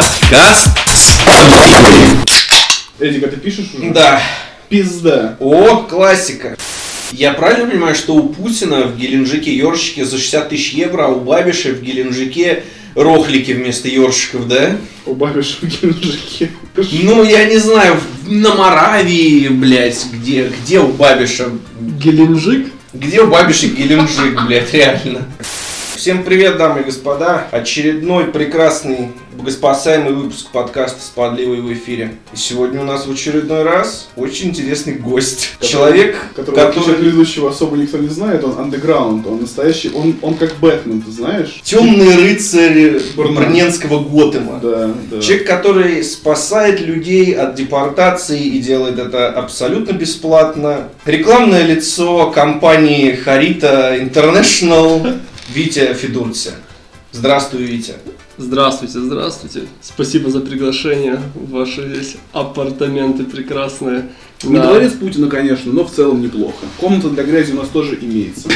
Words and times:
Подкаст 0.00 0.68
с 0.86 1.20
подливой. 1.26 2.24
Эдик, 3.00 3.22
а 3.22 3.28
ты 3.28 3.36
пишешь 3.36 3.66
уже? 3.76 3.90
Да. 3.90 4.22
Пизда. 4.70 5.36
О, 5.38 5.82
классика. 5.82 6.56
Я 7.12 7.34
правильно 7.34 7.68
понимаю, 7.68 7.94
что 7.94 8.14
у 8.14 8.30
Путина 8.30 8.84
в 8.84 8.96
Геленджике 8.96 9.54
ёршики 9.54 10.02
за 10.02 10.16
60 10.16 10.48
тысяч 10.48 10.72
евро, 10.72 11.04
а 11.04 11.08
у 11.08 11.20
Бабиша 11.20 11.74
в 11.74 11.82
Геленджике 11.82 12.62
рохлики 12.94 13.52
вместо 13.52 13.88
ёршиков, 13.88 14.48
да? 14.48 14.78
У 15.04 15.12
бабишь 15.12 15.58
в 15.60 15.66
Геленджике. 15.66 16.50
Ну, 17.02 17.22
я 17.22 17.44
не 17.44 17.58
знаю, 17.58 18.00
на 18.26 18.54
Моравии, 18.54 19.48
блядь, 19.48 20.06
где, 20.14 20.50
где 20.62 20.80
у 20.80 20.88
Бабиша? 20.88 21.50
Геленджик? 21.78 22.72
Где 22.94 23.20
у 23.20 23.26
Бабиши 23.26 23.66
Геленджик, 23.66 24.46
блядь, 24.46 24.72
реально? 24.72 25.26
Всем 26.00 26.24
привет, 26.24 26.56
дамы 26.56 26.80
и 26.80 26.84
господа. 26.84 27.46
Очередной 27.50 28.24
прекрасный, 28.24 29.08
богоспасаемый 29.36 30.14
выпуск 30.14 30.46
подкаста 30.50 30.98
с 31.02 31.10
подливой 31.10 31.60
в 31.60 31.70
эфире. 31.74 32.14
И 32.32 32.38
сегодня 32.38 32.80
у 32.80 32.84
нас 32.84 33.06
в 33.06 33.12
очередной 33.12 33.64
раз 33.64 34.08
очень 34.16 34.48
интересный 34.48 34.94
гость. 34.94 35.50
Человек, 35.60 36.16
Которого 36.34 36.68
который... 36.68 36.84
который... 36.84 36.94
предыдущего 37.00 37.50
особо 37.50 37.76
никто 37.76 37.98
не 37.98 38.08
знает, 38.08 38.42
он 38.44 38.58
андеграунд, 38.58 39.26
он 39.26 39.42
настоящий, 39.42 39.90
он, 39.90 40.16
он 40.22 40.36
как 40.36 40.54
Бэтмен, 40.56 41.02
ты 41.02 41.10
знаешь? 41.10 41.60
Темный 41.64 42.16
рыцарь. 42.16 42.98
Брненского 43.14 44.02
Готэма. 44.02 44.58
Да, 44.62 44.94
да. 45.10 45.20
Человек, 45.20 45.46
который 45.46 46.02
спасает 46.02 46.80
людей 46.80 47.34
от 47.34 47.56
депортации 47.56 48.42
и 48.42 48.58
делает 48.60 48.98
это 48.98 49.28
абсолютно 49.28 49.92
бесплатно. 49.92 50.88
Рекламное 51.04 51.66
лицо 51.66 52.30
компании 52.30 53.12
Харита 53.12 53.98
International 53.98 55.20
Витя 55.52 55.92
Федурция. 55.94 56.54
Здравствуй, 57.12 57.62
Витя. 57.64 57.94
Здравствуйте, 58.38 59.00
здравствуйте. 59.00 59.62
Спасибо 59.82 60.30
за 60.30 60.40
приглашение 60.40 61.20
в 61.34 61.50
ваши 61.50 61.88
здесь 61.92 62.16
апартаменты 62.32 63.24
прекрасные. 63.24 64.08
Не 64.44 64.58
На- 64.58 64.68
дворец 64.68 64.92
Путина, 64.92 65.28
конечно, 65.28 65.72
но 65.72 65.84
в 65.84 65.90
целом 65.92 66.22
неплохо. 66.22 66.64
Комната 66.78 67.10
для 67.10 67.24
грязи 67.24 67.52
у 67.52 67.56
нас 67.56 67.68
тоже 67.68 67.98
имеется. 68.00 68.48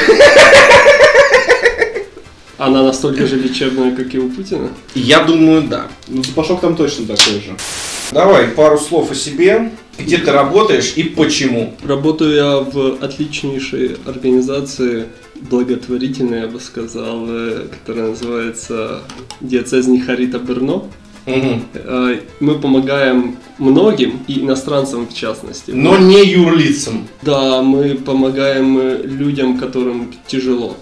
Она 2.56 2.84
настолько 2.84 3.27
же 3.27 3.36
лечебная, 3.36 3.95
как 3.95 4.14
и 4.14 4.19
у 4.19 4.31
Путина. 4.31 4.70
Я 4.95 5.25
думаю, 5.25 5.62
да. 5.62 5.89
Ну, 6.06 6.23
запашок 6.23 6.61
там 6.61 6.77
точно 6.77 7.06
такой 7.06 7.34
же. 7.41 7.56
Давай 8.12 8.47
пару 8.47 8.79
слов 8.79 9.11
о 9.11 9.14
себе. 9.14 9.73
Где 9.98 10.19
ты 10.19 10.31
работаешь 10.31 10.92
и 10.97 11.03
почему? 11.03 11.75
Работаю 11.84 12.34
я 12.34 12.56
в 12.58 13.03
отличнейшей 13.05 13.97
организации, 14.06 15.06
благотворительной, 15.34 16.40
я 16.40 16.48
бы 16.48 16.60
сказал, 16.60 17.24
э, 17.28 17.66
которая 17.70 18.10
называется 18.10 19.02
Диацезний 19.40 20.00
Харита 20.00 20.38
Берно. 20.38 20.84
Э, 21.27 22.20
Мы 22.40 22.58
помогаем 22.58 23.36
многим, 23.58 24.20
и 24.27 24.40
иностранцам 24.40 25.06
в 25.06 25.14
частности. 25.14 25.70
Но 25.70 25.96
не 25.96 26.24
юрлицам. 26.24 27.08
Да, 27.22 27.62
мы 27.62 27.94
помогаем 27.94 28.78
э, 28.78 29.02
людям, 29.05 29.58
которым 29.58 30.12
тяжело. 30.27 30.77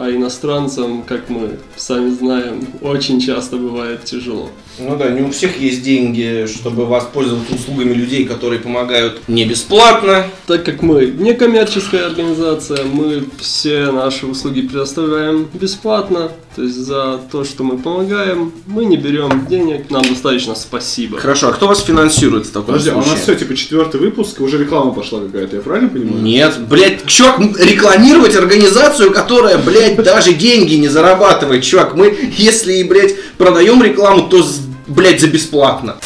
А 0.00 0.08
иностранцам, 0.12 1.02
как 1.02 1.28
мы 1.28 1.58
сами 1.76 2.10
знаем, 2.10 2.64
очень 2.82 3.20
часто 3.20 3.56
бывает 3.56 4.04
тяжело. 4.04 4.48
Ну 4.78 4.96
да, 4.96 5.08
не 5.10 5.22
у 5.22 5.30
всех 5.32 5.60
есть 5.60 5.82
деньги, 5.82 6.46
чтобы 6.46 6.86
воспользоваться 6.86 7.52
услугами 7.56 7.92
людей, 7.94 8.24
которые 8.24 8.60
помогают 8.60 9.20
не 9.26 9.44
бесплатно. 9.44 10.26
Так 10.46 10.64
как 10.64 10.82
мы 10.82 11.06
некоммерческая 11.06 12.06
организация, 12.06 12.84
мы 12.84 13.24
все 13.40 13.90
наши 13.90 14.26
услуги 14.26 14.60
предоставляем 14.62 15.48
бесплатно. 15.52 16.30
То 16.54 16.62
есть 16.62 16.76
за 16.76 17.20
то, 17.30 17.44
что 17.44 17.62
мы 17.64 17.78
помогаем, 17.78 18.52
мы 18.66 18.84
не 18.84 18.96
берем 18.96 19.46
денег, 19.48 19.90
нам 19.90 20.02
достаточно 20.02 20.54
спасибо. 20.54 21.18
Хорошо, 21.18 21.48
а 21.48 21.52
кто 21.52 21.66
вас 21.68 21.82
финансирует 21.82 22.46
в 22.46 22.50
таком 22.50 22.66
Подожди, 22.66 22.90
а 22.90 22.94
у 22.94 23.02
случае? 23.02 23.14
нас 23.14 23.22
все, 23.22 23.34
типа, 23.36 23.54
четвертый 23.56 24.00
выпуск, 24.00 24.40
и 24.40 24.42
уже 24.42 24.58
реклама 24.58 24.92
пошла 24.92 25.20
какая-то, 25.20 25.56
я 25.56 25.62
правильно 25.62 25.88
понимаю? 25.88 26.20
Нет, 26.22 26.54
блядь, 26.68 27.06
чувак, 27.06 27.38
м, 27.40 27.54
рекламировать 27.56 28.34
организацию, 28.34 29.12
которая, 29.12 29.58
блядь, 29.58 29.87
даже 29.96 30.34
деньги 30.34 30.74
не 30.74 30.88
зарабатывает, 30.88 31.62
чувак, 31.62 31.94
мы, 31.94 32.16
если, 32.36 32.82
блядь, 32.82 33.14
продаем 33.36 33.82
рекламу, 33.82 34.28
то, 34.28 34.44
блядь, 34.86 35.20
за 35.20 35.28
бесплатно. 35.28 35.96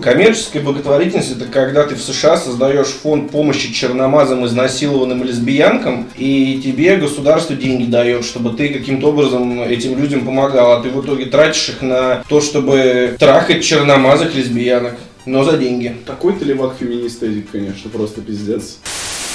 Коммерческая 0.00 0.62
благотворительность 0.62 1.32
это 1.32 1.44
когда 1.44 1.84
ты 1.84 1.94
в 1.94 2.00
США 2.00 2.38
создаешь 2.38 2.86
фонд 2.86 3.30
помощи 3.30 3.70
черномазым, 3.72 4.46
изнасилованным 4.46 5.22
лесбиянкам, 5.22 6.08
и 6.16 6.60
тебе 6.64 6.96
государство 6.96 7.54
деньги 7.54 7.84
дает, 7.84 8.24
чтобы 8.24 8.56
ты 8.56 8.70
каким-то 8.70 9.08
образом 9.08 9.60
этим 9.62 9.98
людям 9.98 10.24
помогал, 10.24 10.72
а 10.72 10.82
ты 10.82 10.88
в 10.88 11.04
итоге 11.04 11.26
тратишь 11.26 11.68
их 11.68 11.82
на 11.82 12.24
то, 12.28 12.40
чтобы 12.40 13.16
трахать 13.18 13.62
черномазых 13.62 14.34
лесбиянок, 14.34 14.94
но 15.26 15.44
за 15.44 15.58
деньги. 15.58 15.94
Такой 16.06 16.32
ты 16.32 16.46
левак 16.46 16.76
феминист, 16.80 17.22
конечно, 17.52 17.90
просто 17.90 18.22
пиздец. 18.22 18.78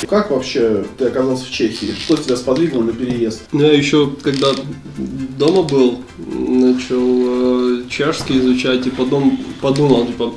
Как 0.08 0.32
вообще 0.32 0.86
ты 0.98 1.06
оказался 1.06 1.46
в 1.46 1.52
Чехии? 1.52 1.94
Что 1.98 2.18
тебя 2.18 2.36
сподвигло 2.36 2.82
на 2.82 2.92
переезд? 2.92 3.44
Ну, 3.52 3.64
Я 3.64 3.74
еще, 3.74 4.12
когда 4.22 4.52
дома 4.98 5.64
был, 5.64 6.04
начал 6.18 7.80
э, 7.80 7.84
чешский 7.90 8.40
изучать 8.40 8.86
и 8.86 8.90
потом 8.90 9.40
подумал, 9.62 10.06
типа, 10.06 10.34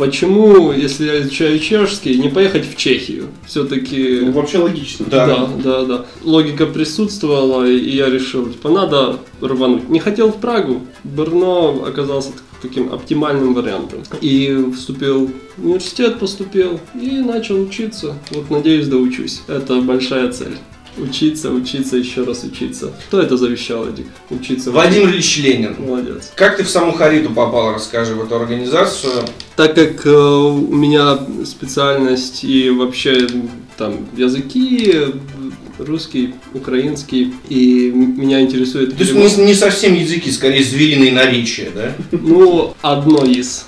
почему, 0.00 0.72
если 0.72 1.04
я 1.06 1.20
изучаю 1.20 1.58
чешский, 1.58 2.16
не 2.18 2.30
поехать 2.30 2.66
в 2.66 2.76
Чехию? 2.76 3.26
Все-таки... 3.46 4.20
Ну, 4.22 4.32
вообще 4.32 4.58
логично. 4.58 5.06
Да. 5.10 5.26
Да, 5.26 5.48
да, 5.62 5.84
да. 5.84 6.04
Логика 6.24 6.66
присутствовала, 6.66 7.64
и 7.68 7.90
я 7.96 8.08
решил, 8.08 8.46
типа, 8.50 8.70
надо 8.70 9.18
рвануть. 9.42 9.88
Не 9.90 10.00
хотел 10.00 10.32
в 10.32 10.40
Прагу, 10.40 10.80
Брно 11.04 11.84
оказался 11.86 12.30
так- 12.32 12.42
таким 12.62 12.92
оптимальным 12.92 13.54
вариантом. 13.54 14.00
И 14.22 14.72
вступил 14.74 15.30
в 15.56 15.64
университет, 15.66 16.18
поступил, 16.18 16.80
и 16.94 17.18
начал 17.20 17.60
учиться. 17.60 18.14
Вот, 18.30 18.50
надеюсь, 18.50 18.86
доучусь. 18.88 19.42
Это 19.48 19.80
большая 19.80 20.32
цель. 20.32 20.56
Учиться, 20.96 21.50
учиться, 21.50 21.96
еще 21.96 22.24
раз 22.24 22.44
учиться. 22.44 22.92
Кто 23.08 23.20
это 23.20 23.36
завещал, 23.36 23.88
Эдик? 23.88 24.06
Учиться. 24.28 24.70
Владимир 24.70 25.08
Ильич 25.08 25.38
Ленин. 25.38 25.76
Молодец. 25.78 26.32
Как 26.34 26.56
ты 26.56 26.64
в 26.64 26.68
саму 26.68 26.92
Хариту 26.92 27.30
попал, 27.30 27.74
расскажи, 27.74 28.14
в 28.14 28.24
эту 28.24 28.36
организацию? 28.36 29.12
Так 29.56 29.74
как 29.74 30.04
э, 30.06 30.10
у 30.10 30.74
меня 30.74 31.18
специальность 31.44 32.44
и 32.44 32.70
вообще 32.70 33.26
там 33.76 34.08
языки, 34.16 34.94
русский, 35.78 36.34
украинский, 36.54 37.34
и 37.48 37.90
меня 37.90 38.40
интересует... 38.40 38.96
То 38.96 39.04
есть 39.04 39.38
не, 39.38 39.44
не 39.44 39.54
совсем 39.54 39.94
языки, 39.94 40.30
скорее 40.30 40.62
звериные 40.62 41.12
наречия, 41.12 41.70
да? 41.74 41.94
Ну, 42.10 42.74
одно 42.82 43.24
из. 43.24 43.66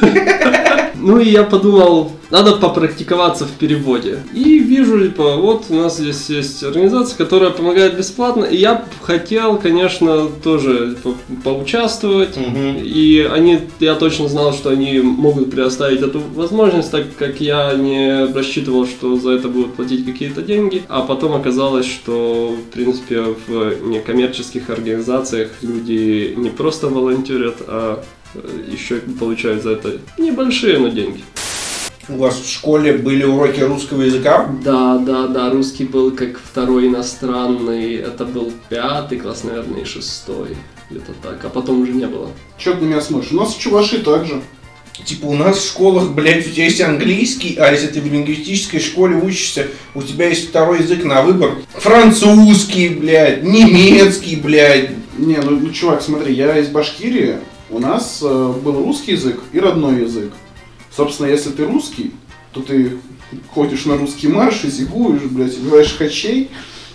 Ну 1.04 1.20
и 1.20 1.28
я 1.28 1.44
подумал, 1.44 2.12
надо 2.30 2.56
попрактиковаться 2.56 3.44
в 3.44 3.50
переводе. 3.50 4.20
И 4.32 4.58
вижу, 4.58 4.98
типа, 5.02 5.36
вот 5.36 5.66
у 5.68 5.74
нас 5.74 5.98
здесь 5.98 6.30
есть 6.30 6.64
организация, 6.64 7.18
которая 7.18 7.50
помогает 7.50 7.98
бесплатно. 7.98 8.44
И 8.44 8.56
я 8.56 8.86
хотел, 9.02 9.58
конечно, 9.58 10.28
тоже 10.42 10.94
типа, 10.96 11.14
поучаствовать. 11.44 12.38
Мгм. 12.38 12.78
И 12.82 13.20
они, 13.30 13.60
я 13.80 13.96
точно 13.96 14.28
знал, 14.28 14.54
что 14.54 14.70
они 14.70 15.00
могут 15.00 15.50
предоставить 15.50 16.00
эту 16.00 16.22
возможность, 16.34 16.90
так 16.90 17.04
как 17.18 17.38
я 17.38 17.74
не 17.74 18.32
рассчитывал, 18.32 18.86
что 18.86 19.16
за 19.16 19.32
это 19.32 19.48
будут 19.48 19.74
платить 19.74 20.06
какие-то 20.06 20.40
деньги. 20.40 20.84
А 20.88 21.02
потом 21.02 21.34
оказалось, 21.34 21.86
что, 21.86 22.56
в 22.56 22.72
принципе, 22.72 23.24
в 23.46 23.86
некоммерческих 23.86 24.70
организациях 24.70 25.50
люди 25.60 26.32
не 26.34 26.48
просто 26.48 26.88
волонтерят, 26.88 27.56
а 27.66 28.02
еще 28.70 28.96
получают 29.18 29.62
за 29.62 29.72
это 29.72 30.00
небольшие, 30.18 30.78
но 30.78 30.88
деньги. 30.88 31.22
У 32.08 32.16
вас 32.16 32.38
в 32.38 32.50
школе 32.50 32.92
были 32.92 33.24
уроки 33.24 33.60
русского 33.60 34.02
языка? 34.02 34.46
Да, 34.62 34.98
да, 34.98 35.26
да, 35.26 35.50
русский 35.50 35.84
был 35.84 36.10
как 36.10 36.38
второй 36.38 36.88
иностранный, 36.88 37.94
это 37.94 38.26
был 38.26 38.52
пятый 38.68 39.18
класс, 39.18 39.42
наверное, 39.44 39.80
и 39.80 39.84
шестой, 39.84 40.56
где-то 40.90 41.12
так, 41.22 41.42
а 41.44 41.48
потом 41.48 41.80
уже 41.80 41.92
не 41.92 42.06
было. 42.06 42.28
Че 42.58 42.74
ты 42.74 42.82
на 42.82 42.88
меня 42.88 43.00
смотришь? 43.00 43.32
У 43.32 43.36
нас 43.36 43.54
в 43.54 43.60
Чуваши 43.60 44.02
также. 44.02 44.42
Типа 45.04 45.26
у 45.26 45.34
нас 45.34 45.58
в 45.58 45.66
школах, 45.66 46.10
блядь, 46.10 46.46
у 46.46 46.50
тебя 46.50 46.64
есть 46.66 46.80
английский, 46.80 47.56
а 47.58 47.72
если 47.72 47.88
ты 47.88 48.00
в 48.00 48.06
лингвистической 48.06 48.80
школе 48.80 49.16
учишься, 49.16 49.66
у 49.94 50.02
тебя 50.02 50.28
есть 50.28 50.50
второй 50.50 50.82
язык 50.82 51.04
на 51.04 51.22
выбор. 51.22 51.56
Французский, 51.72 52.90
блядь, 52.90 53.42
немецкий, 53.42 54.36
блядь. 54.36 54.90
Не, 55.18 55.38
ну, 55.38 55.58
ну, 55.58 55.70
чувак, 55.72 56.02
смотри, 56.02 56.34
я 56.34 56.58
из 56.58 56.68
Башкирии, 56.68 57.38
у 57.70 57.78
нас 57.78 58.20
э, 58.22 58.54
был 58.62 58.84
русский 58.84 59.12
язык 59.12 59.40
и 59.52 59.60
родной 59.60 60.02
язык. 60.02 60.32
Собственно, 60.90 61.26
если 61.26 61.50
ты 61.50 61.66
русский, 61.66 62.12
то 62.52 62.60
ты 62.60 62.98
ходишь 63.52 63.84
на 63.84 63.96
русский 63.96 64.28
марш 64.28 64.64
и 64.64 64.70
зигуешь, 64.70 65.22
блядь, 65.22 65.58
убиваешь 65.58 65.96
хачей, 65.96 66.50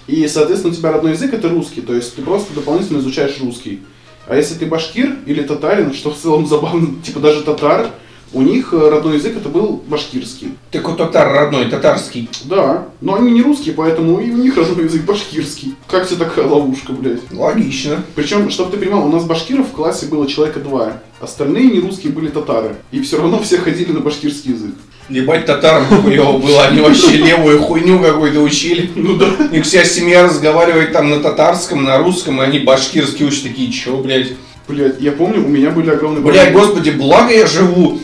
и, 0.08 0.28
соответственно, 0.28 0.74
у 0.74 0.76
тебя 0.76 0.92
родной 0.92 1.12
язык 1.12 1.34
это 1.34 1.50
русский, 1.50 1.82
то 1.82 1.94
есть 1.94 2.16
ты 2.16 2.22
просто 2.22 2.54
дополнительно 2.54 3.00
изучаешь 3.00 3.40
русский. 3.42 3.82
А 4.28 4.36
если 4.36 4.56
ты 4.56 4.66
башкир 4.66 5.18
или 5.26 5.42
татарин, 5.42 5.94
что 5.94 6.12
в 6.12 6.18
целом 6.18 6.48
забавно, 6.48 7.02
типа 7.04 7.20
даже 7.20 7.44
татар, 7.44 7.92
у 8.32 8.42
них 8.42 8.74
э, 8.74 8.90
родной 8.90 9.16
язык 9.16 9.38
это 9.38 9.50
был 9.50 9.82
башкирский. 9.88 10.54
Так 10.72 10.88
вот 10.88 10.98
татар 10.98 11.34
родной, 11.34 11.66
татарский. 11.66 12.30
Да, 12.46 12.88
но 13.02 13.16
они 13.16 13.32
не 13.32 13.42
русские, 13.42 13.74
поэтому 13.74 14.20
и 14.20 14.30
у 14.30 14.38
них 14.38 14.56
родной 14.56 14.86
язык 14.86 15.04
башкирский. 15.04 15.76
Как 15.88 16.08
тебе 16.08 16.26
такая 16.26 16.46
ловушка, 16.46 16.94
блядь? 16.94 17.22
Логично. 17.32 18.04
Причем, 18.16 18.50
чтобы 18.50 18.72
ты 18.72 18.78
понимал, 18.78 19.08
у 19.08 19.12
нас 19.12 19.24
башкиров 19.24 19.70
в 19.70 19.72
классе 19.72 20.06
было 20.06 20.28
человека 20.28 20.60
два. 20.60 21.02
Остальные 21.20 21.72
не 21.72 21.80
русские 21.80 22.14
были 22.14 22.28
татары. 22.28 22.76
И 22.92 23.02
все 23.02 23.18
равно 23.18 23.40
все 23.40 23.58
ходили 23.58 23.92
на 23.92 24.00
башкирский 24.00 24.54
язык. 24.54 24.76
Ебать, 25.10 25.48
татарам 25.48 25.86
хуево 25.86 26.38
было, 26.38 26.68
они 26.68 26.82
вообще 26.82 27.18
левую 27.18 27.60
хуйню 27.62 28.00
какую-то 28.00 28.42
учили. 28.42 28.92
Ну 28.96 29.16
да. 29.16 29.26
У 29.40 29.54
них 29.56 29.66
вся 29.66 29.84
семья 29.84 30.24
разговаривает 30.24 30.94
там 30.94 31.10
на 31.10 31.20
татарском, 31.20 31.84
на 31.84 31.98
русском, 31.98 32.40
и 32.40 32.46
они 32.46 32.60
башкирский 32.60 33.26
учат 33.26 33.44
такие, 33.44 33.72
чё, 33.72 33.98
блядь? 33.98 34.34
Блядь, 34.68 35.02
я 35.02 35.12
помню, 35.12 35.44
у 35.44 35.48
меня 35.48 35.72
были 35.72 35.90
огромные 35.90 36.22
Блядь, 36.22 36.54
господи, 36.54 36.92
благо 36.92 37.34
я 37.34 37.48
живу 37.48 38.00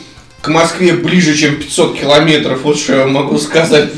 к 0.46 0.48
Москве 0.48 0.94
ближе, 0.94 1.36
чем 1.36 1.56
500 1.56 1.98
километров, 1.98 2.62
вот 2.62 2.78
что 2.78 2.94
я 2.94 3.08
могу 3.08 3.40
сказать. 3.40 3.90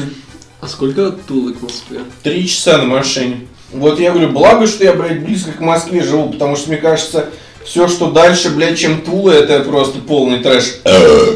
А 0.62 0.68
сколько 0.70 1.08
от 1.08 1.26
Тулы 1.26 1.52
к 1.52 1.62
Москве? 1.62 2.00
Три 2.24 2.48
часа 2.48 2.78
на 2.78 2.86
машине. 2.86 3.48
Вот 3.74 4.00
я 4.00 4.12
говорю, 4.12 4.30
благо, 4.30 4.66
что 4.66 4.86
я, 4.86 4.94
блядь, 4.94 5.26
близко 5.26 5.52
к 5.52 5.60
Москве 5.60 6.02
живу, 6.02 6.30
потому 6.30 6.56
что, 6.56 6.70
мне 6.70 6.78
кажется, 6.78 7.30
все, 7.66 7.90
что 7.90 8.12
дальше, 8.12 8.52
блядь, 8.52 8.80
чем 8.80 9.02
Тула, 9.02 9.32
это 9.32 9.60
просто 9.60 10.00
полный 10.00 10.40
трэш. 10.40 10.78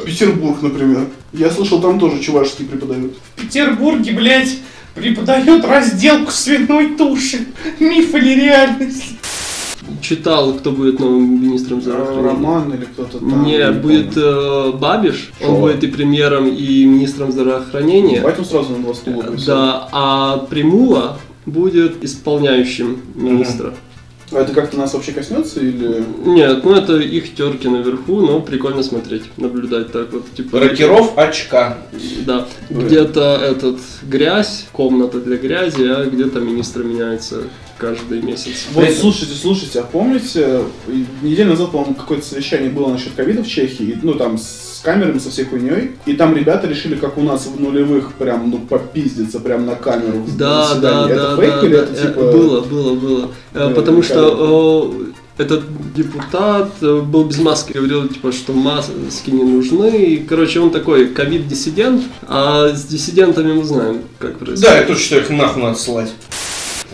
Петербург, 0.05 0.61
например. 0.61 1.07
Я 1.33 1.51
слышал, 1.51 1.81
там 1.81 1.99
тоже 1.99 2.21
чувашские 2.21 2.69
преподают. 2.69 3.17
В 3.35 3.41
Петербурге, 3.41 4.13
блядь, 4.13 4.59
преподает 4.95 5.65
разделку 5.65 6.31
свиной 6.31 6.95
туши. 6.95 7.47
Миф 7.79 8.15
или 8.15 8.45
реальность? 8.45 9.15
Читал, 10.01 10.53
кто 10.53 10.71
будет 10.71 10.99
новым 10.99 11.41
министром 11.41 11.81
здравоохранения. 11.81 12.27
Роман 12.27 12.73
или 12.73 12.85
кто-то 12.85 13.19
там. 13.19 13.43
Не, 13.43 13.57
я 13.57 13.71
будет 13.71 14.13
помню. 14.15 14.27
э, 14.27 14.71
Бабиш, 14.73 15.31
Шо? 15.39 15.47
он 15.53 15.61
будет 15.61 15.83
и 15.83 15.87
премьером, 15.87 16.47
и 16.47 16.85
министром 16.85 17.31
здравоохранения. 17.31 18.23
Он 18.23 18.45
сразу 18.45 18.71
на 18.73 18.83
два 18.83 18.93
стула. 18.93 19.25
Да, 19.45 19.87
а 19.91 20.37
Примула 20.49 21.17
будет 21.45 22.03
исполняющим 22.03 23.01
министра. 23.15 23.73
А 24.33 24.39
это 24.39 24.53
как-то 24.53 24.77
нас 24.77 24.93
вообще 24.93 25.11
коснется 25.11 25.59
или... 25.59 26.05
Нет, 26.25 26.63
ну 26.63 26.73
это 26.73 26.97
их 26.97 27.35
терки 27.35 27.67
наверху, 27.67 28.21
но 28.21 28.39
прикольно 28.39 28.81
смотреть, 28.81 29.23
наблюдать 29.35 29.91
так 29.91 30.13
вот. 30.13 30.31
Типа, 30.33 30.59
Рокеров 30.59 31.17
очка. 31.17 31.77
Да, 32.25 32.47
где-то 32.69 33.37
этот 33.43 33.79
грязь, 34.03 34.67
комната 34.71 35.19
для 35.19 35.35
грязи, 35.35 35.83
а 35.83 36.05
где-то 36.05 36.39
министры 36.39 36.85
меняются 36.85 37.41
каждый 37.81 38.21
месяц. 38.21 38.67
Вот 38.73 38.85
Блин. 38.85 38.95
слушайте, 38.95 39.33
слушайте, 39.33 39.79
а 39.79 39.83
помните, 39.83 40.61
неделю 41.23 41.49
назад, 41.49 41.71
по-моему, 41.71 41.95
какое-то 41.95 42.23
совещание 42.23 42.69
было 42.69 42.91
насчет 42.91 43.13
ковида 43.13 43.43
в 43.43 43.47
Чехии, 43.47 43.97
ну 44.03 44.13
там 44.13 44.37
с 44.37 44.81
камерами, 44.83 45.17
со 45.17 45.31
всей 45.31 45.45
хуйней, 45.45 45.91
и 46.05 46.13
там 46.13 46.35
ребята 46.35 46.67
решили, 46.67 46.95
как 46.95 47.17
у 47.17 47.23
нас 47.23 47.47
в 47.47 47.59
нулевых, 47.59 48.13
прям, 48.13 48.51
ну, 48.51 48.59
попиздиться 48.59 49.39
прям 49.39 49.65
на 49.65 49.75
камеру 49.75 50.25
Да, 50.37 50.45
да, 50.47 50.67
заседании. 50.67 51.07
да, 51.07 51.13
это 51.13 51.35
да, 51.35 51.41
фейк 51.41 51.63
или 51.63 51.75
да, 51.75 51.83
это 51.83 51.93
э, 51.93 52.07
типа... 52.07 52.19
было, 52.31 52.61
было, 52.61 52.95
было. 52.95 53.25
Э, 53.53 53.69
Да, 53.69 53.69
Потому 53.69 54.03
что 54.03 54.93
э, 55.37 55.41
этот 55.43 55.63
депутат 55.95 56.71
э, 56.81 57.01
был 57.01 57.25
без 57.25 57.39
маски, 57.39 57.73
говорил, 57.73 58.07
типа, 58.07 58.31
что 58.31 58.53
маски 58.53 59.29
не 59.29 59.43
нужны. 59.43 60.03
И, 60.05 60.17
короче, 60.17 60.59
он 60.59 60.71
такой 60.71 61.07
ковид-диссидент, 61.07 62.03
а 62.27 62.69
с 62.69 62.83
диссидентами 62.85 63.53
мы 63.53 63.63
знаем, 63.63 64.01
как 64.19 64.37
происходит. 64.37 64.69
Да, 64.69 64.79
я 64.79 64.85
тоже 64.85 64.99
считаю, 64.99 65.23
их 65.23 65.29
нахуй 65.31 65.63
надо 65.63 65.77
ссылать. 65.77 66.11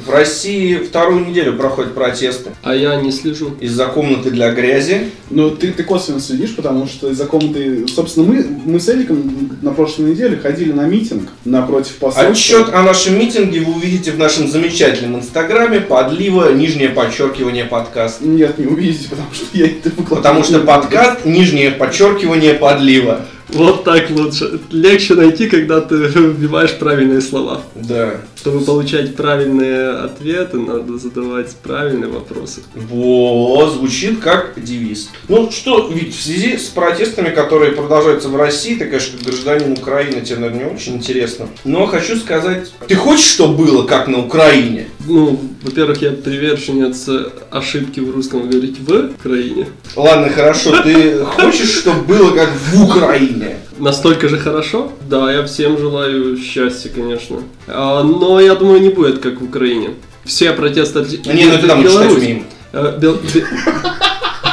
В 0.06 0.10
России 0.12 0.76
вторую 0.76 1.26
неделю 1.26 1.58
проходят 1.58 1.96
протесты 1.96 2.52
А 2.62 2.76
я 2.76 2.96
не 3.02 3.12
слежу. 3.12 3.56
из-за 3.60 3.88
комнаты 3.88 4.30
для 4.30 4.52
грязи. 4.52 5.10
Ну, 5.30 5.50
ты, 5.50 5.72
ты 5.72 5.84
косвенно 5.84 6.20
следишь, 6.20 6.56
потому 6.56 6.88
что 6.88 7.10
из-за 7.10 7.26
комнаты... 7.26 7.88
Собственно, 7.88 8.28
мы, 8.28 8.46
мы 8.66 8.80
с 8.80 8.88
Эликом 8.90 9.58
на 9.62 9.72
прошлой 9.72 10.12
неделе 10.12 10.38
ходили 10.38 10.72
на 10.72 10.86
митинг 10.86 11.30
напротив 11.46 11.96
посольства. 11.96 12.32
Отчет 12.32 12.74
о 12.74 12.84
нашем 12.84 13.18
митинге 13.20 13.62
вы 13.62 13.74
увидите 13.74 14.12
в 14.12 14.18
нашем 14.18 14.48
замечательном 14.50 15.18
инстаграме 15.20 15.82
подлива, 15.82 16.54
нижнее 16.54 16.90
подчеркивание 16.90 17.66
подкаст. 17.66 18.22
Нет, 18.22 18.58
не 18.60 18.68
увидите, 18.68 19.10
потому 19.10 19.34
что 19.34 19.46
я 19.58 19.66
это 19.66 19.90
выкладываю. 19.90 20.18
Потому 20.18 20.44
что 20.44 20.60
подкаст, 20.60 21.26
нижнее 21.26 21.72
подчеркивание 21.72 22.54
подлива. 22.54 23.26
Вот 23.50 23.84
так 23.86 24.10
лучше. 24.10 24.60
Легче 24.72 25.16
найти, 25.16 25.48
когда 25.48 25.80
ты 25.80 25.96
вбиваешь 25.96 26.74
правильные 26.78 27.22
слова. 27.22 27.62
Да. 27.76 28.16
Чтобы 28.48 28.64
получать 28.64 29.14
правильные 29.18 29.90
ответы, 29.90 30.58
надо 30.58 30.98
задавать 30.98 31.54
правильные 31.58 32.10
вопросы. 32.10 32.62
Во, 32.76 33.70
звучит 33.70 34.22
как 34.22 34.54
девиз. 34.56 35.10
Ну 35.28 35.52
что, 35.52 35.90
ведь 35.94 36.16
в 36.16 36.24
связи 36.24 36.56
с 36.56 36.68
протестами, 36.70 37.30
которые 37.30 37.74
продолжаются 37.74 38.30
в 38.30 38.38
России, 38.38 38.76
ты, 38.76 38.86
конечно, 38.86 39.18
как 39.18 39.28
гражданин 39.28 39.74
Украины, 39.74 40.22
тебе, 40.22 40.38
наверное, 40.38 40.64
не 40.64 40.74
очень 40.74 40.96
интересно. 40.96 41.50
Но 41.66 41.88
хочу 41.88 42.16
сказать, 42.16 42.72
ты 42.88 42.96
хочешь, 42.96 43.26
что 43.26 43.50
было, 43.50 43.84
как 43.84 44.08
на 44.08 44.20
Украине? 44.20 44.88
Ну, 45.06 45.38
во-первых, 45.62 46.02
я 46.02 46.12
приверженец 46.12 47.10
ошибки 47.52 48.00
в 48.00 48.16
русском 48.16 48.50
говорить 48.50 48.78
в 48.80 49.12
Украине. 49.20 49.68
Ладно, 49.98 50.30
хорошо, 50.30 50.84
ты 50.84 51.20
хочешь, 51.26 51.80
чтобы 51.80 52.04
было, 52.04 52.34
как 52.34 52.50
в 52.72 52.82
Украине? 52.82 53.58
Настолько 53.80 54.28
же 54.30 54.38
хорошо? 54.38 54.92
Да, 55.08 55.32
я 55.32 55.46
всем 55.46 55.78
желаю 55.78 56.38
счастья, 56.38 56.90
конечно. 56.90 57.44
А, 57.68 58.04
но 58.04 58.40
я 58.40 58.56
думаю, 58.56 58.82
не 58.82 58.90
будет, 58.90 59.20
как 59.20 59.40
в 59.40 59.44
Украине. 59.46 59.92
Все 60.26 60.52
протесты 60.54 61.00
от 61.00 61.10
Не, 61.28 61.46
ну 61.46 61.54
это 61.54 61.68
там 61.68 61.84
Беларусь. 61.84 62.18
умеем. 62.18 62.46
Бел- 62.74 63.20
бе- 63.34 63.46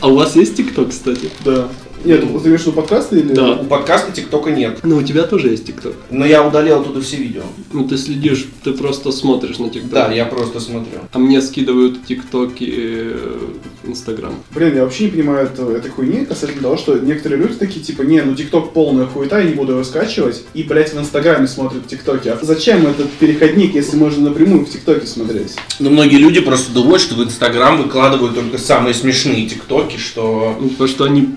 А 0.00 0.08
у 0.08 0.14
вас 0.16 0.34
есть 0.36 0.56
ТикТок, 0.56 0.90
кстати? 0.90 1.30
Да. 1.44 1.68
Нет, 2.04 2.20
ты 2.20 2.26
имеешь 2.48 2.62
в 2.62 2.66
виду 2.66 2.72
подкасты 2.72 3.18
или... 3.20 3.32
Да. 3.32 3.52
У 3.52 3.64
подкаста 3.64 4.12
ТикТока 4.12 4.50
нет. 4.50 4.78
Ну, 4.82 4.96
у 4.96 5.02
тебя 5.02 5.24
тоже 5.24 5.48
есть 5.48 5.66
ТикТок. 5.66 5.94
Но 6.10 6.24
я 6.24 6.46
удалил 6.46 6.80
оттуда 6.80 7.00
все 7.00 7.16
видео. 7.16 7.42
Ну, 7.72 7.86
ты 7.86 7.96
следишь, 7.98 8.48
ты 8.64 8.72
просто 8.72 9.12
смотришь 9.12 9.58
на 9.58 9.68
ТикТок. 9.70 9.90
Да, 9.90 10.12
я 10.12 10.24
просто 10.24 10.60
смотрю. 10.60 11.00
А 11.12 11.18
мне 11.18 11.42
скидывают 11.42 12.04
ТикТоки 12.06 12.72
э, 12.74 13.38
Инстаграм. 13.84 14.34
Блин, 14.54 14.74
я 14.76 14.84
вообще 14.84 15.04
не 15.04 15.10
понимаю 15.10 15.46
это- 15.46 15.70
этой 15.70 15.90
хуйни 15.90 16.24
касательно 16.24 16.62
того, 16.62 16.76
что 16.76 16.98
некоторые 16.98 17.40
люди 17.40 17.54
такие, 17.54 17.84
типа, 17.84 18.02
не, 18.02 18.22
ну 18.22 18.34
ТикТок 18.34 18.72
полная 18.72 19.06
хуета, 19.06 19.38
я 19.38 19.44
не 19.44 19.54
буду 19.54 19.72
его 19.72 19.84
скачивать, 19.84 20.42
и, 20.54 20.62
блядь, 20.62 20.94
в 20.94 20.98
Инстаграме 20.98 21.46
смотрят 21.46 21.86
ТикТоки. 21.86 22.28
А 22.28 22.38
зачем 22.42 22.86
этот 22.86 23.10
переходник, 23.12 23.74
если 23.74 23.96
можно 23.96 24.30
напрямую 24.30 24.64
в 24.64 24.70
ТикТоке 24.70 25.06
смотреть? 25.06 25.56
Но 25.78 25.90
многие 25.90 26.16
люди 26.16 26.40
просто 26.40 26.72
думают, 26.72 27.02
что 27.02 27.14
в 27.14 27.22
Инстаграм 27.22 27.82
выкладывают 27.82 28.34
только 28.34 28.58
самые 28.58 28.94
смешные 28.94 29.46
ТикТоки, 29.48 29.96
что... 29.98 30.56
Ну, 30.60 30.68
потому 30.70 30.88
что 30.88 31.04
они 31.04 31.30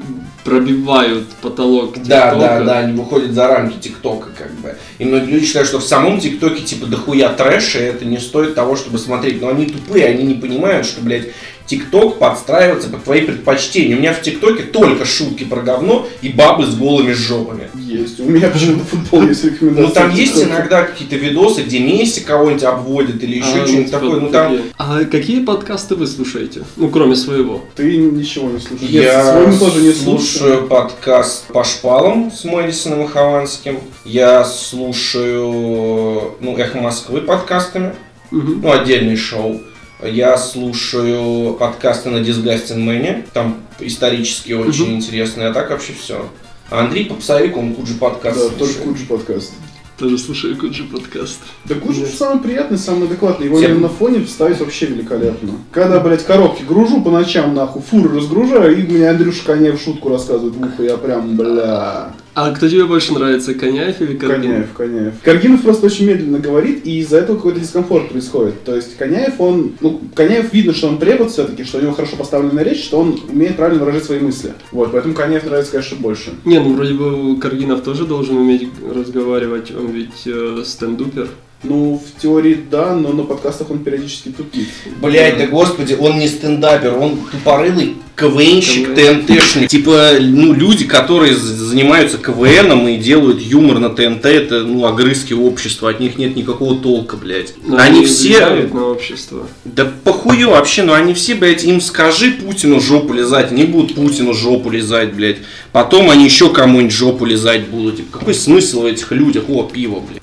пробивают 0.43 1.27
потолок 1.41 1.95
ТикТока. 1.95 2.09
Да, 2.09 2.35
да, 2.35 2.63
да, 2.63 2.79
они 2.79 2.93
выходят 2.97 3.31
за 3.31 3.47
рамки 3.47 3.77
ТикТока, 3.77 4.29
как 4.37 4.51
бы. 4.55 4.75
И 4.99 5.05
многие 5.05 5.31
люди 5.31 5.45
считают, 5.45 5.67
что 5.67 5.79
в 5.79 5.83
самом 5.83 6.19
ТикТоке 6.19 6.63
типа 6.63 6.85
дохуя 6.85 7.29
трэша, 7.29 7.79
и 7.79 7.83
это 7.83 8.05
не 8.05 8.17
стоит 8.17 8.55
того, 8.55 8.75
чтобы 8.75 8.99
смотреть. 8.99 9.41
Но 9.41 9.49
они 9.49 9.65
тупые, 9.67 10.05
они 10.07 10.23
не 10.23 10.35
понимают, 10.35 10.85
что, 10.85 11.01
блядь, 11.01 11.29
ТикТок 11.65 12.19
подстраивается 12.19 12.89
под 12.89 13.03
твои 13.03 13.21
предпочтения. 13.21 13.95
У 13.95 13.99
меня 13.99 14.13
в 14.13 14.21
ТикТоке 14.21 14.63
только 14.63 15.05
шутки 15.05 15.43
про 15.45 15.61
говно 15.61 16.07
и 16.21 16.29
бабы 16.29 16.65
с 16.65 16.75
голыми 16.75 17.13
жопами. 17.13 17.69
Есть. 17.75 18.19
У 18.19 18.25
меня 18.25 18.49
почему-то 18.49 18.83
футбол 18.85 19.23
есть 19.23 19.43
рекомендация. 19.45 19.87
Ну 19.87 19.93
там 19.93 20.11
есть 20.13 20.41
иногда 20.43 20.83
какие-то 20.83 21.15
видосы, 21.15 21.61
где 21.63 21.79
Месси 21.79 22.21
кого-нибудь 22.21 22.63
обводит 22.63 23.23
или 23.23 23.37
еще 23.37 23.47
А, 23.53 23.57
ну, 23.57 23.67
что-нибудь 23.67 23.85
типа 23.87 23.99
такое. 23.99 24.19
Ну 24.19 24.29
там. 24.29 24.57
А 24.77 25.05
какие 25.05 25.43
подкасты 25.43 25.95
вы 25.95 26.07
слушаете? 26.07 26.63
Ну, 26.75 26.89
кроме 26.89 27.15
своего. 27.15 27.63
Ты 27.75 27.95
ничего 27.97 28.49
не 28.49 28.59
слушаешь. 28.59 28.89
Я 28.91 29.31
свой 29.31 29.47
мы 29.47 29.57
тоже 29.57 29.81
не 29.81 29.93
слушаю 29.93 30.67
подкаст 30.67 31.45
по 31.47 31.63
шпалам 31.63 32.31
с 32.31 32.43
Мэдисоном 32.43 33.03
и 33.05 33.07
Хованским. 33.07 33.79
Я 34.05 34.43
слушаю, 34.43 36.35
ну, 36.39 36.57
Эхо 36.57 36.77
Москвы 36.79 37.21
подкастами, 37.21 37.93
Мгм. 38.31 38.61
ну, 38.61 38.71
отдельный 38.71 39.15
шоу. 39.15 39.61
Я 40.05 40.37
слушаю 40.37 41.53
подкасты 41.53 42.09
на 42.09 42.17
Disgusting 42.17 42.79
Man, 42.85 43.23
там 43.33 43.57
исторически 43.79 44.51
очень 44.53 44.85
Мгм. 44.87 44.95
интересные, 44.95 45.47
а 45.47 45.53
так 45.53 45.69
вообще 45.69 45.93
все. 45.93 46.27
А 46.69 46.81
Андрей 46.81 47.05
Попсовик, 47.05 47.55
он 47.55 47.73
Куджи 47.73 47.93
подкаст 47.95 48.37
Да, 48.37 48.57
тоже 48.57 48.73
слушает. 48.73 48.83
Куджи 48.87 49.05
подкаст. 49.05 49.53
Тоже 49.97 50.17
слушаю 50.17 50.57
Куджи 50.57 50.83
подкаст. 50.85 51.39
Да 51.65 51.75
Куджи 51.75 52.05
самый 52.07 52.41
приятный, 52.43 52.77
самый 52.77 53.05
адекватный. 53.07 53.45
Его 53.45 53.57
Всем- 53.57 53.71
именно 53.71 53.83
на 53.83 53.89
фоне 53.89 54.25
вставить 54.25 54.59
вообще 54.59 54.87
великолепно. 54.87 55.51
Когда, 55.71 55.99
блядь, 55.99 56.25
коробки 56.25 56.63
гружу 56.63 57.01
по 57.01 57.11
ночам, 57.11 57.53
нахуй, 57.53 57.81
фуры 57.83 58.15
разгружаю, 58.17 58.77
и 58.77 58.83
мне 58.83 59.07
Андрюша 59.09 59.45
Конеев 59.45 59.79
шутку 59.81 60.09
рассказывает 60.09 60.55
в 60.55 60.61
ухо, 60.65 60.83
я 60.83 60.97
прям, 60.97 61.37
бля... 61.37 62.11
А 62.35 62.51
кто 62.51 62.67
тебе 62.67 62.85
больше 62.85 63.13
нравится, 63.13 63.53
Коняев 63.53 64.01
или 64.01 64.15
Каргин? 64.15 64.41
Коняев, 64.41 64.73
Коняев. 64.73 65.13
Каргинов 65.21 65.61
просто 65.61 65.85
очень 65.85 66.07
медленно 66.07 66.39
говорит, 66.39 66.85
и 66.85 66.99
из-за 66.99 67.17
этого 67.17 67.35
какой-то 67.35 67.59
дискомфорт 67.59 68.09
происходит. 68.09 68.63
То 68.63 68.75
есть 68.75 68.97
Коняев, 68.97 69.39
он... 69.39 69.73
Ну, 69.81 70.01
Коняев 70.15 70.51
видно, 70.51 70.73
что 70.73 70.87
он 70.87 70.97
препод 70.97 71.31
все-таки, 71.31 71.63
что 71.63 71.77
у 71.77 71.81
него 71.81 71.93
хорошо 71.93 72.15
поставленная 72.15 72.63
речь, 72.63 72.83
что 72.83 72.99
он 72.99 73.19
умеет 73.29 73.55
правильно 73.55 73.81
выражать 73.81 74.05
свои 74.05 74.19
мысли. 74.19 74.53
Вот, 74.71 74.91
поэтому 74.91 75.13
Коняев 75.13 75.45
нравится, 75.45 75.71
конечно, 75.71 75.97
больше. 75.97 76.31
Не, 76.45 76.59
ну 76.59 76.73
вроде 76.73 76.93
бы 76.93 77.39
Каргинов 77.39 77.81
тоже 77.83 78.05
должен 78.05 78.37
уметь 78.37 78.67
разговаривать, 78.93 79.71
он 79.71 79.91
ведь 79.91 80.23
э, 80.25 80.63
стендупер. 80.65 81.27
Ну, 81.63 82.01
в 82.03 82.21
теории 82.21 82.59
да, 82.69 82.93
но 82.95 83.13
на 83.13 83.23
подкастах 83.23 83.71
он 83.71 83.79
периодически 83.79 84.29
тупит. 84.29 84.67
Блять, 85.01 85.37
да 85.37 85.47
господи, 85.47 85.95
он 85.97 86.19
не 86.19 86.27
стендапер, 86.27 86.97
он 86.97 87.17
тупорылый 87.31 87.95
КВНщик, 88.15 88.93
КВН. 88.93 89.25
ТНТшник. 89.25 89.69
Типа, 89.69 90.11
ну, 90.19 90.53
люди, 90.53 90.85
которые 90.85 91.35
занимаются 91.35 92.17
КВНом 92.17 92.87
и 92.87 92.97
делают 92.97 93.41
юмор 93.41 93.79
на 93.79 93.89
ТНТ, 93.89 94.25
это, 94.25 94.63
ну, 94.63 94.85
огрызки 94.85 95.33
общества, 95.33 95.89
от 95.89 95.99
них 95.99 96.17
нет 96.17 96.35
никакого 96.35 96.77
толка, 96.79 97.17
блядь. 97.17 97.53
Но 97.65 97.77
они 97.77 98.05
все... 98.05 98.45
влияют 98.45 98.73
на 98.73 98.87
общество. 98.87 99.47
Да 99.65 99.91
похую 100.03 100.49
вообще, 100.49 100.83
но 100.83 100.93
они 100.93 101.13
все, 101.13 101.33
блядь, 101.35 101.63
им 101.63 101.81
скажи 101.81 102.31
Путину 102.31 102.79
жопу 102.79 103.13
лизать, 103.13 103.51
они 103.51 103.63
будут 103.63 103.95
Путину 103.95 104.33
жопу 104.33 104.69
лизать, 104.69 105.13
блядь. 105.13 105.37
Потом 105.71 106.09
они 106.11 106.25
еще 106.25 106.49
кому-нибудь 106.49 106.93
жопу 106.93 107.25
лизать 107.25 107.67
будут. 107.67 107.97
Типа, 107.97 108.19
какой 108.19 108.35
смысл 108.35 108.81
в 108.81 108.85
этих 108.85 109.11
людях? 109.11 109.45
О, 109.47 109.63
пиво, 109.63 109.99
блядь. 109.99 110.22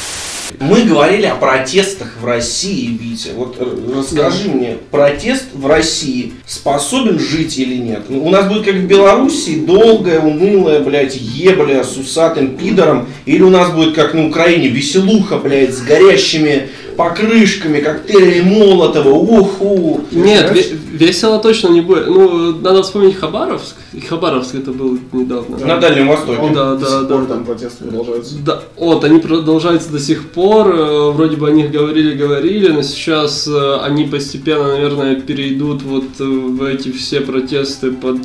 Мы 0.60 0.82
говорили 0.82 1.24
о 1.24 1.36
протестах 1.36 2.18
в 2.20 2.26
России, 2.26 2.88
Витя. 2.88 3.30
Вот 3.34 3.56
э, 3.58 3.96
расскажи 3.96 4.50
мне, 4.50 4.76
протест 4.90 5.46
в 5.54 5.66
России 5.66 6.34
способен 6.44 7.18
жить 7.18 7.58
или 7.58 7.76
нет? 7.76 8.02
Ну, 8.10 8.26
У 8.26 8.28
нас 8.28 8.46
будет 8.46 8.66
как 8.66 8.74
в 8.74 8.86
Белоруссии 8.86 9.64
долгая, 9.64 10.20
унылая, 10.20 10.80
блядь, 10.80 11.16
ебля 11.16 11.82
с 11.82 11.96
усатым 11.96 12.58
пидором, 12.58 13.08
или 13.24 13.40
у 13.40 13.48
нас 13.48 13.70
будет 13.70 13.94
как 13.94 14.12
на 14.12 14.26
Украине 14.28 14.68
веселуха, 14.68 15.38
блядь, 15.38 15.74
с 15.74 15.80
горящими 15.80 16.68
покрышками, 17.04 17.80
коктейлями 17.80 18.58
Молотова, 18.58 19.08
уху. 19.10 20.00
Нет, 20.12 20.50
ве- 20.52 20.76
весело 20.92 21.38
точно 21.38 21.68
не 21.68 21.80
будет. 21.80 22.06
Ну, 22.08 22.52
надо 22.60 22.82
вспомнить 22.82 23.16
Хабаровск. 23.16 23.74
И 23.94 24.00
Хабаровск 24.00 24.54
это 24.54 24.70
был 24.72 24.98
недавно. 25.12 25.56
На 25.66 25.78
Дальнем 25.78 26.08
Востоке. 26.08 26.38
Он 26.40 26.52
Да, 26.52 26.74
до 26.74 26.80
да, 26.84 26.86
сих 26.86 27.08
да. 27.08 27.14
пор 27.16 27.26
там 27.26 27.44
протесты 27.44 27.84
продолжаются. 27.84 28.34
Да, 28.44 28.62
вот, 28.76 29.04
они 29.04 29.18
продолжаются 29.18 29.90
до 29.90 29.98
сих 29.98 30.28
пор, 30.30 30.68
э, 30.68 31.10
вроде 31.12 31.36
бы 31.36 31.48
о 31.48 31.50
них 31.52 31.70
говорили-говорили, 31.70 32.68
но 32.70 32.82
сейчас 32.82 33.48
э, 33.48 33.76
они 33.82 34.04
постепенно, 34.04 34.68
наверное, 34.68 35.14
перейдут 35.20 35.82
вот 35.82 36.04
э, 36.20 36.24
в 36.24 36.62
эти 36.64 36.92
все 36.92 37.20
протесты 37.20 37.92
под 37.92 38.18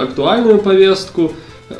актуальную 0.00 0.58
повестку, 0.58 1.32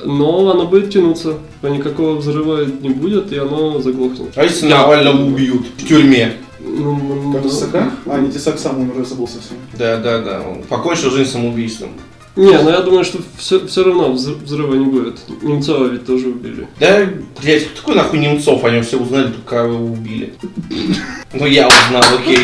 но 0.05 0.51
оно 0.51 0.67
будет 0.67 0.91
тянуться, 0.91 1.39
никакого 1.63 2.17
взрыва 2.17 2.65
не 2.65 2.91
будет, 2.91 3.33
и 3.33 3.37
оно 3.37 3.81
заглохнет. 3.81 4.33
А 4.37 4.45
если 4.45 4.69
Навального 4.69 5.25
убьют 5.25 5.67
в 5.77 5.87
тюрьме? 5.87 6.35
Ну, 6.61 7.33
Как 7.33 7.43
ну, 7.43 7.49
Тесака? 7.49 7.91
А, 8.07 8.19
не 8.19 8.31
Тесак 8.31 8.59
сам 8.59 8.81
умер, 8.81 8.95
я 8.99 9.05
забыл 9.05 9.27
совсем. 9.27 9.57
Да, 9.79 9.97
да, 9.97 10.21
да. 10.21 10.43
Он 10.43 10.63
покончил 10.63 11.11
жизнь 11.11 11.31
самоубийством. 11.31 11.91
Не, 12.37 12.59
но 12.63 12.71
я 12.71 12.81
думаю, 12.81 13.05
что 13.05 13.19
все, 13.39 13.67
все 13.67 13.83
равно 13.85 14.09
взр- 14.15 14.43
взрыва 14.45 14.75
не 14.75 14.87
будет. 14.87 15.19
Немцова 15.43 15.87
ведь 15.87 16.07
тоже 16.07 16.29
убили. 16.29 16.69
Да, 16.79 17.07
блядь, 17.43 17.65
кто 17.67 17.81
такой 17.81 17.95
нахуй 17.97 18.19
Немцов? 18.21 18.65
Они 18.65 18.81
все 18.83 18.99
узнали, 18.99 19.25
только 19.25 19.43
когда 19.49 19.65
его 19.65 19.85
убили. 19.85 20.33
Ну 21.33 21.47
я 21.47 21.69
узнал, 21.69 22.03
окей. 22.19 22.39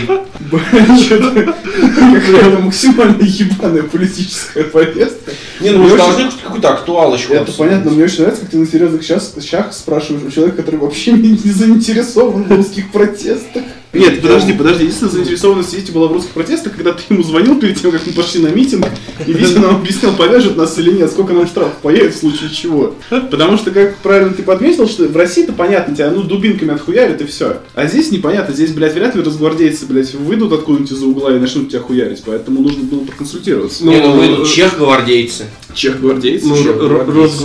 Какая-то 1.27 2.59
максимально 2.63 3.23
ебаная 3.23 3.83
политическая 3.83 4.65
повестка. 4.65 5.33
Не, 5.61 5.71
ну 5.71 5.83
мы 5.85 5.97
должны 5.97 6.31
какую-то 6.43 6.71
актуалочку. 6.73 7.33
Это 7.33 7.51
понятно, 7.53 7.91
мне 7.91 8.05
очень 8.05 8.21
нравится, 8.21 8.43
как 8.43 8.51
ты 8.51 8.59
на 8.59 8.67
серьезных 8.67 9.03
щас- 9.03 9.35
щах 9.45 9.73
спрашиваешь 9.73 10.25
у 10.25 10.31
человека, 10.31 10.59
который 10.59 10.79
вообще 10.81 11.13
не 11.13 11.37
заинтересован 11.37 12.45
в 12.45 12.53
русских 12.53 12.91
протестах. 12.93 13.65
Нет, 13.99 14.23
подожди, 14.23 14.53
подожди. 14.53 14.83
Единственная 14.85 15.13
заинтересованность 15.13 15.75
Вити 15.75 15.91
была 15.91 16.09
в 16.09 16.13
русских 16.13 16.33
протестах, 16.33 16.75
когда 16.77 16.93
ты 16.93 17.03
ему 17.11 17.23
звонил 17.23 17.59
перед 17.59 17.81
тем, 17.81 17.91
как 17.91 18.07
мы 18.07 18.13
пошли 18.13 18.41
на 18.43 18.49
митинг, 18.49 18.87
и 19.27 19.33
Витя 19.33 19.59
нам 19.59 19.77
объяснял, 19.77 20.13
повяжет 20.15 20.57
нас 20.57 20.79
или 20.79 20.91
нет, 20.93 21.11
сколько 21.11 21.33
нам 21.33 21.47
штрафов 21.47 21.75
появит 21.83 22.15
в 22.15 22.19
случае 22.19 22.51
чего. 22.51 22.95
Потому 23.09 23.57
что, 23.57 23.71
как 23.71 23.97
правильно 23.99 24.33
ты 24.33 24.43
подметил, 24.43 24.89
что 24.89 25.05
в 25.05 25.17
России-то 25.17 25.53
понятно, 25.53 25.95
тебя 25.95 26.11
ну 26.11 26.23
дубинками 26.23 26.73
отхуярят 26.75 27.21
и 27.21 27.27
все. 27.27 27.59
А 27.75 27.87
здесь 27.87 28.11
непонятно, 28.11 28.55
здесь, 28.55 28.71
блядь, 28.73 28.95
вряд 28.95 29.15
ли 29.15 29.23
разгвардейцы, 29.23 29.87
блядь, 29.87 30.15
выйдут 30.15 30.53
откуда-нибудь 30.53 30.93
из-за 30.93 31.07
угла 31.07 31.35
и 31.35 31.39
начнут 31.39 31.69
тебя 31.71 31.81
хуярить, 31.81 32.23
поэтому 32.25 32.61
нужно 32.61 32.85
было 32.85 33.01
проконсультироваться. 33.01 33.85
Не, 33.85 34.01
ну 34.01 34.15
Ну, 34.17 34.37
вы 34.37 34.43
э, 34.43 34.47
чех 34.47 34.79
гвардейцы. 34.79 35.45
Чех 35.75 36.01
гвардейцы, 36.01 36.47
Ну, 36.47 36.57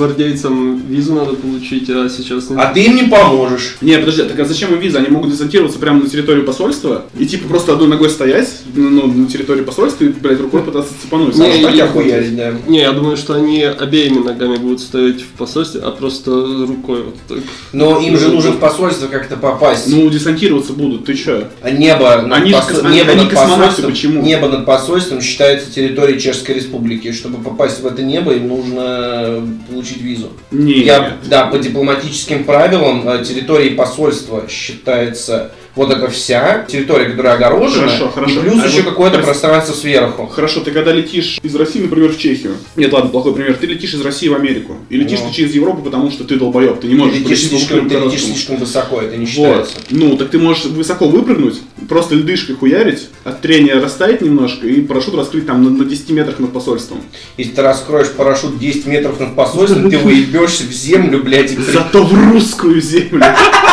росгвардейцам 0.02 0.82
визу 0.88 1.14
надо 1.14 1.34
получить, 1.34 1.90
а 1.90 2.10
сейчас... 2.10 2.50
не- 2.50 2.56
А 2.58 2.72
ты 2.74 2.84
им 2.86 2.96
не 2.96 3.04
поможешь. 3.04 3.76
Не, 3.82 3.98
подожди, 3.98 4.24
так 4.24 4.40
а 4.40 4.46
зачем 4.46 4.74
им 4.74 4.80
виза? 4.80 5.00
Они 5.00 5.10
могут 5.10 5.32
десантироваться 5.32 5.80
прямо 5.80 6.02
на 6.04 6.10
территорию 6.10 6.41
посольства 6.44 7.06
и 7.18 7.26
типа 7.26 7.48
просто 7.48 7.74
одной 7.74 7.88
ногой 7.88 8.10
стоять 8.10 8.50
ну, 8.76 9.08
на 9.08 9.28
территории 9.28 9.62
посольства 9.64 10.04
и, 10.06 10.10
блядь, 10.10 10.40
рукой 10.40 10.62
пытаться 10.64 10.94
цепануть. 11.02 11.36
Не, 11.36 11.60
и- 11.62 11.76
я 11.76 11.88
хуярить, 11.88 12.36
да. 12.36 12.54
Не, 12.68 12.80
я 12.82 12.92
думаю, 12.92 13.18
что 13.18 13.34
они 13.34 13.64
обеими 13.64 14.20
ногами 14.20 14.58
будут 14.58 14.80
стоять 14.82 15.22
в 15.22 15.28
посольстве, 15.38 15.82
а 15.84 15.92
просто 15.92 16.32
рукой 16.32 17.04
вот 17.04 17.16
так. 17.28 17.38
Но 17.74 18.00
им 18.00 18.18
же 18.18 18.30
нужно 18.30 18.52
в 18.52 18.60
посольство 18.60 19.08
как-то 19.08 19.38
попасть. 19.38 19.88
Ну, 19.88 20.10
десантироваться 20.10 20.74
будут, 20.74 21.06
ты 21.06 21.16
чё? 21.16 21.48
А 21.62 21.72
небо 21.72 22.22
над, 22.22 22.42
Они 22.42 22.52
же 22.52 22.58
посо- 22.58 22.86
они- 22.86 22.98
небо 22.98 23.12
они 23.12 23.24
над 23.24 23.34
посольством, 23.34 23.92
почему? 23.92 24.22
небо 24.22 24.48
над 24.48 24.66
посольством 24.66 25.22
считается 25.22 25.72
территорией 25.72 26.20
Чешской 26.20 26.56
Республики. 26.56 27.12
Чтобы 27.12 27.44
попасть 27.44 27.82
в 27.82 27.86
это 27.86 28.04
небо, 28.04 28.34
им 28.34 28.48
нужно 28.48 29.48
получить 29.70 30.02
визу. 30.02 30.30
Не, 30.52 30.82
Я, 30.84 31.18
да, 31.30 31.46
по 31.48 31.58
дипломатическим 31.58 32.44
правилам 32.44 33.08
э, 33.08 33.24
территорией 33.24 33.76
посольства 33.76 34.46
считается 34.50 35.52
вот 35.76 35.92
эта 35.92 36.10
вся 36.10 36.66
территория, 36.68 37.06
которая 37.10 37.36
огорожена, 37.36 37.88
Хорошо, 37.88 38.10
хорошо. 38.10 38.34
и 38.34 38.40
плюс 38.40 38.62
А 38.62 38.68
еще 38.68 38.82
вот 38.82 38.90
какое-то 38.92 39.18
прес- 39.18 39.26
пространство 39.26 39.74
сверху. 39.74 40.28
Хорошо, 40.28 40.60
ты 40.62 40.72
когда 40.72 40.92
летишь 40.92 41.40
из 41.42 41.56
России, 41.56 41.80
например, 41.82 42.12
в 42.12 42.18
Чехию. 42.18 42.56
Нет, 42.76 42.92
ладно, 42.92 43.10
плохой 43.10 43.34
пример. 43.34 43.56
Ты 43.56 43.68
летишь 43.68 43.94
из 43.94 44.02
России 44.02 44.28
в 44.28 44.36
Америку. 44.36 44.76
И 44.90 44.98
летишь 44.98 45.20
Ну. 45.22 45.30
ты 45.30 45.36
через 45.36 45.54
Европу, 45.56 45.82
потому 45.82 46.12
что 46.12 46.24
ты 46.26 46.36
долбоеб. 46.38 46.80
Ты 46.82 46.88
не 46.88 46.94
Ты 46.96 47.00
можешь 47.00 47.20
летишь, 47.20 47.48
слишком, 47.48 47.88
ты 47.90 47.98
летишь 47.98 48.24
слишком 48.24 48.58
высоко, 48.58 49.02
это 49.02 49.16
не 49.16 49.26
Вот. 49.26 49.30
считается. 49.32 49.74
Ну, 49.92 50.18
так 50.18 50.30
ты 50.30 50.40
можешь 50.40 50.66
высоко 50.66 51.08
выпрыгнуть, 51.08 51.62
просто 51.88 52.16
льдышкой 52.16 52.56
хуярить, 52.56 53.08
от 53.24 53.42
трения 53.42 53.80
растаять 53.82 54.22
немножко 54.22 54.68
и 54.68 54.82
парашют 54.82 55.16
раскрыть 55.16 55.46
там 55.48 55.64
на, 55.64 55.70
на 55.70 55.86
10 55.86 56.10
метрах 56.10 56.40
над 56.40 56.52
посольством. 56.52 57.02
Если 57.38 57.54
ты 57.54 57.62
раскроешь 57.62 58.10
парашют 58.10 58.60
10 58.60 58.86
метров 58.88 59.20
над 59.20 59.36
посольством, 59.36 59.90
ты 59.90 59.98
выебешься 60.00 60.64
в 60.64 60.72
землю, 60.72 61.24
блядь, 61.24 61.52
Зато 61.58 62.04
в 62.04 62.14
русскую 62.32 62.82
землю. 62.82 63.24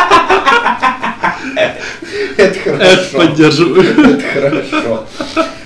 это 2.38 2.58
Это 2.58 2.70
хорошо. 2.70 3.18
поддерживаю. 3.18 3.82
Это 3.82 4.24
хорошо. 4.32 5.04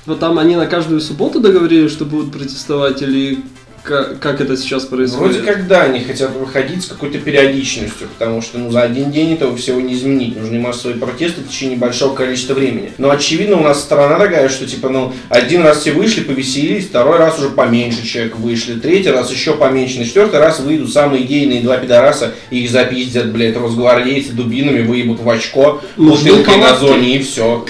Вот 0.05 0.19
там 0.19 0.37
они 0.39 0.55
на 0.55 0.65
каждую 0.65 0.99
субботу 0.99 1.39
договорились, 1.39 1.91
что 1.91 2.03
будут 2.05 2.33
протестовать, 2.33 3.01
или 3.01 3.39
ка- 3.83 4.15
как 4.19 4.41
это 4.41 4.57
сейчас 4.57 4.85
происходит? 4.85 5.35
Вроде 5.35 5.51
как 5.51 5.67
да, 5.67 5.83
они 5.83 5.99
хотят 5.99 6.31
выходить 6.35 6.83
с 6.83 6.87
какой-то 6.87 7.19
периодичностью, 7.19 8.07
потому 8.17 8.41
что 8.41 8.57
ну, 8.57 8.71
за 8.71 8.81
один 8.81 9.11
день 9.11 9.33
этого 9.33 9.55
всего 9.55 9.81
не 9.81 9.93
изменить. 9.93 10.39
Нужны 10.39 10.59
массовые 10.59 10.97
протесты 10.97 11.41
в 11.41 11.49
течение 11.49 11.77
большого 11.77 12.15
количества 12.15 12.53
времени. 12.53 12.93
Но 12.97 13.11
очевидно 13.11 13.57
у 13.57 13.63
нас 13.63 13.81
страна 13.81 14.17
такая, 14.17 14.49
что 14.49 14.65
типа, 14.65 14.89
ну, 14.89 15.13
один 15.29 15.63
раз 15.63 15.81
все 15.81 15.91
вышли, 15.91 16.21
повеселились, 16.21 16.87
второй 16.87 17.17
раз 17.17 17.37
уже 17.39 17.49
поменьше 17.49 18.05
человек 18.05 18.37
вышли, 18.37 18.79
третий 18.79 19.11
раз 19.11 19.31
еще 19.31 19.55
поменьше, 19.55 19.99
на 19.99 20.05
четвертый 20.05 20.39
раз 20.39 20.59
выйдут 20.59 20.91
самые 20.91 21.23
идейные 21.25 21.61
два 21.61 21.77
пидораса, 21.77 22.33
их 22.49 22.69
запиздят, 22.69 23.31
блядь, 23.31 23.57
росгвардейцы 23.57 24.31
дубинами, 24.31 24.81
выебут 24.81 25.19
в 25.19 25.29
очко, 25.29 25.81
бутылкой 25.97 26.57
на 26.57 26.75
зоне 26.77 27.17
и 27.17 27.21
все. 27.21 27.65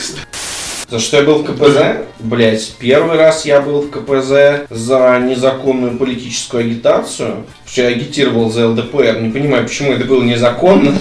За 0.94 1.00
что 1.00 1.18
я 1.18 1.24
был 1.24 1.40
в 1.40 1.44
КПЗ? 1.44 2.06
Блять, 2.20 2.76
первый 2.78 3.18
раз 3.18 3.48
я 3.48 3.62
был 3.62 3.82
в 3.82 3.90
КПЗ 3.90 4.68
за 4.70 5.20
незаконную 5.28 5.98
политическую 5.98 6.66
агитацию. 6.66 7.48
Что 7.66 7.82
я 7.82 7.88
агитировал 7.88 8.52
за 8.52 8.68
ЛДПР. 8.68 9.20
Не 9.20 9.32
понимаю, 9.32 9.64
почему 9.64 9.94
это 9.94 10.06
было 10.06 10.22
незаконно. 10.22 10.94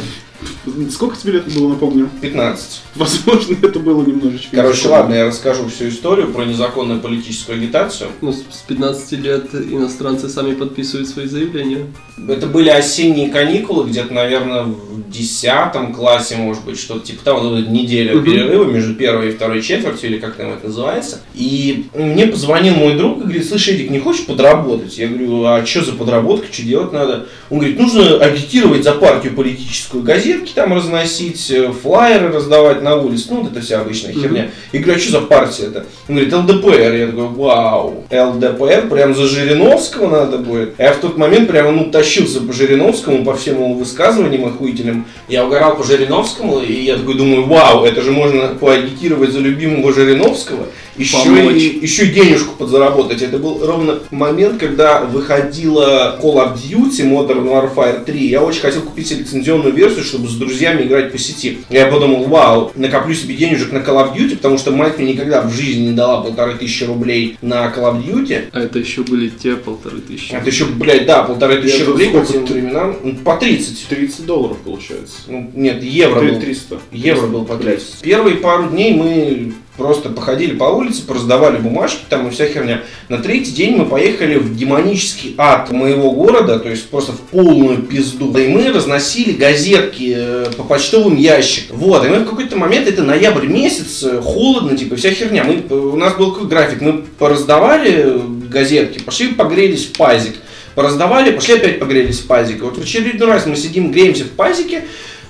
Сколько 0.90 1.16
тебе 1.16 1.32
лет 1.32 1.52
было, 1.52 1.70
напомню? 1.70 2.08
15. 2.20 2.82
Возможно, 2.94 3.56
это 3.62 3.78
было 3.80 4.04
немножечко. 4.04 4.54
Короче, 4.54 4.78
незаконно. 4.82 5.00
ладно, 5.00 5.14
я 5.14 5.26
расскажу 5.26 5.68
всю 5.68 5.88
историю 5.88 6.28
про 6.32 6.44
незаконную 6.44 7.00
политическую 7.00 7.56
агитацию. 7.58 8.10
Ну, 8.20 8.32
с 8.32 8.36
с 8.36 8.62
15 8.68 9.12
лет 9.12 9.54
иностранцы 9.54 10.28
сами 10.28 10.54
подписывают 10.54 11.08
свои 11.08 11.26
заявления. 11.26 11.86
Это 12.28 12.46
были 12.46 12.68
осенние 12.68 13.30
каникулы, 13.30 13.88
где-то, 13.88 14.12
наверное, 14.14 14.62
в 14.64 15.10
десятом 15.10 15.92
классе, 15.92 16.36
может 16.36 16.64
быть, 16.64 16.78
что-то 16.78 17.06
типа 17.06 17.24
того, 17.24 17.40
вот 17.48 17.68
неделя 17.68 18.14
Мгм. 18.14 18.24
перерыва 18.24 18.64
между 18.64 18.94
первой 18.94 19.28
и 19.28 19.32
второй 19.32 19.62
четвертью, 19.62 20.10
или 20.10 20.18
как 20.18 20.36
там 20.36 20.52
это 20.52 20.66
называется. 20.68 21.20
И 21.34 21.86
мне 21.94 22.26
позвонил 22.26 22.74
мой 22.76 22.94
друг 22.94 23.18
и 23.18 23.22
говорит, 23.22 23.48
слышь, 23.48 23.68
Эдик, 23.68 23.90
не 23.90 23.98
хочешь 23.98 24.26
подработать? 24.26 24.96
Я 24.98 25.08
говорю, 25.08 25.44
а 25.44 25.64
что 25.66 25.82
за 25.84 25.92
подработка, 25.92 26.46
что 26.52 26.62
делать 26.62 26.92
надо? 26.92 27.26
Он 27.50 27.58
говорит, 27.58 27.78
нужно 27.80 28.16
агитировать 28.18 28.84
за 28.84 28.92
партию 28.92 29.34
политическую, 29.34 30.02
газетки 30.04 30.51
там 30.54 30.72
разносить, 30.74 31.50
э, 31.50 31.72
флайеры 31.72 32.28
раздавать 32.28 32.82
на 32.82 32.96
улице, 32.96 33.26
ну, 33.30 33.42
вот 33.42 33.52
это 33.52 33.60
вся 33.60 33.80
обычная 33.80 34.12
херня. 34.12 34.50
Я 34.72 34.80
говорю, 34.80 34.98
а 34.98 35.00
что 35.00 35.12
за 35.12 35.20
партия 35.20 35.64
это? 35.64 35.86
Он 36.08 36.16
говорит, 36.16 36.32
ЛДПР. 36.32 36.94
Я 36.94 37.06
такой, 37.06 37.28
вау, 37.28 38.04
ЛДПР, 38.10 38.88
прям 38.88 39.14
за 39.14 39.26
Жириновского 39.26 40.10
надо 40.10 40.38
будет. 40.38 40.74
Я 40.78 40.92
в 40.92 40.98
тот 40.98 41.16
момент 41.16 41.48
прямо, 41.48 41.70
ну, 41.70 41.90
тащился 41.90 42.40
по 42.40 42.52
Жириновскому, 42.52 43.24
по 43.24 43.34
всем 43.34 43.56
его 43.56 43.74
высказываниям 43.74 44.46
охуительным. 44.46 45.06
Я 45.28 45.46
угорал 45.46 45.76
по 45.76 45.84
Жириновскому, 45.84 46.60
и 46.60 46.72
я 46.84 46.96
такой 46.96 47.14
думаю, 47.14 47.46
вау, 47.46 47.84
это 47.84 48.02
же 48.02 48.12
можно 48.12 48.48
поагитировать 48.48 49.32
за 49.32 49.40
любимого 49.40 49.92
Жириновского, 49.92 50.66
еще 50.96 51.16
Помочь. 51.24 51.56
и, 51.56 51.78
еще 51.80 52.06
и 52.06 52.12
денежку 52.12 52.54
подзаработать. 52.56 53.22
Это 53.22 53.38
был 53.38 53.64
ровно 53.64 54.00
момент, 54.10 54.58
когда 54.58 55.00
выходила 55.00 56.18
Call 56.22 56.34
of 56.34 56.54
Duty 56.54 57.08
Modern 57.08 57.44
Warfare 57.44 58.04
3. 58.04 58.26
Я 58.28 58.42
очень 58.42 58.60
хотел 58.60 58.82
купить 58.82 59.10
лицензионную 59.10 59.72
версию, 59.72 60.04
чтобы 60.04 60.28
с 60.28 60.32
друзьями 60.44 60.84
играть 60.84 61.12
по 61.12 61.18
сети. 61.18 61.58
Я 61.70 61.86
подумал, 61.86 62.24
вау, 62.24 62.72
накоплю 62.74 63.14
себе 63.14 63.34
денежек 63.34 63.72
на 63.72 63.78
Call 63.78 63.96
of 63.96 64.14
Duty, 64.16 64.36
потому 64.36 64.58
что 64.58 64.70
мать 64.70 64.98
мне 64.98 65.12
никогда 65.12 65.42
в 65.42 65.52
жизни 65.52 65.88
не 65.88 65.92
дала 65.92 66.22
полторы 66.22 66.54
тысячи 66.54 66.84
рублей 66.84 67.38
на 67.42 67.66
Call 67.66 67.92
of 67.92 68.04
Duty. 68.04 68.48
А 68.52 68.60
это 68.60 68.78
еще 68.78 69.02
были 69.02 69.28
те 69.28 69.56
полторы 69.56 69.98
тысячи. 70.00 70.32
Это 70.32 70.46
еще, 70.46 70.66
блядь, 70.66 71.06
да, 71.06 71.22
полторы 71.22 71.60
тысячи 71.60 71.82
Это 71.82 71.90
рублей 71.90 72.10
по 72.10 72.24
тем 72.24 72.44
временам. 72.44 72.96
Ну, 73.02 73.16
По 73.16 73.36
30. 73.36 73.86
30 73.88 74.26
долларов 74.26 74.58
получается. 74.58 75.16
Ну, 75.28 75.50
нет, 75.54 75.82
евро 75.82 76.20
был. 76.20 76.40
300. 76.40 76.80
Евро 76.92 77.26
был 77.26 77.44
по 77.44 77.56
30. 77.56 78.00
Первые 78.02 78.36
пару 78.36 78.68
дней 78.68 78.94
мы 78.94 79.52
просто 79.76 80.10
походили 80.10 80.54
по 80.54 80.64
улице, 80.64 81.06
пораздавали 81.06 81.56
бумажки 81.56 82.02
там 82.08 82.28
и 82.28 82.30
вся 82.30 82.46
херня. 82.46 82.82
На 83.08 83.18
третий 83.18 83.52
день 83.52 83.76
мы 83.76 83.86
поехали 83.86 84.36
в 84.36 84.54
демонический 84.54 85.34
ад 85.38 85.70
моего 85.70 86.12
города, 86.12 86.58
то 86.58 86.68
есть 86.68 86.88
просто 86.88 87.12
в 87.12 87.20
полную 87.20 87.78
пизду. 87.78 88.36
И 88.36 88.48
мы 88.48 88.70
разносили 88.70 89.32
газетки 89.32 90.14
э, 90.16 90.50
по 90.56 90.64
почтовым 90.64 91.16
ящикам. 91.16 91.76
Вот, 91.78 92.04
и 92.04 92.08
мы 92.08 92.20
в 92.20 92.28
какой-то 92.28 92.56
момент, 92.56 92.86
это 92.86 93.02
ноябрь 93.02 93.46
месяц, 93.46 94.02
э, 94.02 94.20
холодно, 94.20 94.76
типа, 94.76 94.96
вся 94.96 95.10
херня. 95.10 95.44
Мы, 95.44 95.62
э, 95.68 95.74
у 95.74 95.96
нас 95.96 96.14
был 96.16 96.32
какой 96.32 96.48
график, 96.48 96.82
мы 96.82 97.04
пораздавали 97.18 98.20
газетки, 98.50 99.00
пошли 99.02 99.28
погрелись 99.28 99.86
в 99.86 99.96
пазик. 99.96 100.34
Пораздавали, 100.74 101.32
пошли 101.32 101.54
опять 101.54 101.78
погрелись 101.78 102.20
в 102.20 102.26
пазике. 102.26 102.62
Вот 102.62 102.78
в 102.78 102.82
очередной 102.82 103.28
раз 103.28 103.46
мы 103.46 103.56
сидим, 103.56 103.92
греемся 103.92 104.24
в 104.24 104.30
пазике, 104.30 104.84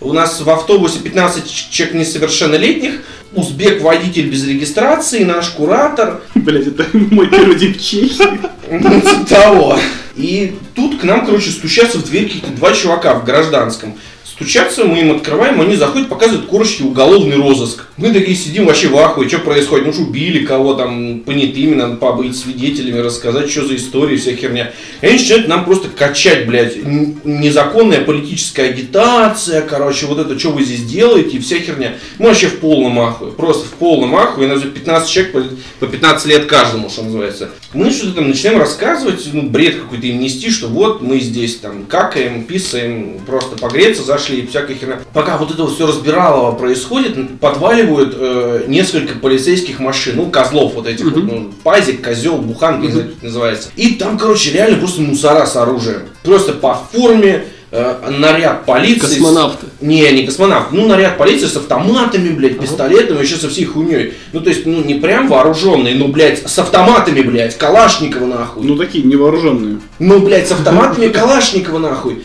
у 0.05 0.13
нас 0.13 0.41
в 0.41 0.51
автобусе 0.51 1.01
15 1.01 1.71
человек 1.71 1.95
несовершеннолетних, 1.95 3.01
узбек-водитель 3.35 4.29
без 4.29 4.47
регистрации, 4.47 5.25
наш 5.25 5.51
куратор, 5.51 6.23
Блять, 6.35 6.67
это 6.67 6.87
мой 6.93 7.29
первый 7.29 7.57
день 7.57 7.75
в 7.75 7.81
Чехии. 7.81 8.41
ну, 8.71 9.01
типа 9.01 9.25
того. 9.29 9.79
И 10.17 10.57
тут 10.75 11.01
к 11.01 11.05
нам, 11.05 11.25
короче, 11.25 11.51
стучатся 11.51 11.99
в 11.99 12.05
дверь 12.05 12.27
каких-то 12.27 12.51
два 12.51 12.73
чувака 12.73 13.15
в 13.15 13.25
гражданском. 13.25 13.95
Стучатся, 14.43 14.85
мы 14.85 14.99
им 14.99 15.13
открываем, 15.13 15.61
они 15.61 15.77
заходят, 15.77 16.09
показывают 16.09 16.47
корочки 16.47 16.83
уголовный 16.83 17.37
розыск. 17.37 17.87
Мы 17.97 18.13
такие 18.13 18.37
сидим 18.37 18.67
вообще 18.67 18.89
в 18.89 18.99
ахуе, 18.99 19.29
что 19.29 19.39
происходит, 19.39 19.87
ну 19.87 19.93
что 19.93 20.03
убили 20.03 20.45
кого 20.45 20.75
там, 20.75 21.21
понятыми, 21.21 21.75
надо 21.75 21.95
побыть 21.95 22.37
свидетелями, 22.37 22.99
рассказать, 22.99 23.49
что 23.49 23.65
за 23.65 23.77
история, 23.77 24.17
вся 24.17 24.35
херня. 24.35 24.73
И 25.01 25.07
они 25.07 25.19
начинают 25.19 25.47
нам 25.47 25.65
просто 25.65 25.89
качать, 25.89 26.49
блядь, 26.49 26.75
незаконная 27.23 28.01
политическая 28.01 28.71
агитация, 28.71 29.63
короче, 29.63 30.07
вот 30.07 30.19
это, 30.19 30.37
что 30.37 30.51
вы 30.51 30.65
здесь 30.65 30.85
делаете, 30.87 31.37
и 31.37 31.41
вся 31.41 31.59
херня. 31.61 31.95
Мы 32.19 32.27
вообще 32.27 32.49
в 32.49 32.59
полном 32.59 32.99
ахуе, 32.99 33.31
просто 33.31 33.67
в 33.67 33.75
полном 33.75 34.17
ахуе, 34.17 34.49
нас 34.49 34.63
15 34.63 35.09
человек 35.09 35.37
по 35.79 35.87
15 35.87 36.27
лет 36.27 36.47
каждому, 36.47 36.91
что 36.91 37.05
называется. 37.05 37.51
Мы 37.75 37.93
что-то 37.93 38.15
там 38.17 38.29
начинаем 38.29 38.59
рассказывать, 38.59 39.25
ну, 39.33 39.43
бред 39.43 39.77
какой-то 39.77 40.05
им 40.05 40.19
нести, 40.19 40.51
что 40.51 40.67
вот 40.67 41.01
мы 41.01 41.21
здесь 41.21 41.59
там 41.59 41.85
какаем, 41.87 42.43
писаем, 42.43 43.21
просто 43.25 43.57
погреться 43.57 44.03
зашли 44.03 44.32
и 44.35 44.47
всякая 44.47 44.75
херня. 44.75 44.99
Пока 45.12 45.37
вот 45.37 45.51
это 45.51 45.67
все 45.69 45.87
разбиралово 45.87 46.53
происходит, 46.53 47.39
подваливают 47.41 48.15
э, 48.19 48.65
несколько 48.69 49.19
полицейских 49.19 49.79
машин, 49.79 50.17
ну, 50.17 50.27
козлов 50.31 50.75
вот 50.75 50.87
этих 50.87 51.05
вот, 51.05 51.17
ну, 51.17 51.53
пазик, 51.62 52.03
козел, 52.05 52.37
буханка, 52.39 52.89
это 52.89 53.09
называется. 53.23 53.69
И 53.77 53.95
там, 53.95 54.19
короче, 54.19 54.51
реально 54.53 54.79
просто 54.79 55.01
мусора 55.03 55.47
с 55.47 55.57
оружием. 55.57 56.03
Просто 56.23 56.53
по 56.53 56.79
форме, 56.93 57.45
э, 57.71 58.11
наряд 58.11 58.65
полиции. 58.67 59.07
с- 59.07 59.11
Космонавты. 59.15 59.67
не, 59.81 60.09
не 60.12 60.27
космонавт. 60.27 60.73
Ну, 60.73 60.87
наряд 60.87 61.17
полиции 61.19 61.47
с 61.47 61.57
автоматами, 61.57 62.29
блядь, 62.31 62.59
пистолетами, 62.59 63.17
вообще 63.17 63.37
со 63.37 63.49
всей 63.49 63.65
хуйней. 63.65 64.12
Ну, 64.33 64.41
то 64.41 64.51
есть, 64.51 64.67
ну, 64.67 64.83
не 64.85 64.95
прям 64.97 65.29
вооруженные, 65.29 65.95
ну, 65.95 66.09
блядь, 66.09 66.47
с 66.49 66.59
автоматами, 66.59 67.23
блядь, 67.23 67.57
Калашникова 67.57 68.27
нахуй. 68.27 68.65
Ну 68.67 68.77
такие 68.77 69.05
невооруженные. 69.05 69.79
Ну, 69.99 70.19
блядь, 70.21 70.49
с 70.49 70.53
автоматами 70.53 71.09
Калашникова 71.09 71.79
нахуй. 71.79 72.23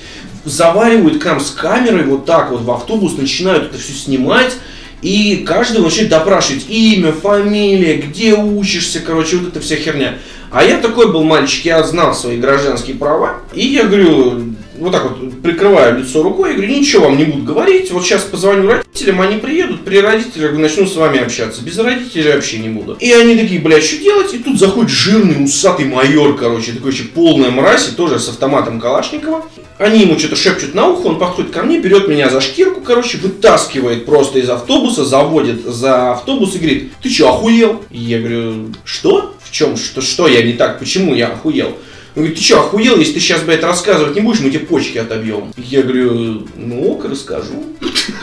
Заваривают 0.48 1.24
нам 1.26 1.42
с 1.42 1.52
камерой 1.52 2.06
вот 2.06 2.26
так 2.26 2.52
вот 2.52 2.62
в 2.62 2.72
автобус, 2.72 3.18
начинают 3.18 3.66
это 3.66 3.78
все 3.78 3.92
снимать. 3.94 4.56
И 5.02 5.44
каждый 5.46 5.82
начинает 5.82 6.10
допрашивать 6.10 6.66
имя, 6.70 7.12
фамилия, 7.12 7.98
где 7.98 8.34
учишься, 8.34 9.02
короче, 9.02 9.38
вот 9.38 9.50
эта 9.50 9.60
вся 9.60 9.76
херня. 9.76 10.18
А 10.50 10.64
я 10.64 10.78
такой 10.78 11.12
был 11.12 11.24
мальчик, 11.24 11.66
я 11.66 11.84
знал 11.84 12.16
свои 12.16 12.38
гражданские 12.38 12.96
права. 12.96 13.42
И 13.54 13.68
я 13.68 13.84
говорю, 13.84 14.56
вот 14.78 14.92
так 14.92 15.10
вот 15.10 15.42
прикрываю 15.42 16.00
лицо 16.00 16.24
рукой, 16.24 16.52
и 16.52 16.56
говорю, 16.56 16.72
ничего 16.72 17.06
вам 17.06 17.18
не 17.18 17.26
буду 17.26 17.44
говорить. 17.44 17.92
Вот 17.92 18.04
сейчас 18.04 18.24
позвоню 18.24 18.68
родителям, 18.68 19.22
они 19.22 19.38
приедут, 19.38 19.84
при 19.84 19.98
родителях 19.98 20.58
начну 20.58 20.86
с 20.86 20.96
вами 20.96 21.20
общаться. 21.20 21.64
Без 21.64 21.78
родителей 21.78 22.34
вообще 22.34 22.60
не 22.60 22.70
буду. 22.70 22.98
И 23.00 23.12
они 23.12 23.36
такие, 23.36 23.60
блядь, 23.60 23.84
что 23.84 23.98
делать? 23.98 24.34
И 24.34 24.40
тут 24.40 24.60
заходит 24.60 24.90
жирный, 24.92 25.44
усатый 25.44 25.86
майор, 25.86 26.36
короче, 26.38 26.74
такой 26.74 26.92
еще 26.92 27.04
полная 27.04 27.50
мразь, 27.50 27.90
и 27.90 27.96
тоже 27.96 28.20
с 28.20 28.30
автоматом 28.30 28.80
Калашникова. 28.80 29.46
Они 29.78 30.02
ему 30.02 30.18
что-то 30.18 30.36
шепчут 30.36 30.74
на 30.74 30.88
ухо, 30.88 31.08
он 31.08 31.20
подходит 31.20 31.52
ко 31.52 31.64
мне, 31.64 31.80
берет 31.80 32.08
меня 32.08 32.30
за 32.30 32.42
шкирку, 32.42 32.82
короче, 32.82 33.18
вытаскивает 33.18 34.06
просто 34.06 34.40
из 34.40 34.50
автобуса, 34.50 35.06
заводит 35.06 35.66
за 35.66 36.14
автобус 36.14 36.56
и 36.56 36.58
говорит, 36.58 36.92
ты 37.02 37.10
что, 37.10 37.30
охуел? 37.30 37.84
И 37.92 38.00
я 38.00 38.20
говорю, 38.20 38.74
что? 38.84 39.36
В 39.44 39.52
чем? 39.52 39.78
Что, 39.78 40.02
что 40.02 40.28
я 40.28 40.42
не 40.42 40.54
так? 40.54 40.80
Почему 40.80 41.14
я 41.14 41.28
охуел? 41.28 41.78
Он 42.18 42.24
говорит, 42.24 42.40
ты 42.40 42.44
что, 42.44 42.62
охуел, 42.62 42.98
если 42.98 43.14
ты 43.14 43.20
сейчас, 43.20 43.44
блядь, 43.44 43.62
рассказывать 43.62 44.16
не 44.16 44.22
будешь, 44.22 44.40
мы 44.40 44.50
тебе 44.50 44.66
почки 44.66 44.98
отобьем. 44.98 45.54
Я 45.56 45.84
говорю, 45.84 46.48
ну 46.56 46.92
ок, 46.94 47.06
расскажу. 47.06 47.64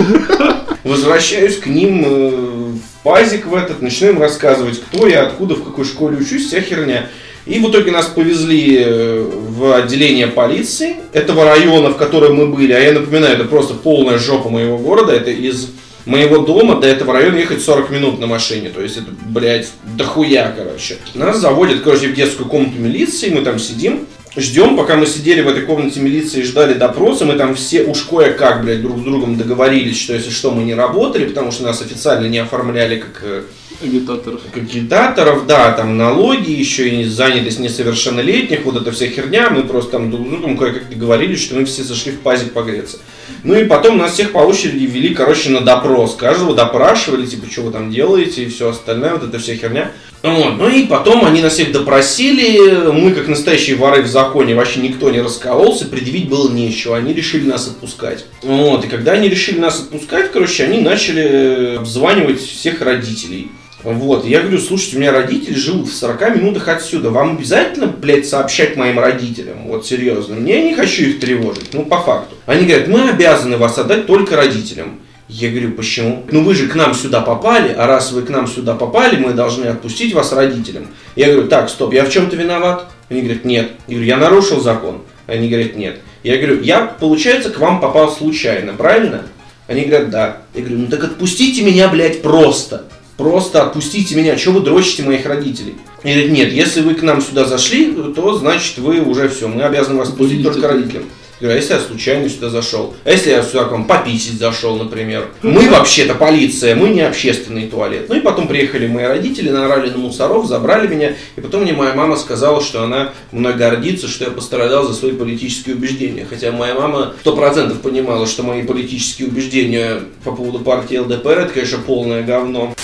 Возвращаюсь 0.83 1.59
к 1.59 1.67
ним 1.67 2.05
э, 2.05 2.31
в 2.33 3.05
пазик 3.05 3.47
в 3.47 3.55
этот, 3.55 3.83
начинаем 3.83 4.21
рассказывать, 4.21 4.81
кто 4.81 5.07
я, 5.07 5.23
откуда, 5.23 5.55
в 5.55 5.63
какой 5.63 5.85
школе 5.85 6.17
учусь, 6.17 6.49
вся 6.49 6.61
херня. 6.61 7.09
И 7.47 7.61
в 7.61 7.71
итоге 7.71 7.93
нас 7.93 8.07
повезли 8.07 8.79
э, 8.85 9.23
в 9.23 9.73
отделение 9.77 10.27
полиции 10.27 10.97
этого 11.13 11.45
района, 11.45 11.91
в 11.91 11.97
котором 11.97 12.35
мы 12.35 12.49
были. 12.49 12.73
А 12.73 12.81
я 12.81 12.95
напоминаю, 12.95 13.37
это 13.37 13.45
просто 13.45 13.75
полная 13.75 14.19
жопа 14.19 14.49
моего 14.49 14.77
города. 14.77 15.13
Это 15.13 15.31
из 15.31 15.71
моего 16.07 16.39
дома 16.39 16.81
до 16.81 16.87
этого 16.87 17.13
района 17.13 17.37
ехать 17.37 17.63
40 17.63 17.91
минут 17.91 18.21
на 18.21 18.27
машине. 18.27 18.71
То 18.71 18.83
есть 18.83 18.97
это, 18.97 19.07
блядь, 19.27 19.69
дохуя, 19.97 20.53
короче. 20.57 20.99
Нас 21.15 21.39
заводят, 21.39 21.83
короче, 21.83 22.09
в 22.09 22.15
детскую 22.15 22.49
комнату 22.49 22.79
милиции, 22.79 23.31
мы 23.31 23.43
там 23.43 23.59
сидим. 23.59 24.07
Ждем, 24.37 24.77
пока 24.77 24.97
мы 24.97 25.07
сидели 25.07 25.43
в 25.43 25.49
этой 25.49 25.63
комнате 25.63 26.01
милиции 26.01 26.41
и 26.41 26.45
ждали 26.45 26.75
допроса, 26.75 27.25
мы 27.25 27.35
там 27.35 27.55
все 27.55 27.85
уж 27.85 28.03
кое-как, 28.03 28.65
блядь, 28.65 28.83
друг 28.83 28.99
с 28.99 29.03
другом 29.03 29.37
договорились, 29.37 30.01
что 30.01 30.15
если 30.15 30.31
что, 30.31 30.51
мы 30.51 30.65
не 30.65 30.75
работали, 30.75 31.27
потому 31.27 31.53
что 31.53 31.63
нас 31.63 31.81
официально 31.81 32.27
не 32.27 32.39
оформляли 32.39 32.99
как 32.99 33.23
э, 33.23 33.43
Агитаторов. 33.81 34.41
агитаторов, 34.53 35.47
да, 35.47 35.71
там 35.73 35.97
налоги, 35.97 36.51
еще 36.51 36.89
и 36.89 37.05
занятость 37.05 37.61
несовершеннолетних, 37.61 38.65
вот 38.65 38.77
эта 38.77 38.91
вся 38.91 39.07
херня, 39.07 39.51
мы 39.51 39.63
просто 39.63 39.93
там 39.93 40.11
друг 40.11 40.27
с 40.27 40.31
другом 40.31 40.57
кое-как 40.57 40.89
договорились, 40.89 41.41
что 41.41 41.55
мы 41.55 41.65
все 41.65 41.85
зашли 41.85 42.11
в 42.11 42.21
пазик 42.21 42.53
погреться. 42.53 42.99
Ну 43.45 43.55
и 43.55 43.65
потом 43.65 43.99
нас 43.99 44.15
всех 44.15 44.33
по 44.33 44.39
очереди 44.39 44.85
вели, 44.85 45.15
короче, 45.15 45.51
на 45.51 45.61
допрос. 45.61 46.17
Каждого 46.17 46.55
допрашивали, 46.55 47.27
типа, 47.27 47.47
что 47.51 47.63
вы 47.63 47.73
там 47.73 47.91
делаете 47.91 48.43
и 48.43 48.49
все 48.49 48.71
остальное, 48.71 49.15
вот 49.15 49.23
эта 49.23 49.39
вся 49.39 49.55
херня. 49.55 49.93
Вот. 50.25 50.57
Ну 50.57 50.71
и 50.71 50.87
потом 50.87 51.27
они 51.27 51.43
нас 51.43 51.53
всех 51.53 51.71
допросили, 51.71 52.91
мы 52.91 53.13
как 53.13 53.29
настоящие 53.29 53.77
воры 53.77 54.01
в 54.01 54.07
законе, 54.07 54.55
вообще 54.55 54.81
никто 54.81 55.11
не 55.11 55.21
раскололся, 55.21 55.85
предъявить 55.85 56.31
было 56.31 56.51
нечего, 56.51 56.97
они 56.97 57.13
решили 57.13 57.47
нас 57.47 57.67
отпускать. 57.67 58.25
Вот, 58.41 58.87
и 58.87 58.89
когда 58.89 59.13
они 59.13 59.29
решили 59.29 59.59
нас 59.59 59.81
отпускать, 59.81 60.33
короче, 60.33 60.65
они 60.65 60.81
начали 60.81 61.77
обзванивать 61.77 62.41
всех 62.41 62.81
родителей. 62.81 63.51
Вот, 63.83 64.25
я 64.25 64.41
говорю, 64.41 64.59
слушайте, 64.61 64.97
у 64.97 65.01
меня 65.01 65.13
родители 65.13 65.53
живут 65.53 65.89
в 65.89 65.95
40 65.95 66.37
минутах 66.37 66.69
отсюда, 66.69 67.11
вам 67.11 67.37
обязательно, 67.37 67.87
блядь, 67.87 68.27
сообщать 68.27 68.77
моим 68.77 68.99
родителям? 68.99 69.67
Вот 69.67 69.87
серьезно, 69.87 70.37
мне 70.37 70.63
не 70.63 70.75
хочу 70.75 71.03
их 71.03 71.21
тревожить, 71.21 71.75
ну 71.75 71.85
по 71.85 72.01
факту. 72.01 72.35
Они 72.47 72.65
говорят, 72.67 72.89
мы 72.89 73.11
обязаны 73.11 73.59
вас 73.59 73.77
отдать 73.77 74.07
только 74.07 74.37
родителям. 74.37 75.01
Я 75.29 75.51
говорю, 75.51 75.73
почему? 75.73 76.25
Ну 76.31 76.43
вы 76.43 76.55
же 76.55 76.69
к 76.69 76.75
нам 76.75 76.95
сюда 76.95 77.21
попали, 77.21 77.73
а 77.73 77.87
раз 77.87 78.13
вы 78.13 78.23
к 78.23 78.29
нам 78.29 78.47
сюда 78.47 78.75
попали, 78.75 79.17
мы 79.17 79.33
должны 79.33 79.67
отпустить 79.67 80.13
вас 80.13 80.33
родителям. 80.33 80.89
Я 81.17 81.33
говорю, 81.33 81.49
так, 81.49 81.71
стоп, 81.71 81.95
я 81.95 82.05
в 82.05 82.11
чем-то 82.11 82.37
виноват? 82.37 82.91
Они 83.09 83.23
говорят, 83.23 83.45
нет. 83.45 83.71
Я 83.87 83.95
говорю, 83.95 84.07
я 84.07 84.17
нарушил 84.19 84.61
закон? 84.61 85.03
Они 85.27 85.49
говорят, 85.49 85.77
нет. 85.77 86.01
Я 86.23 86.37
говорю, 86.37 86.61
я, 86.63 86.83
получается, 86.85 87.51
к 87.51 87.59
вам 87.59 87.81
попал 87.81 88.11
случайно, 88.11 88.75
правильно? 88.75 89.23
Они 89.67 89.85
говорят, 89.85 90.11
да. 90.11 90.39
Я 90.53 90.61
говорю, 90.61 90.79
ну 90.81 90.87
так 90.89 91.05
отпустите 91.05 91.63
меня, 91.63 91.89
блядь, 91.89 92.21
просто. 92.21 92.85
Просто 93.17 93.63
отпустите 93.63 94.17
меня, 94.17 94.37
что 94.37 94.51
вы 94.51 94.61
дрочите 94.61 95.05
моих 95.05 95.25
родителей? 95.25 95.77
Они 96.03 96.15
говорят, 96.15 96.33
нет, 96.33 96.53
если 96.53 96.83
вы 96.83 96.95
к 96.95 97.03
нам 97.03 97.23
сюда 97.23 97.47
зашли, 97.47 97.95
то 98.15 98.35
значит 98.35 98.79
вы 98.79 99.01
уже 99.01 99.29
все, 99.29 99.49
мы 99.49 99.63
обязаны 99.63 99.99
вас 99.99 100.11
отпустить 100.11 100.43
только 100.43 100.69
родителям. 100.69 101.05
Говорю, 101.45 101.59
а 101.59 101.61
если 101.61 101.75
я 101.75 101.81
случайно 101.81 102.27
сюда 102.31 102.49
зашел? 102.49 102.95
А 103.05 103.11
если 103.11 103.29
я 103.29 103.43
сюда 103.43 103.65
к 103.65 103.73
вам 103.73 103.85
пописить 103.85 104.39
зашел, 104.39 104.79
например? 104.79 105.29
Мы 105.43 105.69
вообще-то 105.69 106.15
полиция, 106.15 106.75
мы 106.75 106.89
не 106.89 107.03
общественный 107.03 107.67
туалет. 107.67 108.07
Ну 108.09 108.15
и 108.15 108.21
потом 108.21 108.49
приехали 108.49 108.87
мои 108.87 109.05
родители, 109.05 109.51
наорали 109.51 109.91
на 109.91 109.99
мусоров, 109.99 110.47
забрали 110.47 110.87
меня. 110.87 111.17
И 111.37 111.43
потом 111.43 111.65
мне 111.65 111.75
моя 111.75 111.93
мама 111.93 112.17
сказала, 112.17 112.63
что 112.63 112.83
она 112.83 113.13
мной 113.31 113.53
гордится, 113.53 114.09
что 114.09 114.25
я 114.25 114.31
пострадал 114.31 114.89
за 114.89 114.95
свои 114.95 115.13
политические 115.13 115.77
убеждения. 115.77 116.27
Хотя 116.27 116.51
моя 116.51 116.77
мама 116.77 117.13
сто 117.21 117.37
процентов 117.37 117.83
понимала, 117.83 118.27
что 118.27 118.43
мои 118.43 118.63
политические 118.63 119.29
убеждения 119.29 120.01
по 120.25 120.33
поводу 120.33 120.61
партии 120.61 120.97
ЛДПР, 120.97 121.41
это, 121.41 121.53
конечно, 121.53 121.77
полное 121.77 122.23
говно. 122.23 122.75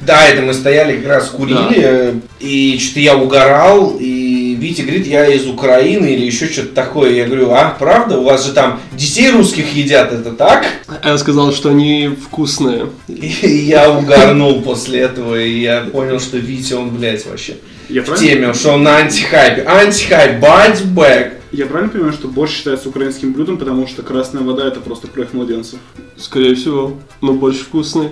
Да, 0.00 0.28
это 0.28 0.42
мы 0.42 0.54
стояли 0.54 0.98
как 0.98 1.08
раз 1.08 1.28
курили, 1.30 1.80
э, 1.82 2.14
и 2.38 2.78
что-то 2.78 3.00
я 3.00 3.16
угорал, 3.16 3.96
и 3.98 4.25
Витя 4.58 4.82
говорит, 4.82 5.06
я 5.06 5.26
из 5.26 5.46
Украины 5.46 6.14
или 6.14 6.24
еще 6.26 6.46
что-то 6.46 6.74
такое. 6.74 7.12
Я 7.12 7.26
говорю, 7.26 7.50
а, 7.50 7.76
правда? 7.78 8.18
У 8.18 8.24
вас 8.24 8.44
же 8.46 8.52
там 8.52 8.80
детей 8.92 9.30
русских 9.30 9.74
едят, 9.74 10.12
это 10.12 10.32
так? 10.32 10.66
А 10.86 11.10
я 11.10 11.18
сказал, 11.18 11.52
что 11.52 11.70
они 11.70 12.08
вкусные. 12.08 12.88
И 13.08 13.26
я 13.26 13.90
угорнул 13.90 14.62
после 14.62 15.00
этого, 15.00 15.40
и 15.40 15.60
я 15.60 15.82
понял, 15.82 16.20
что 16.20 16.38
Витя, 16.38 16.74
он, 16.74 16.90
блядь, 16.90 17.26
вообще 17.26 17.56
Я 17.88 18.02
в 18.02 18.06
правильно, 18.06 18.28
теме, 18.28 18.54
что 18.54 18.72
он 18.72 18.82
на 18.82 18.96
антихайпе. 18.98 19.62
Антихайп, 19.62 20.40
бать 20.40 20.84
бэк. 20.84 21.32
я 21.52 21.66
правильно 21.66 21.92
понимаю, 21.92 22.12
что 22.12 22.28
борщ 22.28 22.52
считается 22.56 22.88
украинским 22.88 23.32
блюдом, 23.32 23.56
потому 23.58 23.86
что 23.86 24.02
красная 24.02 24.42
вода 24.42 24.66
это 24.66 24.80
просто 24.80 25.06
кровь 25.08 25.28
младенцев? 25.32 25.78
Скорее 26.16 26.54
всего, 26.54 26.96
но 27.20 27.32
больше 27.34 27.64
вкусные. 27.64 28.10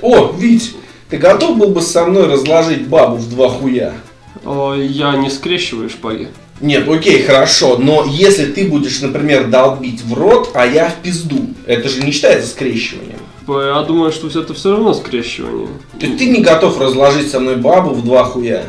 О, 0.00 0.32
Вить, 0.38 0.74
ты 1.10 1.18
готов 1.18 1.58
был 1.58 1.68
бы 1.70 1.82
со 1.82 2.06
мной 2.06 2.26
разложить 2.26 2.86
бабу 2.86 3.16
в 3.16 3.28
два 3.28 3.48
хуя? 3.48 3.92
О, 4.44 4.74
я 4.74 5.16
не 5.16 5.30
скрещиваю 5.30 5.88
шпаги. 5.90 6.28
Нет, 6.60 6.86
окей, 6.88 7.22
хорошо, 7.22 7.78
но 7.78 8.04
если 8.06 8.44
ты 8.46 8.68
будешь, 8.68 9.00
например, 9.00 9.48
долбить 9.48 10.02
в 10.02 10.12
рот, 10.14 10.50
а 10.54 10.66
я 10.66 10.90
в 10.90 10.96
пизду, 11.02 11.46
это 11.66 11.88
же 11.88 12.02
не 12.02 12.12
считается 12.12 12.48
скрещиванием. 12.50 13.18
Я 13.48 13.82
думаю, 13.82 14.12
что 14.12 14.28
это 14.28 14.52
все 14.54 14.70
равно 14.72 14.92
скрещивание. 14.94 15.68
То 15.98 16.06
есть 16.06 16.18
ты 16.18 16.26
не 16.26 16.40
готов 16.40 16.78
разложить 16.80 17.30
со 17.30 17.40
мной 17.40 17.56
бабу 17.56 17.90
в 17.94 18.04
два 18.04 18.24
хуя? 18.24 18.64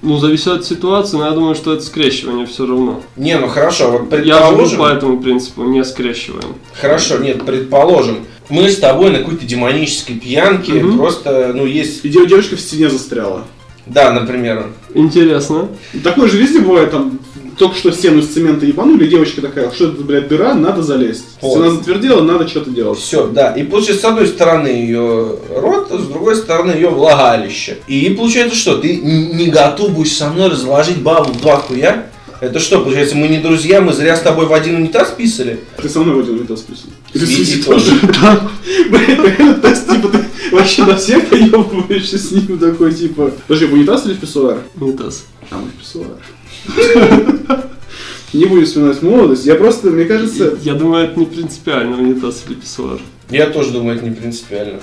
Ну, 0.00 0.18
зависит 0.18 0.46
от 0.48 0.64
ситуации, 0.64 1.16
но 1.16 1.26
я 1.26 1.32
думаю, 1.32 1.54
что 1.54 1.72
это 1.72 1.82
скрещивание 1.82 2.46
все 2.46 2.66
равно. 2.66 3.02
Не, 3.16 3.38
ну 3.38 3.48
хорошо, 3.48 3.90
вот 3.90 4.12
Я 4.12 4.18
живу 4.18 4.58
предположим... 4.58 4.78
по 4.78 4.86
этому 4.86 5.20
принципу, 5.20 5.64
не 5.64 5.82
скрещиваем. 5.84 6.54
Хорошо, 6.74 7.18
нет, 7.18 7.44
предположим, 7.44 8.26
мы 8.48 8.68
с 8.70 8.76
тобой 8.76 9.10
на 9.10 9.18
какой-то 9.18 9.44
демонической 9.44 10.16
пьянке, 10.16 10.74
Мгм. 10.74 10.98
просто, 10.98 11.52
ну, 11.54 11.64
есть... 11.66 12.04
И 12.04 12.08
дев- 12.10 12.28
девочка 12.28 12.56
в 12.56 12.60
стене 12.60 12.88
застряла. 12.90 13.44
Да, 13.86 14.12
например. 14.12 14.66
Интересно. 14.94 15.68
Такое 16.02 16.28
же 16.28 16.38
везде 16.38 16.60
бывает, 16.60 16.90
там, 16.90 17.18
только 17.58 17.76
что 17.76 17.92
стену 17.92 18.20
из 18.20 18.28
цемента 18.28 18.66
ебанули, 18.66 19.04
и 19.04 19.08
девочка 19.08 19.40
такая, 19.40 19.70
что 19.70 19.88
это, 19.88 20.02
блядь, 20.02 20.28
дыра, 20.28 20.54
надо 20.54 20.82
залезть. 20.82 21.24
Вот. 21.40 21.52
Стена 21.52 21.70
затвердела, 21.70 22.22
надо 22.22 22.48
что-то 22.48 22.70
делать. 22.70 22.98
Все, 22.98 23.26
да. 23.26 23.52
И 23.52 23.62
получается, 23.64 24.02
с 24.02 24.10
одной 24.10 24.26
стороны 24.26 24.68
ее 24.68 25.36
рот, 25.54 25.88
а 25.90 25.98
с 25.98 26.06
другой 26.06 26.36
стороны 26.36 26.72
ее 26.72 26.88
влагалище. 26.88 27.78
И 27.86 28.10
получается, 28.10 28.56
что 28.56 28.78
ты 28.78 28.96
не 28.96 29.46
готов 29.46 29.90
будешь 29.90 30.12
со 30.12 30.28
мной 30.28 30.48
разложить 30.48 30.98
бабу 30.98 31.32
в 31.32 31.40
два 31.40 31.56
хуя? 31.56 32.06
Это 32.40 32.58
что, 32.58 32.80
получается, 32.80 33.16
мы 33.16 33.28
не 33.28 33.38
друзья, 33.38 33.80
мы 33.80 33.92
зря 33.92 34.16
с 34.16 34.20
тобой 34.20 34.46
в 34.46 34.52
один 34.52 34.76
унитаз 34.76 35.10
писали? 35.10 35.60
Ты 35.80 35.88
со 35.88 36.00
мной 36.00 36.16
в 36.16 36.18
один 36.20 36.40
унитаз 36.40 36.60
писал. 36.60 36.90
Ты 37.12 37.62
тоже. 37.62 37.92
Да. 38.02 38.50
То 39.62 39.68
есть, 39.68 39.88
типа, 39.88 40.08
ты 40.08 40.23
вообще 40.54 40.84
на 40.84 40.96
всех 40.96 41.26
поебываешься 41.30 42.18
с 42.18 42.30
ним 42.30 42.58
такой, 42.58 42.92
типа... 42.92 43.32
Подожди, 43.46 43.66
в 43.66 43.72
унитаз 43.74 44.06
или 44.06 44.14
в 44.14 44.20
писсуар? 44.20 44.58
Унитаз. 44.80 45.26
А 45.50 45.56
мы 45.58 45.68
в 45.68 45.72
писсуар. 45.72 46.18
Не 48.32 48.46
будем 48.46 48.64
вспоминать 48.64 49.02
молодость. 49.02 49.46
Я 49.46 49.54
просто, 49.54 49.90
мне 49.90 50.06
кажется... 50.06 50.58
Я 50.62 50.74
думаю, 50.74 51.04
это 51.04 51.20
не 51.20 51.26
принципиально, 51.26 51.96
унитаз 51.96 52.42
или 52.48 52.54
писсуар. 52.54 52.98
Я 53.30 53.46
тоже 53.46 53.70
думаю, 53.70 53.96
это 53.96 54.04
не 54.04 54.14
принципиально. 54.14 54.80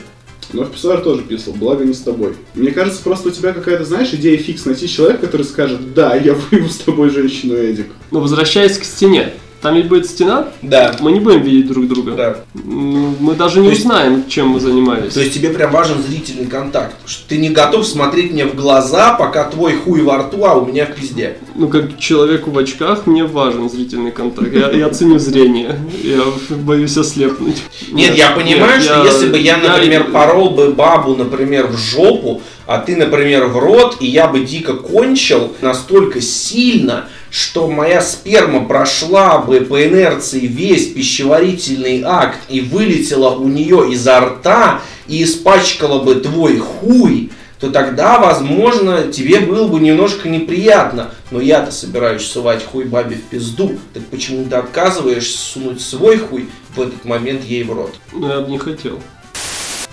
Но 0.53 0.63
в 0.63 0.71
писсуар 0.71 1.01
тоже 1.01 1.21
писал, 1.23 1.53
благо 1.53 1.83
не 1.83 1.93
с 1.93 1.99
тобой. 1.99 2.35
Мне 2.55 2.71
кажется, 2.71 3.01
просто 3.03 3.29
у 3.29 3.31
тебя 3.31 3.53
какая-то, 3.53 3.85
знаешь, 3.85 4.13
идея 4.13 4.37
фикс 4.37 4.65
найти 4.65 4.87
человека, 4.87 5.25
который 5.25 5.45
скажет, 5.45 5.93
да, 5.93 6.15
я 6.15 6.33
выйду 6.33 6.69
с 6.69 6.77
тобой 6.77 7.09
женщину, 7.09 7.55
Эдик. 7.55 7.87
Но 8.11 8.19
возвращаясь 8.19 8.77
к 8.77 8.83
стене. 8.83 9.33
Там 9.61 9.75
ведь 9.75 9.87
будет 9.87 10.07
стена, 10.07 10.47
Да. 10.63 10.95
мы 11.01 11.11
не 11.11 11.19
будем 11.19 11.41
видеть 11.43 11.67
друг 11.67 11.87
друга. 11.87 12.11
Да. 12.13 12.35
Мы 12.55 13.35
даже 13.35 13.59
не 13.59 13.67
То 13.67 13.71
есть- 13.73 13.85
узнаем, 13.85 14.27
чем 14.27 14.47
мы 14.47 14.59
занимались. 14.59 15.13
То 15.13 15.19
есть 15.21 15.33
тебе 15.35 15.49
прям 15.49 15.71
важен 15.71 16.01
зрительный 16.01 16.47
контакт. 16.47 16.95
Что 17.05 17.27
ты 17.29 17.37
не 17.37 17.49
готов 17.49 17.85
смотреть 17.85 18.31
мне 18.31 18.45
в 18.45 18.55
глаза, 18.55 19.13
пока 19.13 19.43
твой 19.43 19.73
хуй 19.75 20.01
во 20.01 20.17
рту, 20.17 20.45
а 20.45 20.55
у 20.55 20.65
меня 20.65 20.85
в 20.87 20.95
пизде. 20.95 21.37
Ну, 21.55 21.67
как 21.67 21.99
человеку 21.99 22.49
в 22.49 22.57
очках, 22.57 23.05
мне 23.05 23.23
важен 23.23 23.69
зрительный 23.69 24.11
контакт. 24.11 24.51
Я, 24.51 24.71
я 24.71 24.89
ценю 24.89 25.19
зрение. 25.19 25.79
Я 26.01 26.21
боюсь 26.55 26.97
ослепнуть. 26.97 27.61
Нет, 27.91 28.15
я 28.17 28.31
понимаю, 28.31 28.73
нет, 28.79 28.83
что 28.83 29.05
если 29.05 29.27
бы 29.27 29.37
я, 29.37 29.57
например, 29.57 30.05
я- 30.07 30.11
порол 30.11 30.49
бы 30.51 30.71
бабу, 30.71 31.15
например, 31.15 31.67
в 31.67 31.77
жопу, 31.77 32.41
а 32.65 32.79
ты, 32.79 32.95
например, 32.95 33.45
в 33.45 33.57
рот, 33.59 33.97
и 33.99 34.07
я 34.07 34.27
бы 34.27 34.39
дико 34.39 34.73
кончил 34.73 35.53
настолько 35.61 36.19
сильно, 36.21 37.05
что 37.31 37.69
моя 37.69 38.01
сперма 38.01 38.65
прошла 38.65 39.39
бы 39.39 39.61
по 39.61 39.83
инерции 39.83 40.41
весь 40.41 40.91
пищеварительный 40.91 42.03
акт 42.05 42.39
и 42.49 42.59
вылетела 42.59 43.29
у 43.35 43.47
нее 43.47 43.93
изо 43.93 44.19
рта 44.19 44.81
и 45.07 45.23
испачкала 45.23 46.03
бы 46.03 46.15
твой 46.15 46.57
хуй, 46.57 47.31
то 47.61 47.69
тогда, 47.69 48.19
возможно, 48.19 49.11
тебе 49.11 49.39
было 49.39 49.67
бы 49.67 49.79
немножко 49.79 50.27
неприятно. 50.27 51.11
Но 51.29 51.39
я-то 51.39 51.71
собираюсь 51.71 52.23
сувать 52.23 52.65
хуй 52.65 52.83
бабе 52.83 53.15
в 53.15 53.21
пизду, 53.21 53.77
так 53.93 54.03
почему 54.07 54.45
ты 54.45 54.55
отказываешься 54.55 55.37
сунуть 55.37 55.79
свой 55.79 56.17
хуй 56.17 56.49
в 56.75 56.81
этот 56.81 57.05
момент 57.05 57.45
ей 57.45 57.63
в 57.63 57.71
рот? 57.71 57.95
Я 58.13 58.41
бы 58.41 58.51
не 58.51 58.57
хотел. 58.57 58.99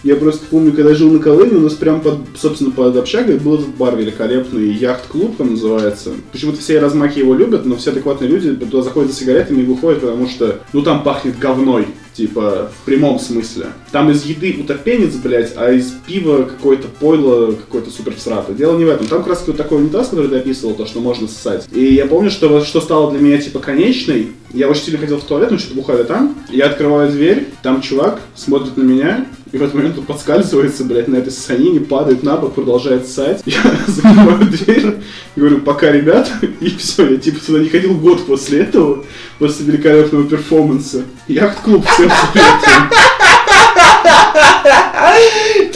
Я 0.04 0.16
просто 0.16 0.46
помню, 0.48 0.72
когда 0.72 0.94
жил 0.94 1.10
на 1.10 1.18
Колыме, 1.18 1.56
у 1.56 1.60
нас 1.60 1.74
прям 1.74 2.00
под, 2.00 2.18
собственно, 2.36 2.70
под 2.70 2.96
общагой 2.96 3.38
был 3.38 3.54
этот 3.54 3.74
бар 3.76 3.96
великолепный, 3.96 4.70
яхт-клуб 4.70 5.40
он 5.40 5.52
называется. 5.52 6.12
Почему-то 6.32 6.58
все 6.60 6.78
размахи 6.78 7.18
его 7.18 7.34
любят, 7.34 7.66
но 7.66 7.76
все 7.76 7.90
адекватные 7.90 8.30
люди 8.30 8.54
туда 8.54 8.82
заходят 8.82 9.10
за 9.10 9.16
сигаретами 9.16 9.62
и 9.62 9.64
выходят, 9.64 10.00
потому 10.00 10.28
что, 10.28 10.60
ну, 10.72 10.82
там 10.82 11.02
пахнет 11.02 11.38
говной. 11.38 11.86
Типа, 12.14 12.72
в 12.76 12.84
прямом 12.84 13.20
смысле. 13.20 13.66
Там 13.92 14.10
из 14.10 14.24
еды 14.24 14.56
утопенец, 14.58 15.14
блядь, 15.14 15.52
а 15.54 15.70
из 15.70 15.92
пива 16.04 16.42
какое-то 16.42 16.88
пойло, 16.88 17.52
какое-то 17.52 17.92
супер 17.92 18.16
всратое. 18.16 18.56
Дело 18.56 18.76
не 18.76 18.84
в 18.84 18.88
этом. 18.88 19.06
Там 19.06 19.18
как 19.18 19.28
раз 19.28 19.44
вот 19.46 19.56
такой 19.56 19.78
унитаз, 19.78 20.08
который 20.08 20.28
ты 20.28 20.36
описывал, 20.38 20.74
то, 20.74 20.84
что 20.84 20.98
можно 20.98 21.28
ссать. 21.28 21.68
И 21.70 21.94
я 21.94 22.06
помню, 22.06 22.32
что 22.32 22.64
что 22.64 22.80
стало 22.80 23.12
для 23.12 23.20
меня, 23.20 23.38
типа, 23.38 23.60
конечной. 23.60 24.32
Я 24.52 24.68
очень 24.68 24.84
сильно 24.84 24.98
хотел 24.98 25.18
в 25.18 25.24
туалет, 25.24 25.50
ну, 25.50 25.58
что-то 25.58 25.74
бухали 25.74 26.02
там. 26.04 26.34
Я 26.48 26.66
открываю 26.66 27.10
дверь, 27.10 27.48
там 27.62 27.82
чувак 27.82 28.20
смотрит 28.34 28.76
на 28.76 28.82
меня, 28.82 29.26
и 29.52 29.58
в 29.58 29.62
этот 29.62 29.74
момент 29.74 29.98
он 29.98 30.04
подскальзывается, 30.04 30.84
блядь, 30.84 31.08
на 31.08 31.16
этой 31.16 31.32
ссанине, 31.32 31.80
падает 31.80 32.22
на 32.22 32.36
бок, 32.36 32.54
продолжает 32.54 33.06
ссать. 33.06 33.42
Я 33.46 33.60
закрываю 33.86 34.46
дверь 34.46 34.96
говорю, 35.38 35.60
пока, 35.60 35.90
ребят. 35.90 36.30
И 36.60 36.70
все, 36.76 37.08
я 37.08 37.16
типа 37.16 37.40
туда 37.44 37.60
не 37.60 37.68
ходил 37.68 37.94
год 37.94 38.26
после 38.26 38.60
этого, 38.60 39.04
после 39.38 39.66
великолепного 39.66 40.24
перформанса. 40.24 41.04
Яхт-клуб 41.28 41.84
всем 41.86 42.10
советую. 42.10 42.88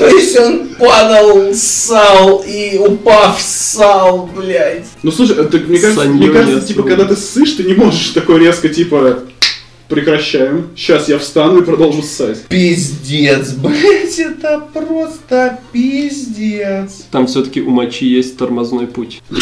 То 0.03 0.17
есть 0.17 0.39
он 0.39 0.69
падал, 0.79 1.55
ссал 1.55 2.45
и 2.47 2.77
упав 2.77 3.41
ссал, 3.41 4.29
блядь. 4.35 4.87
Ну 5.03 5.13
слушай, 5.13 5.37
это, 5.37 5.59
мне 5.59 5.79
кажется, 5.79 6.03
Саньё 6.03 6.17
мне 6.17 6.29
кажется, 6.31 6.55
нет, 6.57 6.67
типа, 6.67 6.83
когда 6.83 7.05
ты 7.05 7.17
ссышь, 7.17 7.53
ты 7.53 7.63
не 7.63 7.75
можешь 7.75 8.09
такой 8.09 8.41
резко, 8.41 8.69
типа, 8.69 9.21
прекращаем. 9.89 10.71
Сейчас 10.75 11.09
я 11.09 11.19
встану 11.19 11.61
и 11.61 11.65
продолжу 11.65 12.03
ссать. 12.03 12.43
Пиздец, 12.49 13.51
блядь, 13.57 14.19
это 14.19 14.67
просто 14.73 15.61
пиздец. 15.71 17.05
Там 17.11 17.27
все-таки 17.27 17.61
у 17.61 17.71
мочи 17.71 18.07
есть 18.07 18.37
тормозной 18.37 18.87
путь. 18.89 19.23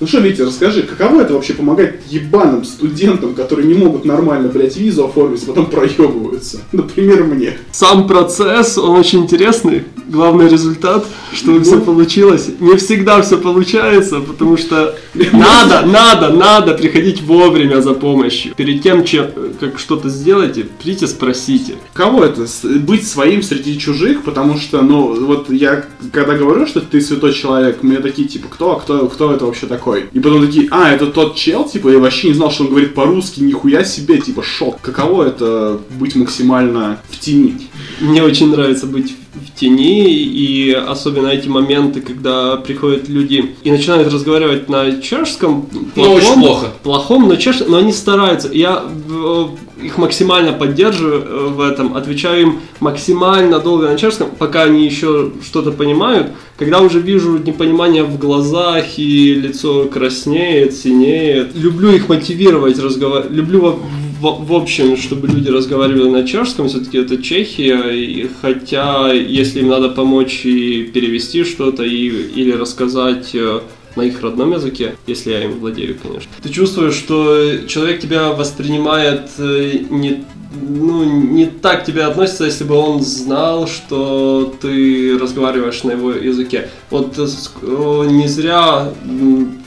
Ну 0.00 0.06
что, 0.06 0.20
Витя, 0.20 0.42
расскажи, 0.42 0.84
каково 0.84 1.22
это 1.22 1.34
вообще 1.34 1.54
помогать 1.54 1.96
ебаным 2.08 2.64
студентам, 2.64 3.34
которые 3.34 3.66
не 3.66 3.74
могут 3.74 4.04
нормально, 4.04 4.48
блядь, 4.48 4.76
визу 4.76 5.04
оформить, 5.04 5.42
а 5.42 5.46
потом 5.46 5.66
проебываются? 5.66 6.60
Например, 6.70 7.24
мне. 7.24 7.58
Сам 7.72 8.06
процесс, 8.06 8.78
он 8.78 8.96
очень 8.96 9.20
интересный. 9.24 9.84
Главный 10.06 10.48
результат, 10.48 11.04
чтобы 11.32 11.64
все 11.64 11.80
получилось. 11.80 12.48
Не 12.60 12.76
всегда 12.76 13.20
все 13.22 13.38
получается, 13.38 14.20
потому 14.20 14.56
что 14.56 14.96
надо, 15.14 15.84
надо, 15.84 16.28
надо 16.32 16.74
приходить 16.74 17.20
вовремя 17.20 17.82
за 17.82 17.94
помощью. 17.94 18.54
Перед 18.54 18.82
тем, 18.82 19.04
чем, 19.04 19.26
как 19.58 19.80
что-то 19.80 20.08
сделаете, 20.08 20.64
придите, 20.80 21.08
спросите. 21.08 21.74
Каково 21.92 22.26
это, 22.26 22.46
быть 22.62 23.06
своим 23.06 23.42
среди 23.42 23.76
чужих, 23.78 24.22
потому 24.22 24.58
что, 24.58 24.80
ну, 24.80 25.26
вот 25.26 25.50
я, 25.50 25.84
когда 26.12 26.34
говорю, 26.36 26.66
что 26.68 26.80
ты 26.80 27.00
святой 27.00 27.32
человек, 27.32 27.82
мне 27.82 27.98
такие, 27.98 28.28
типа, 28.28 28.46
кто, 28.48 28.76
а 28.76 28.80
кто, 28.80 29.08
кто 29.08 29.34
это 29.34 29.44
вообще 29.44 29.66
такой? 29.66 29.87
И 29.96 30.20
потом 30.20 30.46
такие, 30.46 30.68
а, 30.70 30.90
это 30.90 31.06
тот 31.06 31.36
чел, 31.36 31.64
типа, 31.64 31.88
я 31.88 31.98
вообще 31.98 32.28
не 32.28 32.34
знал, 32.34 32.50
что 32.50 32.64
он 32.64 32.70
говорит 32.70 32.94
по-русски, 32.94 33.40
нихуя 33.40 33.84
себе, 33.84 34.18
типа, 34.18 34.42
шок. 34.42 34.80
Каково 34.80 35.24
это 35.24 35.80
быть 35.98 36.16
максимально 36.16 36.98
в 37.10 37.18
тени? 37.18 37.68
Мне 38.00 38.22
очень 38.22 38.50
нравится 38.50 38.86
быть 38.86 39.14
в 39.34 39.58
тени, 39.58 40.10
и 40.12 40.72
особенно 40.72 41.28
эти 41.28 41.48
моменты, 41.48 42.00
когда 42.00 42.56
приходят 42.56 43.08
люди 43.08 43.54
и 43.62 43.70
начинают 43.70 44.12
разговаривать 44.12 44.68
на 44.68 45.00
чешском. 45.00 45.68
Ну, 45.94 46.12
очень 46.12 46.26
плохом, 46.26 46.42
плохо. 46.42 46.66
Плохом, 46.82 47.28
но 47.28 47.36
чеш, 47.36 47.60
но 47.66 47.78
они 47.78 47.92
стараются. 47.92 48.50
Я 48.52 48.84
э, 48.84 49.44
их 49.82 49.98
максимально 49.98 50.52
поддерживаю 50.52 51.22
э, 51.22 51.48
в 51.48 51.60
этом, 51.60 51.96
отвечаю 51.96 52.42
им 52.42 52.60
максимально 52.80 53.58
долго 53.58 53.88
на 53.88 53.96
чешском, 53.96 54.28
пока 54.38 54.64
они 54.64 54.84
еще 54.84 55.32
что-то 55.44 55.72
понимают. 55.72 56.28
Когда 56.58 56.80
уже 56.80 56.98
вижу 56.98 57.38
непонимание 57.38 58.02
в 58.02 58.18
глазах 58.18 58.98
и 58.98 59.34
лицо 59.34 59.84
краснеет, 59.84 60.74
синеет, 60.74 61.54
люблю 61.54 61.92
их 61.92 62.08
мотивировать, 62.08 62.80
разговаривать, 62.80 63.30
люблю 63.30 63.78
в, 64.20 64.44
в 64.44 64.52
общем, 64.52 64.96
чтобы 64.96 65.28
люди 65.28 65.48
разговаривали 65.48 66.10
на 66.10 66.26
чешском, 66.26 66.68
все-таки 66.68 66.98
это 66.98 67.22
Чехия, 67.22 67.90
и 67.92 68.28
хотя 68.42 69.12
если 69.12 69.60
им 69.60 69.68
надо 69.68 69.88
помочь 69.88 70.44
и 70.44 70.82
перевести 70.82 71.44
что-то, 71.44 71.84
и, 71.84 72.08
или 72.08 72.50
рассказать 72.50 73.30
э, 73.34 73.60
на 73.94 74.02
их 74.02 74.20
родном 74.20 74.52
языке, 74.52 74.96
если 75.06 75.30
я 75.30 75.44
им 75.44 75.60
владею, 75.60 75.96
конечно. 76.02 76.30
Ты 76.42 76.48
чувствуешь, 76.48 76.94
что 76.94 77.58
человек 77.68 78.00
тебя 78.00 78.32
воспринимает 78.32 79.30
э, 79.38 79.78
не 79.90 80.24
ну, 80.50 81.04
не 81.04 81.46
так 81.46 81.82
к 81.82 81.84
тебе 81.86 82.04
относится, 82.04 82.44
если 82.44 82.64
бы 82.64 82.74
он 82.74 83.02
знал, 83.02 83.66
что 83.66 84.54
ты 84.60 85.18
разговариваешь 85.18 85.82
на 85.84 85.92
его 85.92 86.12
языке. 86.12 86.68
Вот 86.90 87.18
э, 87.18 87.26
э, 87.62 88.06
не 88.10 88.28
зря, 88.28 88.92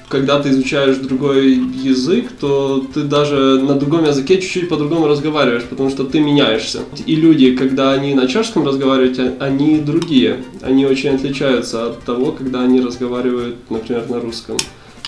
когда 0.10 0.40
ты 0.42 0.50
изучаешь 0.50 0.98
другой 0.98 1.54
язык, 1.54 2.32
то 2.40 2.86
ты 2.94 3.02
даже 3.04 3.62
на 3.62 3.76
другом 3.76 4.06
языке 4.06 4.42
чуть-чуть 4.42 4.70
по-другому 4.70 5.08
разговариваешь, 5.08 5.64
потому 5.64 5.90
что 5.90 6.04
ты 6.04 6.20
меняешься. 6.20 6.80
И 7.06 7.16
люди, 7.16 7.56
когда 7.56 7.94
они 7.94 8.14
на 8.14 8.28
чешском 8.28 8.68
разговаривают, 8.68 9.20
а- 9.20 9.38
они 9.40 9.80
другие. 9.80 10.44
Они 10.62 10.86
очень 10.86 11.12
отличаются 11.12 11.88
от 11.88 12.04
того, 12.04 12.32
когда 12.32 12.62
они 12.62 12.82
разговаривают, 12.82 13.56
например, 13.70 14.10
на 14.10 14.20
русском. 14.20 14.58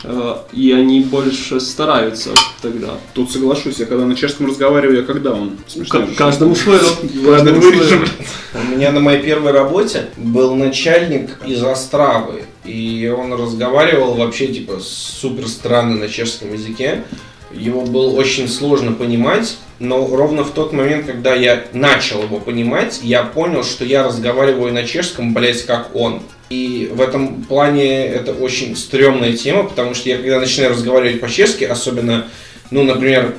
Э, 0.03 0.35
И 0.51 0.71
они 0.71 1.01
больше 1.01 1.59
стараются 1.59 2.31
тогда. 2.61 2.89
Тут 3.13 3.31
соглашусь, 3.31 3.77
я 3.79 3.85
когда 3.85 4.05
на 4.05 4.15
чешском 4.15 4.47
разговариваю, 4.47 4.97
я 4.99 5.03
когда 5.03 5.31
он? 5.33 5.57
К- 5.89 6.15
каждому 6.17 6.55
свое. 6.55 6.79
У 8.53 8.75
меня 8.75 8.91
на 8.91 8.99
моей 8.99 9.21
первой 9.21 9.51
работе 9.51 10.07
был 10.17 10.55
начальник 10.55 11.39
из 11.45 11.63
Остравы, 11.63 12.43
и 12.65 13.13
он 13.17 13.33
разговаривал 13.33 14.13
вообще 14.15 14.47
типа 14.47 14.79
супер 14.81 15.47
странно 15.47 15.95
на 15.95 16.07
чешском 16.09 16.53
языке. 16.53 17.03
Его 17.53 17.81
было 17.81 18.09
очень 18.11 18.47
сложно 18.47 18.93
понимать, 18.93 19.57
но 19.79 20.07
ровно 20.07 20.43
в 20.43 20.51
тот 20.51 20.73
момент, 20.73 21.05
когда 21.05 21.35
я 21.35 21.65
начал 21.71 22.23
его 22.23 22.39
понимать, 22.39 22.99
я 23.03 23.21
понял, 23.23 23.63
что 23.63 23.85
я 23.85 24.03
разговариваю 24.03 24.73
на 24.73 24.83
чешском, 24.83 25.33
блять, 25.35 25.63
как 25.65 25.95
он. 25.95 26.21
И 26.53 26.87
в 26.93 27.01
этом 27.01 27.41
плане 27.43 28.05
это 28.05 28.31
очень 28.31 28.75
стрёмная 28.75 29.33
тема, 29.33 29.63
потому 29.63 29.95
что 29.95 30.09
я 30.09 30.17
когда 30.17 30.39
начинаю 30.39 30.71
разговаривать 30.73 31.19
по-чешски, 31.19 31.63
особенно, 31.63 32.27
ну, 32.69 32.83
например, 32.83 33.33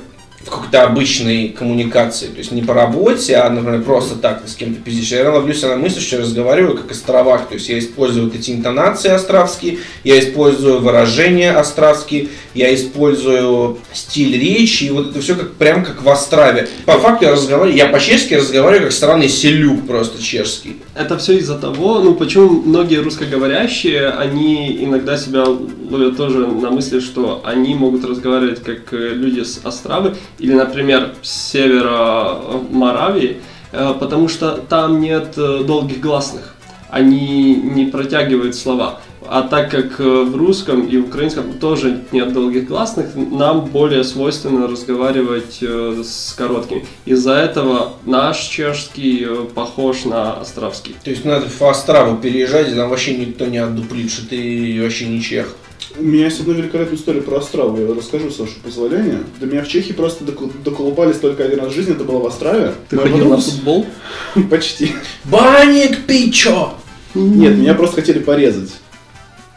в 0.45 0.49
какой-то 0.49 0.83
обычной 0.83 1.49
коммуникации, 1.49 2.27
то 2.27 2.37
есть 2.37 2.51
не 2.51 2.61
по 2.61 2.73
работе, 2.73 3.35
а, 3.37 3.49
например, 3.49 3.81
просто 3.81 4.15
так 4.15 4.43
с 4.45 4.53
кем-то 4.53 4.79
пиздишь. 4.79 5.11
Я 5.11 5.31
ловлю 5.31 5.55
на 5.63 5.75
мысли, 5.77 5.99
что 5.99 6.17
я 6.17 6.21
разговариваю 6.21 6.77
как 6.77 6.91
островак, 6.91 7.47
то 7.47 7.55
есть 7.55 7.67
я 7.67 7.79
использую 7.79 8.25
вот 8.25 8.35
эти 8.35 8.51
интонации 8.51 9.09
островские, 9.09 9.79
я 10.03 10.19
использую 10.19 10.81
выражения 10.81 11.51
островские, 11.51 12.27
я 12.53 12.73
использую 12.75 13.79
стиль 13.91 14.39
речи, 14.39 14.83
и 14.83 14.89
вот 14.91 15.09
это 15.09 15.19
все 15.19 15.35
как, 15.35 15.53
прям 15.53 15.83
как 15.83 16.03
в 16.03 16.07
Острове. 16.07 16.69
По 16.85 16.99
факту 16.99 17.25
я 17.25 17.31
разговариваю, 17.31 17.75
я 17.75 17.87
по-чешски 17.87 18.35
разговариваю 18.35 18.83
как 18.83 18.91
странный 18.91 19.29
селюк 19.29 19.87
просто 19.87 20.21
чешский. 20.21 20.77
Это 20.93 21.17
все 21.17 21.37
из-за 21.39 21.57
того, 21.57 22.01
ну 22.01 22.13
почему 22.13 22.61
многие 22.61 23.01
русскоговорящие, 23.01 24.09
они 24.09 24.77
иногда 24.83 25.17
себя 25.17 25.45
ловят 25.45 26.17
тоже 26.17 26.45
на 26.45 26.69
мысли, 26.69 26.99
что 26.99 27.41
они 27.43 27.73
могут 27.73 28.05
разговаривать 28.05 28.63
как 28.63 28.93
э, 28.93 29.13
люди 29.13 29.41
с 29.41 29.59
Островы 29.63 30.15
или, 30.39 30.53
например, 30.53 31.13
севера 31.21 32.39
э, 32.41 32.59
Моравии, 32.71 33.37
э, 33.71 33.93
потому 33.99 34.27
что 34.27 34.57
там 34.57 34.99
нет 34.99 35.33
э, 35.37 35.63
долгих 35.65 36.01
гласных. 36.01 36.55
Они 36.89 37.55
не 37.55 37.85
протягивают 37.85 38.55
слова. 38.55 38.99
А 39.27 39.41
так 39.41 39.71
как 39.71 39.97
в 39.97 40.35
русском 40.35 40.85
и 40.85 40.97
украинском 40.97 41.53
тоже 41.53 42.03
нет 42.11 42.31
долгих 42.31 42.67
гласных, 42.67 43.15
нам 43.15 43.65
более 43.65 44.03
свойственно 44.03 44.67
разговаривать 44.67 45.63
с 45.63 46.35
короткими. 46.37 46.85
Из-за 47.05 47.33
этого 47.33 47.93
наш 48.05 48.37
чешский 48.43 49.27
похож 49.55 50.05
на 50.05 50.33
островский. 50.33 50.95
То 51.03 51.09
есть 51.09 51.25
надо 51.25 51.47
в 51.49 51.59
Острову 51.63 52.17
переезжать, 52.17 52.71
и 52.71 52.75
там 52.75 52.87
вообще 52.87 53.17
никто 53.17 53.45
не 53.45 53.57
отдуплит, 53.57 54.11
что 54.11 54.29
ты 54.29 54.79
вообще 54.79 55.07
не 55.07 55.19
чех. 55.19 55.55
У 55.97 56.03
меня 56.03 56.25
есть 56.25 56.39
одна 56.41 56.53
великолепная 56.53 56.97
история 56.97 57.21
про 57.21 57.37
Острову, 57.37 57.79
я 57.79 57.93
расскажу, 57.93 58.29
с 58.29 58.39
вашего 58.39 58.59
позволения. 58.59 59.19
До 59.39 59.45
меня 59.45 59.63
в 59.63 59.67
Чехии 59.67 59.93
просто 59.93 60.25
доколупались 60.25 61.17
только 61.17 61.45
один 61.45 61.59
раз 61.59 61.71
в 61.71 61.75
жизни, 61.75 61.93
это 61.95 62.03
было 62.03 62.19
в 62.19 62.25
Острове. 62.25 62.73
Ты 62.89 62.97
Моя 62.97 63.09
ходил 63.09 63.29
на 63.29 63.37
футбол? 63.37 63.85
Почти. 64.49 64.91
Баник 65.23 66.05
пичо! 66.05 66.73
Нет, 67.13 67.57
меня 67.57 67.73
просто 67.75 67.97
хотели 67.97 68.19
порезать. 68.19 68.71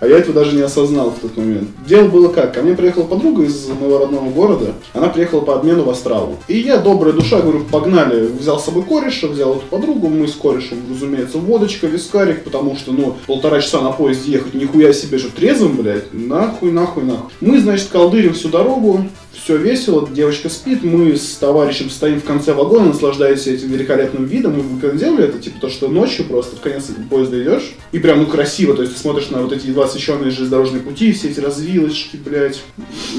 А 0.01 0.07
я 0.07 0.19
этого 0.19 0.35
даже 0.35 0.55
не 0.55 0.63
осознал 0.63 1.11
в 1.11 1.19
тот 1.19 1.37
момент. 1.37 1.69
Дело 1.87 2.09
было 2.09 2.29
как? 2.29 2.55
Ко 2.55 2.63
мне 2.63 2.75
приехала 2.75 3.05
подруга 3.05 3.43
из 3.43 3.67
моего 3.67 3.99
родного 3.99 4.31
города. 4.31 4.75
Она 4.93 5.09
приехала 5.09 5.41
по 5.41 5.57
обмену 5.57 5.83
в 5.83 5.89
Острову. 5.89 6.39
И 6.47 6.59
я, 6.59 6.79
добрая 6.79 7.13
душа, 7.13 7.41
говорю, 7.41 7.65
погнали. 7.65 8.27
Взял 8.27 8.61
с 8.61 8.65
собой 8.65 8.85
кореша, 8.85 9.27
взял 9.27 9.57
эту 9.57 9.67
подругу. 9.67 10.09
Мы 10.09 10.29
с 10.29 10.35
корешем, 10.35 10.79
разумеется, 10.89 11.39
водочка, 11.39 11.89
вискарик, 11.89 12.45
потому 12.45 12.77
что, 12.77 12.93
ну, 12.93 13.17
полтора 13.27 13.61
часа 13.61 13.81
на 13.81 13.91
поезде 13.91 14.33
ехать, 14.33 14.55
нихуя 14.55 14.93
себе 14.93 15.19
же 15.19 15.31
трезвым, 15.31 15.77
блядь. 15.77 16.13
Нахуй, 16.13 16.71
нахуй, 16.71 17.03
нахуй. 17.03 17.31
Мы, 17.41 17.61
значит, 17.61 17.89
колдырим 17.89 18.35
всю 18.35 18.51
дорогу. 18.51 19.05
Все 19.33 19.57
весело, 19.57 20.07
девочка 20.11 20.49
спит, 20.49 20.83
мы 20.83 21.17
с 21.17 21.37
товарищем 21.37 21.91
стоим 21.91 22.21
в 22.21 22.25
конце 22.25 22.53
вагона, 22.53 22.89
наслаждаясь 22.89 23.47
этим 23.47 23.71
великолепным 23.71 24.25
видом. 24.25 24.63
Мы 24.83 24.99
делали 24.99 25.25
это, 25.25 25.39
типа 25.39 25.61
то, 25.61 25.69
что 25.71 25.89
ночью 25.89 26.27
просто 26.27 26.57
в 26.57 26.61
конец 26.61 26.87
поезда 27.09 27.43
идешь, 27.43 27.73
и 27.93 27.99
прям, 27.99 28.19
ну, 28.19 28.27
красиво, 28.27 28.75
то 28.75 28.83
есть 28.83 28.95
ты 28.95 29.01
смотришь 29.01 29.31
на 29.31 29.41
вот 29.41 29.53
эти 29.53 29.69
едва 29.69 29.88
освещенные 29.89 30.31
железнодорожные 30.31 30.83
пути, 30.83 31.13
все 31.13 31.29
эти 31.29 31.41
развилочки, 31.41 32.17
блядь. 32.17 32.63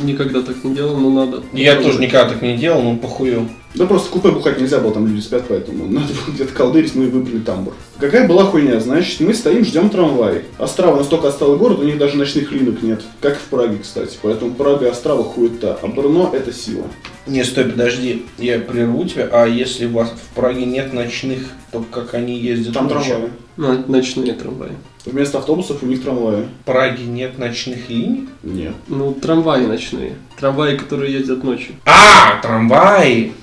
Никогда 0.04 0.42
так 0.42 0.64
не 0.64 0.76
делал, 0.76 0.98
но 0.98 1.10
надо. 1.10 1.44
Я 1.54 1.76
тоже 1.82 2.00
никогда 2.00 2.30
так 2.30 2.42
не 2.42 2.58
делал, 2.58 2.82
ну 2.82 2.98
похую. 2.98 3.50
Да 3.76 3.86
просто 3.86 4.10
купе 4.10 4.32
бухать 4.32 4.60
нельзя 4.60 4.80
было, 4.80 4.92
там 4.92 5.06
люди 5.06 5.22
спят, 5.22 5.44
поэтому 5.48 5.86
надо 5.86 6.08
было 6.08 6.34
где-то 6.34 6.54
колдырить, 6.54 6.96
мы 6.96 7.08
выбрали 7.08 7.38
тамбур. 7.38 7.76
Какая 8.00 8.28
была 8.28 8.46
хуйня, 8.46 8.80
значит, 8.80 9.20
мы 9.20 9.34
стоим, 9.36 9.64
ждем 9.64 9.92
трамвай. 9.92 10.44
Острава 10.58 10.98
настолько 10.98 11.28
отсталый 11.28 11.60
город, 11.60 11.80
у 11.80 11.84
них 11.84 12.00
даже 12.00 12.18
ночных 12.18 12.52
линок 12.52 12.82
нет. 12.82 13.04
Как 13.22 13.34
и 13.34 13.40
в 13.40 13.44
Праге, 13.44 13.78
кстати. 13.80 14.18
Поэтому 14.24 14.56
Прага 14.56 14.88
и 14.88 14.90
Острава 14.90 15.24
хуета, 15.24 15.78
а 15.84 15.88
Брно 15.88 16.32
это 16.34 16.52
сила. 16.52 16.86
Не, 17.28 17.44
стой, 17.44 17.66
подожди, 17.66 18.26
я 18.40 18.58
прерву 18.58 19.06
тебя. 19.06 19.30
А 19.32 19.46
если 19.46 19.86
у 19.86 19.92
вас 19.92 20.10
в 20.10 20.36
Праге 20.36 20.66
нет 20.66 20.92
ночных, 20.94 21.42
то 21.72 21.86
как 21.92 22.16
они 22.16 22.40
ездят 22.40 22.74
Там 22.74 22.88
ночью? 22.88 23.04
трамваи. 23.06 23.30
На- 23.60 23.84
ночные 23.90 24.32
трамваи. 24.32 24.72
Вместо 25.06 25.38
автобусов 25.40 25.84
у 25.84 25.86
них 25.86 26.02
трамваи. 26.02 26.46
В 26.62 26.66
Праге 26.66 27.04
нет 27.04 27.38
ночных 27.38 27.90
линий? 27.90 28.30
Нет. 28.42 28.72
Ну, 28.88 29.12
трамваи 29.12 29.66
ночные. 29.66 30.14
Трамваи, 30.40 30.78
которые 30.78 31.12
ездят 31.12 31.44
ночью. 31.44 31.74
А, 31.86 32.40
трамваи! 32.42 33.34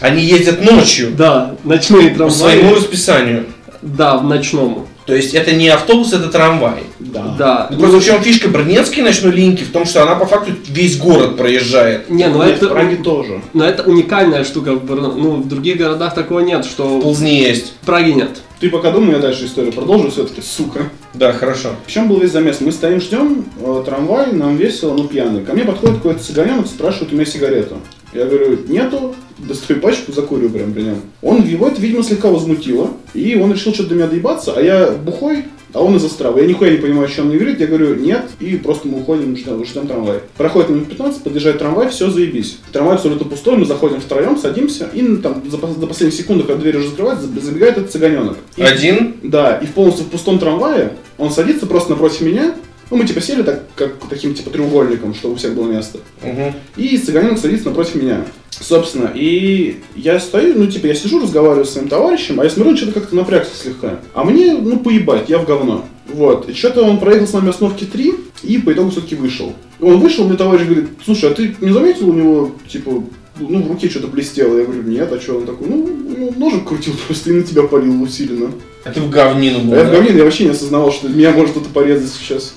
Они 0.00 0.22
ездят 0.22 0.64
ночью. 0.64 1.10
Да, 1.14 1.56
ночные 1.62 2.08
По 2.12 2.30
своему 2.30 2.60
трамваи. 2.62 2.78
расписанию. 2.78 3.46
Да, 3.82 4.16
в 4.16 4.24
ночному. 4.24 4.86
То 5.04 5.14
есть 5.14 5.34
это 5.34 5.52
не 5.52 5.68
автобус, 5.68 6.14
это 6.14 6.28
трамвай. 6.28 6.84
Да. 7.00 7.34
Да. 7.38 7.68
Ну, 7.70 7.78
Просто 7.80 7.98
в 7.98 8.04
чем 8.04 8.22
фишка 8.22 8.48
Бродненской 8.48 9.02
ночной 9.02 9.32
линии 9.32 9.56
в 9.64 9.72
том, 9.72 9.84
что 9.84 10.02
она 10.04 10.14
по 10.14 10.24
факту 10.24 10.52
весь 10.68 10.96
город 10.96 11.36
проезжает. 11.36 12.08
Не, 12.08 12.28
ну 12.28 12.40
это, 12.40 12.66
в 12.66 12.70
Праге 12.70 12.96
тоже. 12.96 13.42
но 13.52 13.62
это 13.64 13.82
уникальная 13.82 14.44
штука 14.44 14.72
в 14.74 14.84
Брно. 14.86 15.12
Ну, 15.12 15.32
в 15.36 15.48
других 15.48 15.76
городах 15.76 16.14
такого 16.14 16.40
нет, 16.40 16.64
В 16.64 16.70
что 16.70 17.00
Ползне 17.00 17.42
есть. 17.42 17.74
в 17.82 17.86
Праге 17.86 18.14
нет. 18.14 18.40
Ты 18.60 18.68
пока 18.68 18.90
думай, 18.90 19.12
я 19.12 19.20
дальше 19.20 19.46
историю 19.46 19.72
продолжу 19.72 20.10
все-таки, 20.10 20.42
сука. 20.42 20.90
Да, 21.14 21.32
хорошо. 21.32 21.70
В 21.86 21.90
чем 21.90 22.08
был 22.08 22.20
весь 22.20 22.30
замес? 22.30 22.60
Мы 22.60 22.72
стоим, 22.72 23.00
ждем 23.00 23.46
э, 23.58 23.82
трамвай, 23.86 24.32
нам 24.32 24.58
весело, 24.58 24.94
ну 24.94 25.08
пьяный. 25.08 25.42
Ко 25.42 25.54
мне 25.54 25.64
подходит 25.64 25.96
какой-то 25.96 26.22
цыганенок, 26.22 26.66
спрашивает 26.66 27.10
у 27.10 27.14
меня 27.14 27.24
сигарету. 27.24 27.78
Я 28.12 28.26
говорю, 28.26 28.58
нету, 28.68 29.14
достаю 29.38 29.80
пачку, 29.80 30.12
закуриваю 30.12 30.50
прям 30.50 30.72
при 30.72 30.82
нем. 30.82 31.00
Он 31.22 31.42
его 31.42 31.68
это, 31.68 31.80
видимо, 31.80 32.02
слегка 32.02 32.28
возмутило, 32.28 32.90
и 33.14 33.36
он 33.36 33.52
решил 33.52 33.72
что-то 33.72 33.90
до 33.90 33.94
меня 33.94 34.06
доебаться, 34.08 34.52
а 34.56 34.60
я 34.60 34.90
бухой, 34.90 35.44
а 35.72 35.84
он 35.84 35.94
из 35.96 36.04
Острова. 36.04 36.38
Я 36.40 36.46
нихуя 36.46 36.72
не 36.72 36.78
понимаю, 36.78 37.06
о 37.06 37.08
чем 37.08 37.30
он 37.30 37.36
говорит, 37.36 37.60
я 37.60 37.68
говорю, 37.68 37.94
нет, 37.94 38.24
и 38.40 38.56
просто 38.56 38.88
мы 38.88 38.98
уходим, 38.98 39.36
ждем, 39.36 39.64
ждем 39.64 39.86
трамвай. 39.86 40.18
Проходит 40.36 40.70
минут 40.70 40.88
15, 40.88 41.22
подъезжает 41.22 41.58
трамвай, 41.58 41.88
все, 41.90 42.10
заебись. 42.10 42.58
Трамвай 42.72 42.96
абсолютно 42.96 43.26
пустой, 43.28 43.56
мы 43.56 43.64
заходим 43.64 44.00
втроем, 44.00 44.36
садимся, 44.36 44.90
и 44.92 45.02
ну, 45.02 45.18
там 45.18 45.42
за, 45.48 45.56
пос- 45.58 45.78
до 45.78 45.86
последних 45.86 46.16
секунд, 46.18 46.44
когда 46.44 46.60
дверь 46.60 46.78
уже 46.78 46.88
закрывается, 46.88 47.26
заб- 47.28 47.40
забегает 47.40 47.78
этот 47.78 47.92
цыганенок. 47.92 48.36
И- 48.56 48.62
Один? 48.62 49.14
да, 49.22 49.56
и 49.58 49.66
в 49.66 49.70
полностью 49.70 50.04
в 50.04 50.08
пустом 50.08 50.40
трамвае 50.40 50.94
он 51.16 51.30
садится 51.30 51.66
просто 51.66 51.90
напротив 51.90 52.22
меня. 52.22 52.56
Ну, 52.90 52.96
мы 52.96 53.06
типа 53.06 53.20
сели 53.20 53.42
так, 53.42 53.62
как 53.76 53.94
таким 54.08 54.34
типа 54.34 54.50
треугольником, 54.50 55.14
чтобы 55.14 55.34
у 55.34 55.36
всех 55.36 55.54
было 55.54 55.70
место. 55.70 56.00
Угу. 56.22 56.54
И 56.76 56.98
цыганенок 56.98 57.38
садится 57.38 57.68
напротив 57.68 57.94
меня. 57.94 58.24
Собственно, 58.50 59.10
и 59.14 59.80
я 59.94 60.20
стою, 60.20 60.54
ну, 60.56 60.66
типа, 60.66 60.86
я 60.86 60.94
сижу, 60.94 61.22
разговариваю 61.22 61.64
с 61.64 61.70
своим 61.70 61.88
товарищем, 61.88 62.40
а 62.40 62.44
я 62.44 62.50
смотрю, 62.50 62.72
он 62.72 62.76
что-то 62.76 62.92
как-то 62.92 63.16
напрягся 63.16 63.56
слегка. 63.56 64.00
А 64.12 64.24
мне, 64.24 64.54
ну, 64.54 64.78
поебать, 64.80 65.30
я 65.30 65.38
в 65.38 65.46
говно. 65.46 65.86
Вот. 66.12 66.48
И 66.48 66.52
что-то 66.52 66.82
он 66.82 66.98
проехал 66.98 67.26
с 67.26 67.32
нами 67.32 67.50
остановки 67.50 67.84
3, 67.84 68.14
и 68.42 68.58
по 68.58 68.72
итогу 68.72 68.90
все-таки 68.90 69.14
вышел. 69.14 69.54
Он 69.80 69.98
вышел, 70.00 70.26
мне 70.26 70.36
товарищ 70.36 70.64
говорит, 70.64 70.88
слушай, 71.04 71.30
а 71.30 71.34
ты 71.34 71.54
не 71.60 71.72
заметил 71.72 72.10
у 72.10 72.12
него, 72.12 72.52
типа, 72.68 73.02
ну, 73.38 73.62
в 73.62 73.68
руке 73.68 73.88
что-то 73.88 74.08
блестело? 74.08 74.58
Я 74.58 74.64
говорю, 74.64 74.82
нет, 74.82 75.10
а 75.10 75.20
что? 75.20 75.38
Он 75.38 75.46
такой, 75.46 75.66
ну, 75.68 75.88
ну, 76.18 76.34
ножик 76.36 76.68
крутил 76.68 76.94
просто 77.06 77.30
и 77.30 77.34
на 77.34 77.42
тебя 77.42 77.62
полил 77.62 78.02
усиленно. 78.02 78.50
А 78.84 78.90
ты 78.90 79.00
в 79.00 79.08
говнину 79.08 79.60
был, 79.60 79.74
А 79.74 79.76
я 79.76 79.84
в 79.84 79.90
говне, 79.90 80.16
я 80.16 80.24
вообще 80.24 80.44
не 80.44 80.50
осознавал, 80.50 80.92
что 80.92 81.08
меня 81.08 81.30
может 81.30 81.52
кто-то 81.52 81.70
порезать 81.70 82.12
сейчас. 82.12 82.54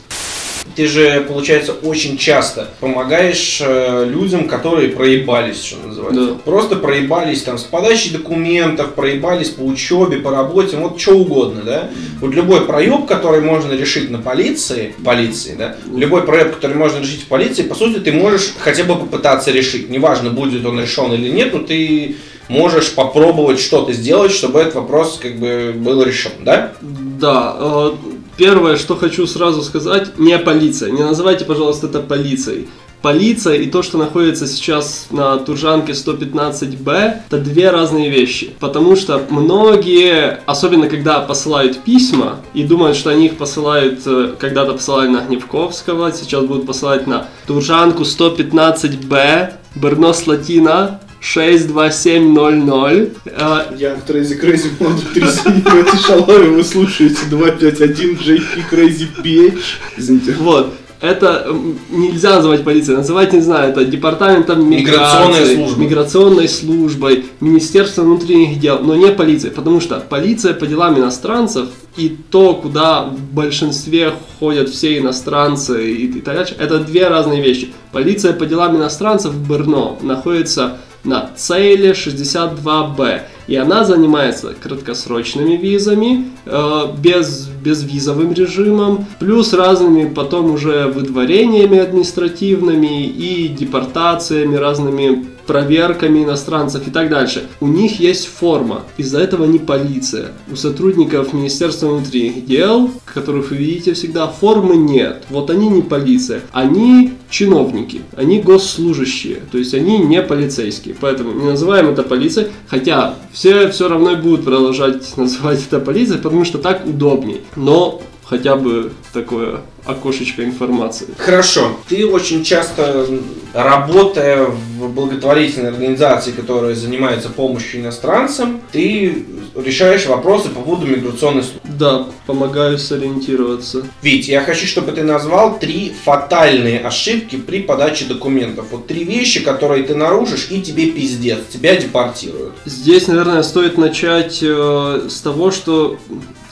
Ты 0.75 0.87
же, 0.87 1.21
получается, 1.27 1.73
очень 1.73 2.17
часто 2.17 2.69
помогаешь 2.79 3.61
э, 3.63 4.05
людям, 4.09 4.47
которые 4.47 4.89
проебались, 4.89 5.63
что 5.63 5.87
называется. 5.87 6.27
Да. 6.27 6.33
Просто 6.45 6.75
проебались 6.75 7.43
там 7.43 7.57
с 7.57 7.63
подачей 7.63 8.11
документов, 8.11 8.93
проебались 8.93 9.49
по 9.49 9.61
учебе, 9.61 10.17
по 10.17 10.31
работе, 10.31 10.77
вот 10.77 10.99
что 10.99 11.13
угодно, 11.17 11.61
да. 11.63 11.89
Вот 12.19 12.33
любой 12.33 12.65
проеб, 12.65 13.05
который 13.05 13.41
можно 13.41 13.73
решить 13.73 14.09
на 14.09 14.19
полиции, 14.19 14.95
полиции, 15.03 15.55
да, 15.57 15.75
любой 15.93 16.23
проеб, 16.23 16.55
который 16.55 16.77
можно 16.77 16.99
решить 16.99 17.23
в 17.23 17.27
полиции, 17.27 17.63
по 17.63 17.75
сути, 17.75 17.99
ты 17.99 18.11
можешь 18.11 18.53
хотя 18.57 18.83
бы 18.83 18.95
попытаться 18.95 19.51
решить. 19.51 19.89
Неважно, 19.89 20.29
будет 20.29 20.65
он 20.65 20.79
решен 20.79 21.13
или 21.13 21.29
нет, 21.29 21.53
но 21.53 21.59
ты 21.59 22.15
можешь 22.47 22.93
попробовать 22.93 23.59
что-то 23.59 23.93
сделать, 23.93 24.31
чтобы 24.31 24.59
этот 24.59 24.75
вопрос 24.75 25.19
как 25.21 25.37
бы 25.37 25.73
был 25.75 26.03
решен, 26.03 26.31
да? 26.41 26.73
Да, 26.81 27.55
э, 27.57 27.91
первое, 28.37 28.77
что 28.77 28.95
хочу 28.95 29.27
сразу 29.27 29.61
сказать, 29.61 30.17
не 30.17 30.37
полиция. 30.37 30.91
Не 30.91 31.03
называйте, 31.03 31.45
пожалуйста, 31.45 31.87
это 31.87 31.99
полицией. 31.99 32.67
Полиция 33.03 33.55
и 33.55 33.69
то, 33.69 33.83
что 33.83 33.97
находится 33.97 34.47
сейчас 34.47 35.07
на 35.11 35.35
Туржанке 35.35 35.91
115Б, 35.91 37.13
это 37.27 37.37
две 37.37 37.69
разные 37.69 38.09
вещи. 38.09 38.53
Потому 38.61 38.95
что 38.95 39.21
многие, 39.29 40.39
особенно 40.45 40.87
когда 40.87 41.19
посылают 41.19 41.79
письма 41.83 42.39
и 42.53 42.63
думают, 42.63 42.95
что 42.95 43.09
они 43.09 43.25
их 43.25 43.35
посылают, 43.35 43.99
э, 44.05 44.35
когда-то 44.39 44.71
посылали 44.71 45.09
на 45.09 45.19
Гневковского, 45.19 46.13
сейчас 46.13 46.45
будут 46.45 46.65
посылать 46.65 47.05
на 47.05 47.27
Туржанку 47.45 48.03
115Б, 48.03 49.51
Бернос 49.75 50.25
Латина, 50.25 51.01
62700. 51.19 53.17
Э, 53.25 53.65
Я 53.77 53.95
Crazy 54.07 54.39
Crazy 54.41 54.71
Mod 54.79 55.13
3 55.13 55.97
Шалави, 56.07 56.47
вы 56.51 56.63
слушаете 56.63 57.25
251 57.29 58.15
JP 58.15 58.69
Crazy 58.71 59.07
PH. 59.21 59.59
Извините. 59.97 60.35
Вот. 60.39 60.73
Это 61.03 61.53
нельзя 61.89 62.37
называть 62.37 62.63
полицией, 62.63 62.97
называть, 62.97 63.33
не 63.33 63.41
знаю, 63.41 63.71
это 63.71 63.83
департаментом 63.83 64.69
Миграционной 64.69 65.55
службой. 65.55 65.83
миграционной 65.83 66.47
службой, 66.47 67.25
Министерством 67.41 68.05
внутренних 68.05 68.57
дел, 68.57 68.79
но 68.79 68.95
не 68.95 69.11
полицией, 69.11 69.53
потому 69.53 69.81
что 69.81 69.99
полиция 69.99 70.53
по 70.53 70.65
делам 70.65 70.97
иностранцев 70.97 71.67
и 71.97 72.07
то, 72.31 72.53
куда 72.53 73.03
в 73.03 73.19
большинстве 73.33 74.13
ходят 74.39 74.69
все 74.69 74.97
иностранцы 74.97 75.91
и, 75.91 76.05
и 76.05 76.21
так 76.21 76.35
дальше, 76.35 76.55
это 76.57 76.79
две 76.79 77.09
разные 77.09 77.41
вещи. 77.41 77.73
Полиция 77.91 78.31
по 78.31 78.45
делам 78.45 78.77
иностранцев 78.77 79.33
в 79.33 79.45
Брно 79.45 79.99
находится 80.01 80.77
на 81.03 81.31
Цейле 81.35 81.91
62Б. 81.91 83.21
И 83.47 83.55
она 83.55 83.83
занимается 83.83 84.53
краткосрочными 84.53 85.55
визами, 85.55 86.29
э, 86.45 86.81
без, 86.97 87.47
безвизовым 87.47 88.33
режимом, 88.33 89.05
плюс 89.19 89.53
разными 89.53 90.07
потом 90.07 90.51
уже 90.51 90.87
выдворениями 90.87 91.79
административными 91.79 93.05
и 93.05 93.49
депортациями, 93.49 94.55
разными 94.55 95.32
проверками 95.45 96.23
иностранцев 96.23 96.87
и 96.87 96.91
так 96.91 97.09
дальше. 97.09 97.47
У 97.59 97.67
них 97.67 97.99
есть 97.99 98.27
форма, 98.27 98.83
из-за 98.97 99.19
этого 99.19 99.45
не 99.45 99.59
полиция. 99.59 100.31
У 100.51 100.55
сотрудников 100.55 101.33
Министерства 101.33 101.87
внутренних 101.87 102.45
дел, 102.45 102.91
которых 103.05 103.51
вы 103.51 103.57
видите 103.57 103.93
всегда, 103.93 104.27
формы 104.27 104.75
нет. 104.75 105.23
Вот 105.29 105.49
они 105.49 105.67
не 105.67 105.81
полиция, 105.81 106.41
они 106.51 107.13
чиновники, 107.29 108.01
они 108.15 108.39
госслужащие, 108.39 109.39
то 109.51 109.57
есть 109.57 109.73
они 109.73 109.97
не 109.97 110.21
полицейские. 110.21 110.95
Поэтому 110.99 111.33
не 111.33 111.45
называем 111.45 111.89
это 111.89 112.03
полицией, 112.03 112.49
хотя 112.67 113.15
все 113.31 113.69
все 113.69 113.87
равно 113.87 114.15
будут 114.15 114.45
продолжать 114.45 115.17
называть 115.17 115.65
это 115.65 115.79
полицией, 115.79 116.19
потому 116.19 116.45
что 116.45 116.57
так 116.57 116.85
удобней. 116.85 117.41
Но 117.55 118.01
хотя 118.23 118.55
бы 118.55 118.91
такое 119.13 119.61
окошечко 119.85 120.43
информации. 120.43 121.07
Хорошо. 121.17 121.77
Ты 121.89 122.05
очень 122.05 122.43
часто, 122.43 123.07
работая 123.53 124.45
в 124.45 124.89
благотворительной 124.89 125.69
организации, 125.69 126.31
которая 126.31 126.75
занимается 126.75 127.29
помощью 127.29 127.81
иностранцам, 127.81 128.61
ты 128.71 129.25
решаешь 129.55 130.05
вопросы 130.05 130.49
по 130.49 130.61
поводу 130.61 130.87
миграционной 130.87 131.43
службы. 131.43 131.59
Да, 131.77 132.07
помогаю 132.25 132.77
сориентироваться. 132.77 133.83
Вить, 134.01 134.27
я 134.27 134.41
хочу, 134.41 134.65
чтобы 134.65 134.91
ты 134.91 135.03
назвал 135.03 135.59
три 135.59 135.93
фатальные 136.03 136.79
ошибки 136.79 137.35
при 137.35 137.61
подаче 137.61 138.05
документов. 138.05 138.67
Вот 138.71 138.87
три 138.87 139.03
вещи, 139.03 139.41
которые 139.43 139.83
ты 139.83 139.95
нарушишь, 139.95 140.47
и 140.49 140.61
тебе 140.61 140.87
пиздец, 140.87 141.39
тебя 141.51 141.75
депортируют. 141.75 142.53
Здесь, 142.65 143.07
наверное, 143.07 143.43
стоит 143.43 143.77
начать 143.77 144.39
э, 144.41 145.07
с 145.09 145.21
того, 145.21 145.51
что 145.51 145.97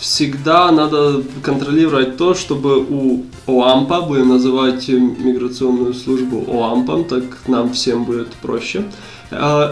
всегда 0.01 0.71
надо 0.71 1.23
контролировать 1.43 2.17
то, 2.17 2.33
чтобы 2.33 2.83
у 2.89 3.23
ОАМПа, 3.45 4.01
будем 4.01 4.29
называть 4.29 4.89
миграционную 4.89 5.93
службу 5.93 6.43
ОАМПом, 6.47 7.05
так 7.05 7.23
нам 7.47 7.71
всем 7.71 8.03
будет 8.03 8.29
проще, 8.41 8.83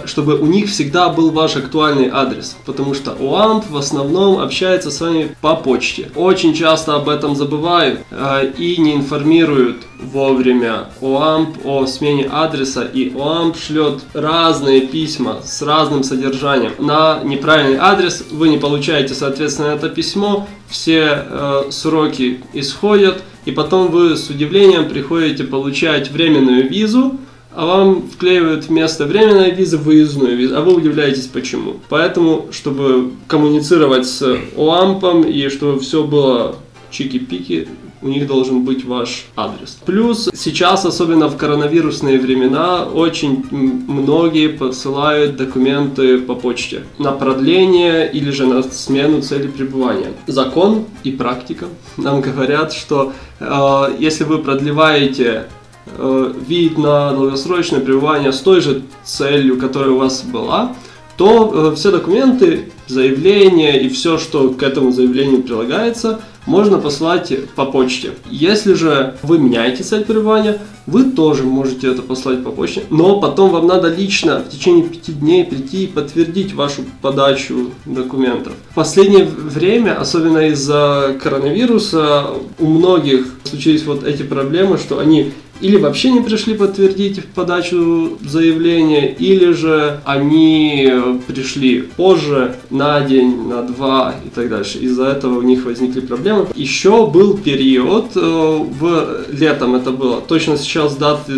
чтобы 0.06 0.36
у 0.36 0.46
них 0.46 0.70
всегда 0.70 1.10
был 1.10 1.32
ваш 1.32 1.56
актуальный 1.58 2.10
адрес, 2.12 2.58
потому 2.66 2.94
что 2.94 3.12
ОАМП 3.12 3.70
в 3.70 3.78
основном 3.78 4.40
общается 4.40 4.92
с 4.92 5.02
вами 5.02 5.36
по 5.42 5.56
почте. 5.56 6.10
Очень 6.16 6.54
часто 6.54 6.96
об 6.96 7.10
этом 7.10 7.36
забывают 7.36 8.02
э, 8.12 8.52
и 8.58 8.78
не 8.78 8.96
информируют 8.96 9.78
вовремя 10.00 10.90
ОАМП 11.02 11.66
о 11.66 11.86
смене 11.86 12.26
адреса, 12.26 12.84
и 12.84 13.14
ОАМП 13.16 13.58
шлет 13.58 14.02
разные 14.14 14.82
письма 14.82 15.42
с 15.44 15.62
разным 15.62 16.04
содержанием 16.04 16.74
на 16.80 17.22
неправильный 17.24 17.78
адрес, 17.78 18.26
вы 18.32 18.50
не 18.50 18.58
получаете, 18.58 19.14
соответственно, 19.14 19.68
это 19.68 19.90
письмо, 19.90 20.48
все 20.70 21.26
э, 21.26 21.64
сроки 21.72 22.42
исходят, 22.54 23.22
и 23.46 23.52
потом 23.52 23.90
вы 23.90 24.16
с 24.16 24.30
удивлением 24.30 24.88
приходите 24.88 25.44
получать 25.44 26.12
временную 26.12 26.70
визу, 26.70 27.18
а 27.52 27.66
вам 27.66 28.04
вклеивают 28.08 28.66
вместо 28.66 29.06
временной 29.06 29.52
визы 29.52 29.78
выездную 29.78 30.38
визу, 30.38 30.58
а 30.58 30.62
вы 30.62 30.74
удивляетесь 30.74 31.28
почему. 31.28 31.78
Поэтому, 31.90 32.48
чтобы 32.52 33.12
коммуницировать 33.28 34.06
с 34.06 34.22
ОАМПом 34.58 35.24
и 35.24 35.50
чтобы 35.50 35.80
все 35.80 36.04
было 36.04 36.56
чики-пики, 36.92 37.68
у 38.02 38.08
них 38.08 38.28
должен 38.28 38.64
быть 38.64 38.86
ваш 38.86 39.26
адрес. 39.36 39.78
Плюс 39.86 40.30
сейчас, 40.34 40.86
особенно 40.86 41.28
в 41.28 41.38
коронавирусные 41.38 42.20
времена, 42.20 42.86
очень 42.86 43.46
многие 43.52 44.48
посылают 44.48 45.36
документы 45.36 46.20
по 46.20 46.36
почте 46.36 46.84
на 46.98 47.12
продление 47.12 48.10
или 48.12 48.32
же 48.32 48.46
на 48.46 48.64
смену 48.64 49.22
цели 49.22 49.48
пребывания. 49.48 50.14
Закон 50.28 50.86
и 51.04 51.12
практика 51.12 51.66
нам 51.98 52.22
говорят, 52.22 52.74
что 52.74 53.12
э, 53.40 53.96
если 54.00 54.24
вы 54.24 54.38
продлеваете 54.38 55.48
вид 55.98 56.78
на 56.78 57.12
долгосрочное 57.14 57.80
пребывание 57.80 58.32
с 58.32 58.40
той 58.40 58.62
же 58.62 58.84
целью, 59.04 59.58
которая 59.58 59.92
у 59.92 59.98
вас 59.98 60.24
была, 60.24 60.76
то 61.20 61.72
э, 61.72 61.76
все 61.76 61.92
документы, 61.92 62.72
заявление 62.88 63.82
и 63.82 63.90
все, 63.90 64.18
что 64.18 64.52
к 64.52 64.64
этому 64.64 64.92
заявлению 64.92 65.44
прилагается, 65.44 66.22
можно 66.46 66.80
послать 66.80 67.34
по 67.56 67.66
почте. 67.66 68.12
Если 68.30 68.74
же 68.74 69.18
вы 69.22 69.38
меняете 69.38 69.84
цель 69.84 70.06
пребывания, 70.06 70.60
вы 70.90 71.12
тоже 71.12 71.44
можете 71.44 71.92
это 71.92 72.02
послать 72.02 72.44
по 72.44 72.52
почте, 72.52 72.84
но 72.90 73.20
потом 73.20 73.52
вам 73.52 73.68
надо 73.68 73.94
лично 73.94 74.40
в 74.40 74.50
течение 74.50 74.84
пяти 74.84 75.14
дней 75.14 75.46
прийти 75.46 75.84
и 75.84 75.88
подтвердить 75.88 76.54
вашу 76.54 76.84
подачу 77.02 77.72
документов. 77.86 78.54
В 78.72 78.76
последнее 78.76 79.26
время, 79.26 80.00
особенно 80.00 80.50
из-за 80.50 81.16
коронавируса, 81.22 82.28
у 82.60 82.66
многих 82.66 83.28
случились 83.44 83.86
вот 83.86 84.04
эти 84.04 84.24
проблемы, 84.24 84.78
что 84.78 85.00
они 85.00 85.32
или 85.62 85.76
вообще 85.76 86.12
не 86.12 86.22
пришли 86.22 86.54
подтвердить 86.54 87.26
подачу 87.36 88.18
заявления, 88.26 89.12
или 89.12 89.52
же 89.52 90.00
они 90.06 90.92
пришли 91.28 91.82
позже, 91.82 92.56
на 92.70 93.02
день, 93.02 93.48
на 93.48 93.64
два 93.64 94.16
и 94.26 94.30
так 94.30 94.50
дальше. 94.50 94.78
Из-за 94.80 95.08
этого 95.08 95.40
у 95.40 95.42
них 95.42 95.66
возникли 95.66 96.00
проблемы. 96.00 96.48
Еще 96.56 97.08
был 97.08 97.38
период, 97.38 98.12
э, 98.16 98.20
в 98.20 99.26
летом 99.32 99.76
это 99.76 99.92
было, 99.92 100.22
точно 100.22 100.58
сейчас 100.58 100.79
даты 100.88 101.34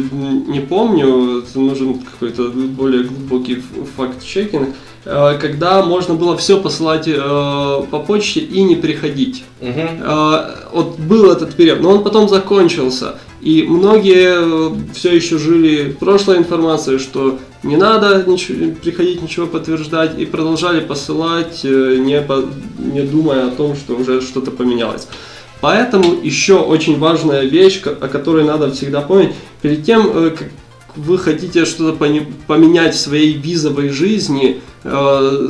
не 0.48 0.60
помню, 0.60 1.44
нужен 1.56 2.00
какой-то 2.00 2.50
более 2.50 3.04
глубокий 3.04 3.64
факт-чекинг, 3.98 4.70
э, 5.06 5.38
когда 5.42 5.84
можно 5.84 6.14
было 6.16 6.36
все 6.38 6.60
посылать 6.60 7.08
э, 7.08 7.18
по 7.92 8.00
почте 8.00 8.40
и 8.42 8.62
не 8.64 8.76
приходить. 8.76 9.44
Э, 10.04 10.56
Вот 10.74 11.00
был 11.00 11.32
этот 11.32 11.56
период, 11.56 11.82
но 11.82 11.90
он 11.92 12.04
потом 12.04 12.30
закончился. 12.30 13.16
И 13.42 13.64
многие 13.64 14.94
все 14.94 15.16
еще 15.16 15.38
жили 15.40 15.92
прошлой 16.00 16.38
информацией, 16.38 17.00
что 17.00 17.40
не 17.64 17.76
надо 17.76 18.24
ничего, 18.28 18.72
приходить 18.84 19.22
ничего 19.24 19.48
подтверждать, 19.48 20.20
и 20.20 20.26
продолжали 20.26 20.80
посылать, 20.80 21.64
не, 21.64 22.22
по- 22.22 22.44
не 22.78 23.02
думая 23.02 23.48
о 23.48 23.52
том, 23.52 23.76
что 23.76 23.96
уже 23.96 24.22
что-то 24.22 24.52
поменялось. 24.52 25.08
Поэтому 25.62 26.20
еще 26.22 26.58
очень 26.58 26.98
важная 26.98 27.44
вещь, 27.44 27.82
о 27.86 28.08
которой 28.08 28.44
надо 28.44 28.72
всегда 28.72 29.02
помнить, 29.02 29.34
перед 29.62 29.86
тем, 29.86 30.10
э, 30.12 30.30
как 30.32 30.50
вы 30.96 31.18
хотите 31.18 31.66
что-то 31.66 31.98
поменять 32.48 32.96
в 32.96 33.00
своей 33.00 33.34
визовой 33.34 33.90
жизни, 33.90 34.60
э, 34.84 35.50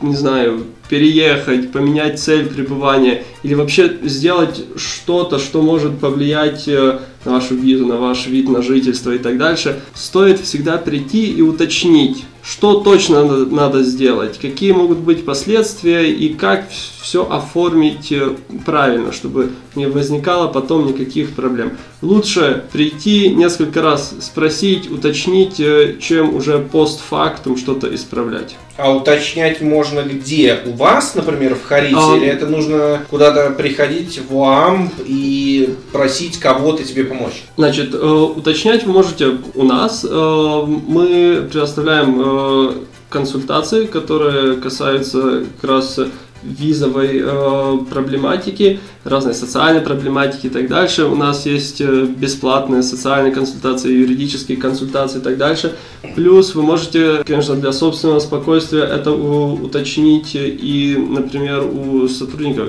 не 0.00 0.16
знаю, 0.16 0.64
переехать, 0.88 1.70
поменять 1.70 2.20
цель 2.20 2.46
пребывания 2.46 3.24
или 3.42 3.54
вообще 3.54 3.96
сделать 4.02 4.64
что-то, 4.76 5.38
что 5.38 5.62
может 5.62 5.98
повлиять 5.98 6.66
э, 6.66 7.00
на 7.24 7.32
вашу 7.32 7.54
визу, 7.54 7.86
на 7.86 7.96
ваш 7.96 8.26
вид 8.26 8.48
на 8.48 8.62
жительство 8.62 9.12
и 9.12 9.18
так 9.18 9.38
дальше, 9.38 9.80
стоит 9.94 10.40
всегда 10.40 10.78
прийти 10.78 11.30
и 11.30 11.42
уточнить, 11.42 12.24
что 12.42 12.80
точно 12.80 13.24
надо, 13.24 13.46
надо 13.46 13.82
сделать, 13.82 14.38
какие 14.38 14.72
могут 14.72 14.98
быть 14.98 15.24
последствия 15.24 16.10
и 16.10 16.34
как 16.34 16.64
все 17.10 17.28
оформить 17.28 18.12
э, 18.12 18.36
правильно, 18.64 19.10
чтобы 19.10 19.50
не 19.74 19.86
возникало 19.86 20.46
потом 20.46 20.86
никаких 20.86 21.34
проблем. 21.34 21.72
Лучше 22.02 22.62
прийти 22.72 23.30
несколько 23.30 23.82
раз 23.82 24.14
спросить, 24.20 24.88
уточнить, 24.88 25.58
э, 25.58 25.96
чем 26.00 26.36
уже 26.36 26.60
постфактум 26.60 27.56
что-то 27.56 27.92
исправлять. 27.92 28.54
А 28.76 28.92
уточнять 28.92 29.60
можно 29.60 30.02
где? 30.02 30.60
У 30.64 30.74
вас, 30.74 31.16
например, 31.16 31.56
в 31.56 31.66
Харите? 31.66 31.96
А- 31.98 32.16
Или 32.16 32.28
это 32.28 32.46
нужно 32.46 33.04
куда-то 33.10 33.50
приходить 33.50 34.20
в 34.30 34.40
ОАМП 34.40 34.92
и 35.04 35.74
просить 35.90 36.38
кого-то 36.38 36.84
тебе 36.84 37.02
помочь? 37.02 37.42
Значит, 37.56 37.92
э, 37.92 37.98
уточнять 37.98 38.84
вы 38.86 38.92
можете 38.92 39.36
у 39.56 39.64
нас. 39.64 40.04
Мы 40.04 41.48
предоставляем 41.50 42.86
консультации, 43.08 43.86
которые 43.86 44.58
касаются 44.58 45.42
как 45.60 45.70
раз 45.70 45.98
визовой 46.42 47.20
э, 47.22 47.78
проблематики, 47.90 48.80
разной 49.04 49.34
социальной 49.34 49.80
проблематики 49.80 50.46
и 50.46 50.50
так 50.50 50.68
дальше. 50.68 51.04
У 51.04 51.14
нас 51.14 51.46
есть 51.46 51.80
э, 51.80 52.04
бесплатные 52.04 52.82
социальные 52.82 53.32
консультации, 53.32 53.92
юридические 53.92 54.56
консультации 54.56 55.18
и 55.18 55.22
так 55.22 55.36
дальше. 55.36 55.76
Плюс 56.14 56.54
вы 56.54 56.62
можете, 56.62 57.22
конечно, 57.26 57.56
для 57.56 57.72
собственного 57.72 58.20
спокойствия 58.20 58.82
это 58.82 59.12
уточнить 59.12 60.30
и, 60.34 60.96
например, 60.96 61.64
у 61.64 62.08
сотрудников 62.08 62.68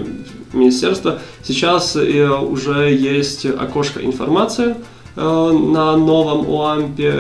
министерства. 0.54 1.20
Сейчас 1.44 1.96
э, 1.96 2.28
уже 2.30 2.94
есть 2.94 3.46
окошко 3.46 4.04
информации 4.04 4.76
э, 5.16 5.22
на 5.22 5.96
новом 5.96 6.50
ОАМПе, 6.50 7.14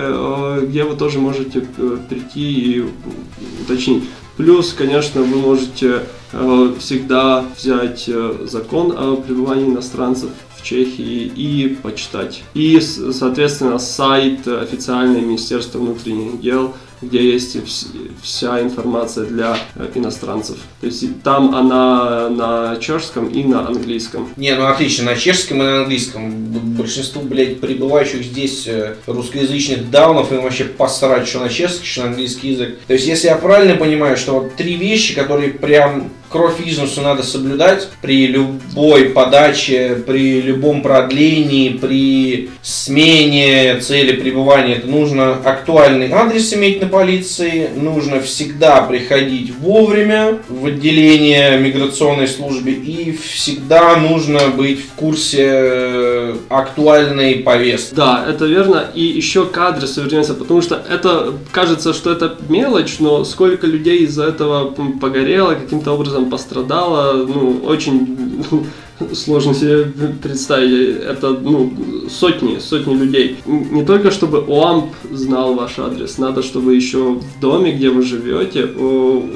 где 0.64 0.84
вы 0.84 0.96
тоже 0.96 1.20
можете 1.20 1.62
прийти 2.10 2.52
и 2.52 2.86
уточнить. 3.64 4.04
Плюс, 4.38 4.74
конечно, 4.74 5.22
вы 5.22 5.38
можете 5.38 6.04
э, 6.32 6.74
всегда 6.80 7.46
взять 7.58 8.06
э, 8.08 8.46
закон 8.48 8.92
о 8.92 9.18
пребывании 9.18 9.66
иностранцев 9.66 10.30
Чехии 10.64 11.32
и 11.36 11.78
почитать. 11.82 12.44
И, 12.54 12.80
соответственно, 12.80 13.80
сайт 13.80 14.48
официальное 14.48 15.22
Министерства 15.22 15.80
внутренних 15.80 16.42
дел, 16.42 16.74
где 17.02 17.32
есть 17.32 17.56
вс- 17.56 17.88
вся 18.22 18.62
информация 18.62 19.26
для 19.26 19.58
э, 19.76 19.88
иностранцев. 19.96 20.58
То 20.82 20.86
есть 20.86 21.24
там 21.24 21.56
она 21.56 22.30
на 22.30 22.76
чешском 22.78 23.28
и 23.28 23.44
на 23.44 23.68
английском. 23.68 24.30
Не, 24.38 24.54
ну 24.56 24.68
отлично, 24.68 25.06
на 25.06 25.16
чешском 25.16 25.58
и 25.58 25.66
на 25.66 25.82
английском. 25.82 26.32
Большинству, 26.78 27.24
блядь, 27.24 27.60
прибывающих 27.60 28.24
здесь 28.24 28.68
э, 28.68 28.98
русскоязычных 29.08 29.90
даунов 29.90 30.32
им 30.32 30.44
вообще 30.44 30.66
посрать, 30.66 31.28
что 31.28 31.40
на 31.40 31.50
чешский, 31.50 31.86
что 31.88 32.02
на 32.02 32.08
английский 32.10 32.50
язык. 32.52 32.78
То 32.86 32.94
есть, 32.94 33.08
если 33.08 33.28
я 33.28 33.36
правильно 33.36 33.76
понимаю, 33.78 34.16
что 34.16 34.34
вот 34.34 34.56
три 34.56 34.76
вещи, 34.76 35.16
которые 35.16 35.50
прям 35.54 36.12
кровь 36.32 36.66
из 36.66 36.78
носу 36.78 37.02
надо 37.02 37.24
соблюдать 37.24 37.90
при 38.02 38.28
любой 38.28 39.06
подаче, 39.06 40.02
при 40.08 40.42
любом 40.42 40.82
продлении, 40.82 41.70
при 41.70 42.50
смене 42.62 43.80
цели 43.80 44.14
пребывания. 44.14 44.76
Это 44.76 44.88
нужно 44.88 45.34
актуальный 45.34 46.12
адрес 46.12 46.54
иметь 46.54 46.82
на 46.82 46.88
полиции, 46.88 47.70
нужно 47.76 48.22
всегда 48.22 48.82
приходить 48.82 49.54
вовремя 49.60 50.40
в 50.48 50.66
отделение 50.68 51.58
миграционной 51.60 52.28
службы 52.28 52.72
и 52.72 53.12
всегда 53.12 53.98
нужно 53.98 54.40
быть 54.56 54.86
в 54.86 54.94
курсе 54.94 55.48
э, 55.50 56.36
актуальной 56.50 57.36
повестки. 57.36 57.94
Да, 57.96 58.26
это 58.28 58.46
верно. 58.46 58.86
И 58.94 59.04
еще 59.04 59.46
к 59.46 59.58
адресу 59.58 60.04
вернемся, 60.04 60.34
потому 60.34 60.62
что 60.62 60.82
это 60.90 61.34
кажется, 61.52 61.94
что 61.94 62.12
это 62.12 62.38
мелочь, 62.48 62.98
но 63.00 63.26
сколько 63.26 63.68
людей 63.68 64.06
из-за 64.06 64.26
этого 64.26 64.72
погорело, 65.02 65.56
каким-то 65.56 65.92
образом 65.92 66.21
пострадало, 66.30 67.26
ну, 67.26 67.62
очень 67.66 68.44
сложно 69.14 69.54
себе 69.54 69.86
представить. 70.22 70.98
Это 71.04 71.32
ну, 71.32 71.74
сотни, 72.10 72.60
сотни 72.60 72.94
людей. 72.94 73.38
Не 73.46 73.84
только 73.84 74.12
чтобы 74.12 74.40
ОАМП 74.48 74.94
знал 75.12 75.56
ваш 75.56 75.80
адрес, 75.80 76.18
надо, 76.18 76.44
чтобы 76.44 76.76
еще 76.76 77.14
в 77.14 77.40
доме, 77.40 77.72
где 77.72 77.90
вы 77.90 78.02
живете, 78.02 78.68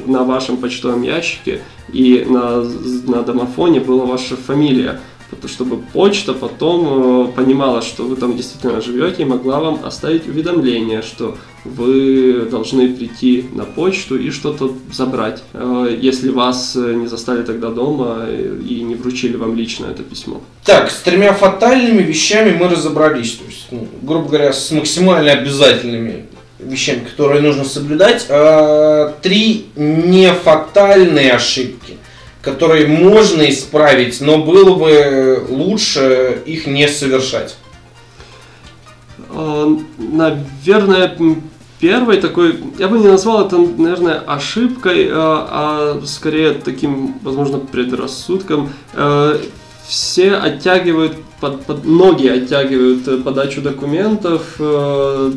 на 0.06 0.24
вашем 0.24 0.58
почтовом 0.58 1.04
ящике 1.04 1.62
и 1.92 2.26
на, 2.28 2.64
на 3.08 3.24
домофоне 3.24 3.80
была 3.80 4.06
ваша 4.06 4.36
фамилия. 4.36 5.00
Чтобы 5.48 5.78
почта 5.78 6.34
потом 6.34 7.30
э, 7.30 7.32
понимала, 7.34 7.82
что 7.82 8.04
вы 8.04 8.16
там 8.16 8.36
действительно 8.36 8.82
живете 8.82 9.24
и 9.24 9.26
могла 9.26 9.60
вам 9.60 9.80
оставить 9.84 10.28
уведомление, 10.28 11.02
что 11.02 11.38
вы 11.64 12.48
должны 12.50 12.94
прийти 12.94 13.46
на 13.54 13.64
почту 13.64 14.18
и 14.18 14.30
что-то 14.32 14.74
забрать, 14.92 15.44
э, 15.54 15.98
если 16.00 16.30
вас 16.30 16.76
э, 16.76 16.94
не 16.94 17.08
застали 17.08 17.44
тогда 17.44 17.70
дома 17.70 18.28
и 18.30 18.82
не 18.82 18.96
вручили 18.96 19.36
вам 19.36 19.56
лично 19.56 19.88
это 19.88 20.04
письмо. 20.04 20.42
Так, 20.64 20.90
с 20.92 21.02
тремя 21.02 21.34
фатальными 21.34 22.02
вещами 22.02 22.56
мы 22.58 22.68
разобрались. 22.68 23.34
То 23.34 23.46
есть, 23.46 23.68
ну, 23.72 23.88
грубо 24.02 24.28
говоря, 24.28 24.54
с 24.54 24.72
максимально 24.72 25.32
обязательными 25.32 26.26
вещами, 26.60 27.06
которые 27.06 27.42
нужно 27.42 27.64
соблюдать. 27.64 28.26
А, 28.30 29.14
Три 29.22 29.68
нефатальные 29.76 31.34
ошибки, 31.34 31.98
которые 32.46 32.86
можно 32.88 33.50
исправить, 33.50 34.22
но 34.22 34.38
было 34.38 34.76
бы 34.76 35.44
лучше 35.50 36.42
их 36.46 36.68
не 36.68 36.88
совершать. 36.88 37.58
Э, 39.32 39.76
Наверное, 39.98 41.16
м, 41.20 41.42
первой 41.80 42.18
такой, 42.18 42.60
я 42.78 42.88
бы 42.88 43.00
не 43.00 43.08
назвал 43.08 43.48
это, 43.48 43.58
наверное, 43.58 44.20
ошибкой, 44.20 45.06
э, 45.06 45.12
а 45.14 46.00
скорее 46.06 46.54
таким, 46.54 47.16
возможно, 47.24 47.58
предрассудком. 47.58 48.70
Э, 48.94 49.40
Все 49.88 50.34
оттягивают, 50.34 51.14
под, 51.42 51.62
под- 51.66 51.86
многие 51.86 52.32
оттягивают 52.32 53.08
э, 53.08 53.18
подачу 53.18 53.62
документов, 53.62 54.56
э, 54.60 55.32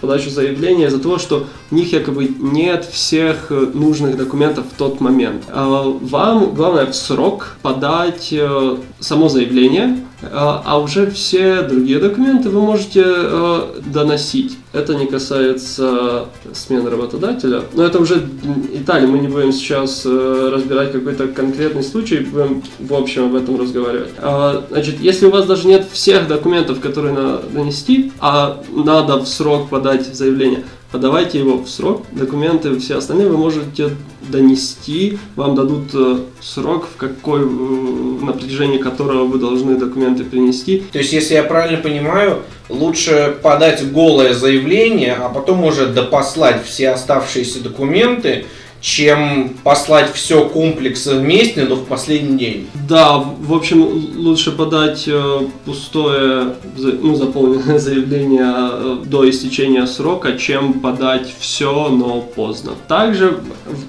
подачу 0.00 0.30
заявления 0.30 0.86
из-за 0.86 0.98
того, 0.98 1.18
что 1.18 1.46
у 1.70 1.74
них 1.74 1.92
якобы 1.92 2.28
нет 2.40 2.84
всех 2.84 3.46
э, 3.50 3.66
нужных 3.74 4.16
документов 4.16 4.64
в 4.72 4.76
тот 4.76 5.00
момент. 5.00 5.44
А 5.48 5.82
Вам 5.82 6.54
главное 6.54 6.86
в 6.86 6.94
срок 6.94 7.56
подать 7.62 8.28
э, 8.32 8.76
само 9.00 9.28
заявление, 9.28 10.00
э, 10.22 10.26
а 10.32 10.78
уже 10.80 11.10
все 11.10 11.62
другие 11.62 11.98
документы 12.00 12.50
вы 12.50 12.60
можете 12.60 13.02
э, 13.06 13.60
доносить. 13.86 14.58
Это 14.72 14.96
не 14.96 15.06
касается 15.06 16.24
смены 16.52 16.90
работодателя, 16.90 17.62
но 17.74 17.84
это 17.84 18.00
уже 18.00 18.26
Италия. 18.72 19.06
Мы 19.06 19.20
не 19.20 19.28
будем 19.28 19.52
сейчас 19.52 20.02
э, 20.04 20.50
разбирать 20.52 20.90
какой-то 20.90 21.28
конкретный 21.28 21.84
случай, 21.84 22.18
будем 22.18 22.60
в 22.80 22.92
общем 22.92 23.26
об 23.26 23.36
этом 23.36 23.60
разговаривать. 23.60 24.10
А, 24.18 24.64
Значит, 24.70 25.00
если 25.04 25.26
у 25.26 25.30
вас 25.30 25.44
даже 25.44 25.68
нет 25.68 25.86
всех 25.92 26.26
документов, 26.26 26.80
которые 26.80 27.12
надо 27.12 27.42
донести, 27.50 28.10
а 28.20 28.62
надо 28.70 29.18
в 29.18 29.28
срок 29.28 29.68
подать 29.68 30.06
заявление, 30.06 30.64
подавайте 30.92 31.38
его 31.38 31.58
в 31.58 31.68
срок. 31.68 32.06
Документы 32.12 32.78
все 32.78 32.96
остальные 32.96 33.28
вы 33.28 33.36
можете 33.36 33.90
донести, 34.22 35.18
вам 35.36 35.56
дадут 35.56 35.90
э, 35.92 36.20
срок, 36.40 36.88
в 36.90 36.96
какой, 36.96 37.42
э, 37.42 38.24
на 38.24 38.32
протяжении 38.32 38.78
которого 38.78 39.24
вы 39.24 39.38
должны 39.38 39.76
документы 39.76 40.24
принести. 40.24 40.82
То 40.90 40.98
есть, 40.98 41.12
если 41.12 41.34
я 41.34 41.42
правильно 41.42 41.82
понимаю, 41.82 42.38
лучше 42.70 43.36
подать 43.42 43.92
голое 43.92 44.32
заявление, 44.32 45.12
а 45.20 45.28
потом 45.28 45.64
уже 45.64 45.86
допослать 45.86 46.64
все 46.64 46.88
оставшиеся 46.88 47.62
документы, 47.62 48.46
чем 48.84 49.56
послать 49.62 50.12
все 50.12 50.46
комплексы 50.46 51.14
вместе, 51.14 51.64
но 51.64 51.74
в 51.74 51.86
последний 51.86 52.36
день. 52.36 52.66
Да, 52.86 53.16
в 53.16 53.54
общем, 53.54 53.80
лучше 54.14 54.52
подать 54.52 55.04
э, 55.06 55.38
пустое, 55.64 56.56
ну, 56.76 57.14
заполненное 57.14 57.78
заявление 57.88 58.44
э, 58.44 58.96
до 59.06 59.28
истечения 59.30 59.86
срока, 59.86 60.36
чем 60.36 60.74
подать 60.74 61.32
все, 61.38 61.88
но 61.88 62.20
поздно. 62.20 62.72
Также 62.86 63.40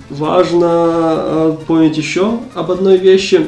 важно 0.10 0.68
э, 0.70 1.58
помнить 1.68 1.98
еще 1.98 2.40
об 2.54 2.72
одной 2.72 2.98
вещи, 2.98 3.48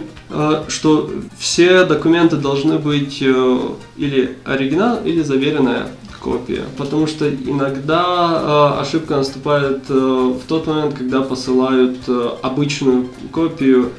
что 0.68 1.10
все 1.40 1.86
документы 1.86 2.36
должны 2.36 2.78
быть 2.78 3.22
или 3.22 4.36
оригинал, 4.44 5.00
или 5.06 5.22
заверенная 5.22 5.88
копия. 6.28 6.64
Потому 6.78 7.08
что 7.08 7.30
иногда 7.30 8.74
э, 8.78 8.82
ошибка 8.82 9.16
наступает 9.16 9.90
э, 9.90 9.94
в 9.94 10.42
тот 10.48 10.68
момент, 10.68 10.94
когда 10.96 11.22
посылают 11.22 11.98
э, 12.08 12.30
обычную 12.44 13.08
копию, 13.32 13.92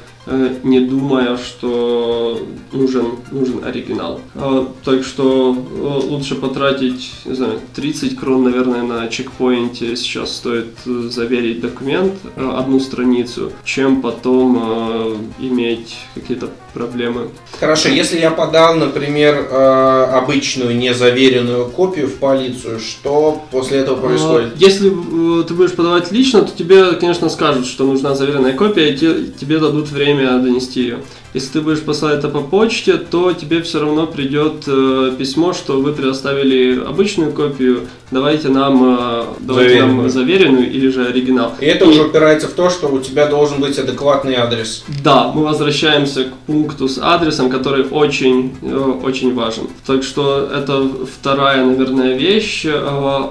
не 0.63 0.79
думая, 0.81 1.37
что 1.37 2.39
нужен, 2.71 3.05
нужен 3.31 3.63
оригинал. 3.65 4.21
Э, 4.35 4.65
Так 4.85 5.03
что 5.03 5.55
э, 5.55 6.07
лучше 6.07 6.35
потратить, 6.35 7.11
не 7.25 7.35
знаю, 7.35 7.59
30 7.75 8.15
крон, 8.17 8.43
наверное, 8.43 8.83
на 8.83 9.07
чекпоинте 9.07 9.95
сейчас 9.95 10.35
стоит 10.35 10.67
э, 10.85 11.09
заверить 11.09 11.61
документ, 11.61 12.13
э, 12.35 12.51
одну 12.57 12.79
страницу, 12.79 13.51
чем 13.63 14.01
потом 14.01 14.59
э, 14.61 15.15
иметь 15.39 15.95
какие-то 16.15 16.49
проблемы. 16.73 17.29
Хорошо, 17.59 17.89
если 17.89 18.19
я 18.19 18.29
подал, 18.31 18.75
например, 18.75 19.47
э, 19.49 20.03
обычную 20.13 20.77
незаверенную 20.77 21.65
копию 21.65 22.07
в 22.07 22.15
полицию, 22.15 22.79
что 22.79 23.41
после 23.51 23.79
этого 23.79 23.99
происходит? 23.99 24.53
А, 24.53 24.57
Если 24.57 24.89
э, 24.91 25.43
ты 25.47 25.53
будешь 25.55 25.73
подавать 25.75 26.11
лично, 26.11 26.43
то 26.43 26.55
тебе, 26.55 26.93
конечно, 26.93 27.29
скажут, 27.29 27.65
что 27.65 27.85
нужна 27.85 28.13
заверенная 28.15 28.53
копия, 28.53 28.93
и 28.93 28.97
те- 28.97 29.25
тебе 29.39 29.57
дадут 29.59 29.89
время 29.89 30.18
донести 30.27 30.81
ее. 30.81 30.97
Если 31.33 31.49
ты 31.53 31.61
будешь 31.61 31.81
посылать 31.81 32.19
это 32.19 32.27
по 32.29 32.41
почте, 32.41 32.93
то 32.97 33.33
тебе 33.33 33.61
все 33.61 33.79
равно 33.81 34.07
придет 34.07 34.63
э, 34.65 35.11
письмо, 35.17 35.53
что 35.53 35.79
вы 35.79 35.93
предоставили 35.93 36.79
обычную 36.83 37.31
копию, 37.33 37.81
давайте 38.09 38.49
нам, 38.49 38.97
э, 38.97 39.23
давайте 39.39 39.79
нам 39.81 39.89
Заверенную. 39.89 40.09
заверенную 40.09 40.71
или 40.71 40.89
же 40.89 41.05
оригинал. 41.05 41.53
И 41.59 41.65
это 41.65 41.85
уже 41.85 42.05
упирается 42.05 42.47
в 42.47 42.53
то, 42.53 42.71
что 42.71 42.87
у 42.87 42.99
тебя 42.99 43.27
должен 43.27 43.61
быть 43.61 43.77
адекватный 43.77 44.35
адрес. 44.37 44.83
Да, 45.03 45.31
мы 45.31 45.43
возвращаемся 45.43 46.23
к 46.23 46.33
пункту 46.47 46.87
с 46.89 46.97
адресом, 46.97 47.51
который 47.51 47.83
очень, 47.83 48.55
э, 48.63 48.75
очень 49.03 49.35
важен. 49.35 49.67
Так 49.85 50.01
что 50.01 50.49
это 50.51 50.89
вторая, 51.19 51.63
наверное, 51.63 52.17
вещь. 52.17 52.65
Э, 52.65 52.71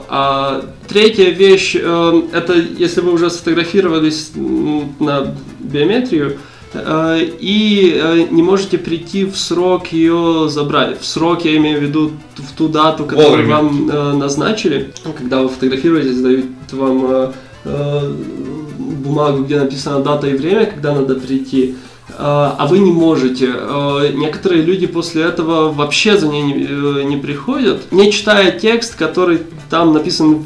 А 0.08 0.64
третья 0.88 1.30
вещь, 1.30 1.74
э, 1.76 2.22
это 2.32 2.54
если 2.54 3.00
вы 3.00 3.12
уже 3.12 3.28
сфотографировались 3.28 4.30
на 5.00 5.34
биометрию, 5.58 6.38
и 6.74 7.98
э, 8.00 8.26
не 8.30 8.42
можете 8.42 8.78
прийти 8.78 9.24
в 9.24 9.36
срок 9.36 9.88
ее 9.88 10.48
забрать. 10.48 11.00
В 11.00 11.06
срок 11.06 11.44
я 11.44 11.56
имею 11.56 11.78
в 11.80 11.82
виду 11.82 12.12
в 12.36 12.52
ту 12.56 12.68
дату, 12.68 13.04
которую 13.04 13.30
Вовремя. 13.30 13.56
вам 13.56 13.90
э, 13.90 14.12
назначили, 14.12 14.92
когда 15.16 15.42
вы 15.42 15.48
фотографируетесь, 15.48 16.20
дают 16.20 16.46
вам 16.72 17.06
э, 17.08 17.32
э, 17.64 18.12
бумагу, 18.78 19.44
где 19.44 19.58
написана 19.58 20.00
дата 20.00 20.28
и 20.28 20.36
время, 20.36 20.66
когда 20.66 20.94
надо 20.94 21.14
прийти, 21.14 21.74
а 22.20 22.66
вы 22.68 22.78
не 22.80 22.90
можете. 22.90 23.50
Э, 23.54 24.12
Некоторые 24.14 24.62
люди 24.62 24.86
после 24.86 25.22
этого 25.22 25.72
вообще 25.72 26.18
за 26.18 26.28
ней 26.28 26.42
не, 26.42 26.66
э, 26.68 27.02
не 27.04 27.16
приходят, 27.16 27.92
не 27.92 28.10
читая 28.12 28.50
текст, 28.58 28.94
который 28.96 29.40
там 29.70 29.92
написан 29.92 30.44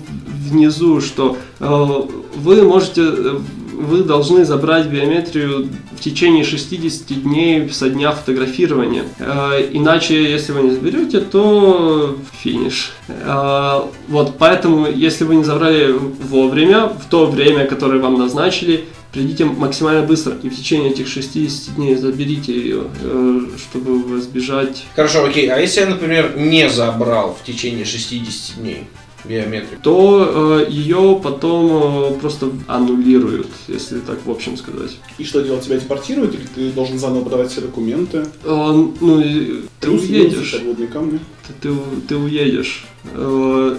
внизу, 0.50 1.00
что 1.00 1.36
э, 1.60 2.02
вы 2.36 2.62
можете, 2.62 3.02
э, 3.02 3.38
вы 3.82 4.02
должны 4.02 4.44
забрать 4.44 4.86
биометрию 4.86 5.68
в 5.96 6.00
течение 6.00 6.44
60 6.44 7.22
дней 7.22 7.68
со 7.70 7.90
дня 7.90 8.12
фотографирования. 8.12 9.04
Э, 9.18 9.68
Иначе, 9.72 10.30
если 10.30 10.52
вы 10.52 10.62
не 10.62 10.70
заберете, 10.70 11.20
то 11.20 12.16
финиш. 12.42 12.92
Э, 13.08 13.80
Вот, 14.08 14.36
поэтому, 14.38 14.86
если 14.86 15.24
вы 15.24 15.36
не 15.36 15.44
забрали 15.44 15.92
вовремя, 15.92 16.86
в 16.88 17.06
то 17.10 17.26
время, 17.26 17.66
которое 17.66 18.00
вам 18.00 18.18
назначили, 18.18 18.84
придите 19.12 19.44
максимально 19.44 20.06
быстро 20.06 20.34
и 20.42 20.48
в 20.48 20.56
течение 20.56 20.90
этих 20.90 21.06
60 21.06 21.74
дней 21.76 21.94
заберите 21.96 22.52
ее, 22.54 22.84
э, 23.02 23.40
чтобы 23.58 24.18
избежать 24.18 24.84
Хорошо, 24.96 25.24
окей, 25.24 25.48
а 25.48 25.58
если 25.58 25.80
я, 25.80 25.86
например, 25.86 26.34
не 26.36 26.68
забрал 26.68 27.36
в 27.40 27.44
течение 27.46 27.84
60 27.84 28.56
дней 28.60 28.84
биометрию? 29.24 29.78
то 29.82 30.60
э, 30.66 30.70
ее 30.70 31.20
потом 31.22 32.14
э, 32.14 32.18
просто 32.20 32.50
аннулируют, 32.66 33.48
если 33.68 33.98
так 34.00 34.18
в 34.24 34.30
общем 34.30 34.56
сказать. 34.56 34.98
И 35.18 35.24
что 35.24 35.40
делать? 35.42 35.62
Тебя 35.64 35.78
депортируют 35.78 36.34
или 36.34 36.46
ты 36.54 36.70
должен 36.72 36.98
заново 36.98 37.24
подавать 37.24 37.50
все 37.50 37.60
документы? 37.60 38.24
Э, 38.44 38.72
ну, 39.00 39.22
ты 39.22 39.62
Плюс, 39.80 40.02
уедешь. 40.02 40.60
камни. 40.92 41.18
Ты, 41.46 41.68
ты, 41.68 41.74
ты 42.08 42.16
уедешь. 42.16 42.84
Э, 43.14 43.76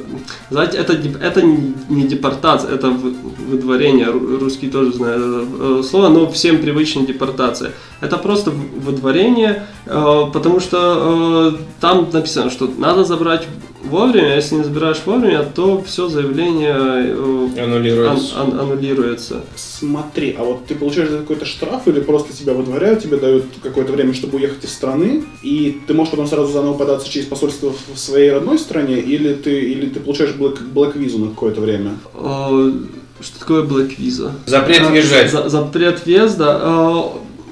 Знаете, 0.50 0.78
это, 0.78 0.94
это 0.94 1.42
не 1.42 2.04
депортация, 2.08 2.72
это 2.76 2.90
вы- 2.90 3.14
выдворение. 3.50 4.08
Ру- 4.08 4.38
Русские 4.40 4.70
тоже 4.72 4.92
знают 4.94 5.24
это 5.24 5.84
слово, 5.84 6.10
но 6.10 6.30
всем 6.30 6.58
привычная 6.62 7.06
депортация. 7.06 7.72
Это 8.02 8.18
просто 8.18 8.52
выдворение, 8.52 9.66
э, 9.86 10.24
потому 10.34 10.60
что 10.60 11.54
э, 11.58 11.64
там 11.80 12.10
написано, 12.12 12.50
что 12.52 12.70
надо 12.78 13.06
забрать 13.06 13.48
вовремя, 13.84 14.36
если 14.36 14.56
не 14.56 14.64
забираешь 14.64 15.02
вовремя, 15.06 15.44
то 15.44 15.82
все 15.84 16.08
заявление 16.08 16.76
э, 16.76 17.62
Аннулируется. 17.64 18.40
ан- 18.40 18.54
ан- 18.54 18.60
аннулируется. 18.60 19.42
Смотри, 19.56 20.36
а 20.38 20.44
вот 20.44 20.66
ты 20.66 20.76
получаешь 20.76 21.10
какой-то 21.10 21.46
штраф 21.46 21.88
или 21.88 22.00
просто 22.00 22.34
тебя 22.36 22.54
выдворяют, 22.54 23.02
тебе 23.04 23.18
дают 23.18 23.46
какое-то 23.62 23.92
время, 23.94 24.14
чтобы 24.14 24.38
уехать 24.38 24.64
из 24.64 24.74
страны, 24.74 25.24
и 25.44 25.82
ты 25.88 25.94
можешь 25.94 26.12
потом 26.12 26.28
сразу 26.28 26.52
заново 26.52 26.74
податься 26.78 27.10
через 27.10 27.28
посольство 27.28 27.74
в 27.94 27.98
своей 28.00 28.32
родной 28.32 28.58
стране, 28.58 29.00
или 29.00 29.34
ты, 29.34 29.62
или 29.62 29.88
ты 29.90 30.00
получаешь 30.00 30.34
блэк, 30.36 30.62
блэк-визу 30.74 31.20
на 31.20 31.28
какое-то 31.30 31.62
время? 31.62 31.92
Э, 32.16 32.72
Что 33.22 33.40
такое 33.40 33.64
Black 33.64 33.98
Visa? 33.98 34.32
Запрет 34.46 34.82
А, 34.82 34.90
въезжать. 34.90 35.32
за- 35.32 35.48
запрет 35.50 36.06
въезда. 36.06 36.60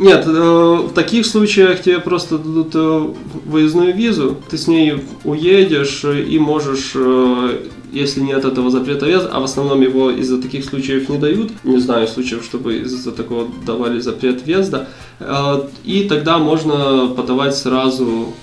Нет, 0.02 0.26
э, 0.26 0.32
в 0.32 0.93
таких 0.93 1.28
случаях 1.28 1.84
тебе 1.84 1.99
просто 1.99 2.39
дадут 2.39 2.72
э, 2.74 3.14
выездную 3.45 3.95
визу, 3.95 4.36
ты 4.49 4.58
с 4.58 4.68
ней 4.68 4.95
уедешь 5.24 6.02
э, 6.04 6.24
и 6.24 6.39
можешь, 6.39 6.95
если 7.91 8.22
нет 8.22 8.43
этого 8.43 8.72
запрета 8.72 9.06
въезда, 9.06 9.30
а 9.32 9.39
в 9.39 9.43
основном 9.43 9.80
его 9.82 10.10
из-за 10.10 10.41
таких 10.41 10.66
случаев 10.66 11.08
не 11.08 11.20
дают, 11.20 11.52
не 11.64 11.78
знаю 11.78 12.08
случаев, 12.08 12.43
чтобы 12.43 12.78
из-за 12.78 13.12
такого 13.12 13.47
давали 13.64 13.99
запрет 13.99 14.43
въезда, 14.43 14.88
и 15.84 16.08
тогда 16.10 16.39
можно 16.39 17.14
подавать 17.16 17.56
сразу, 17.56 18.34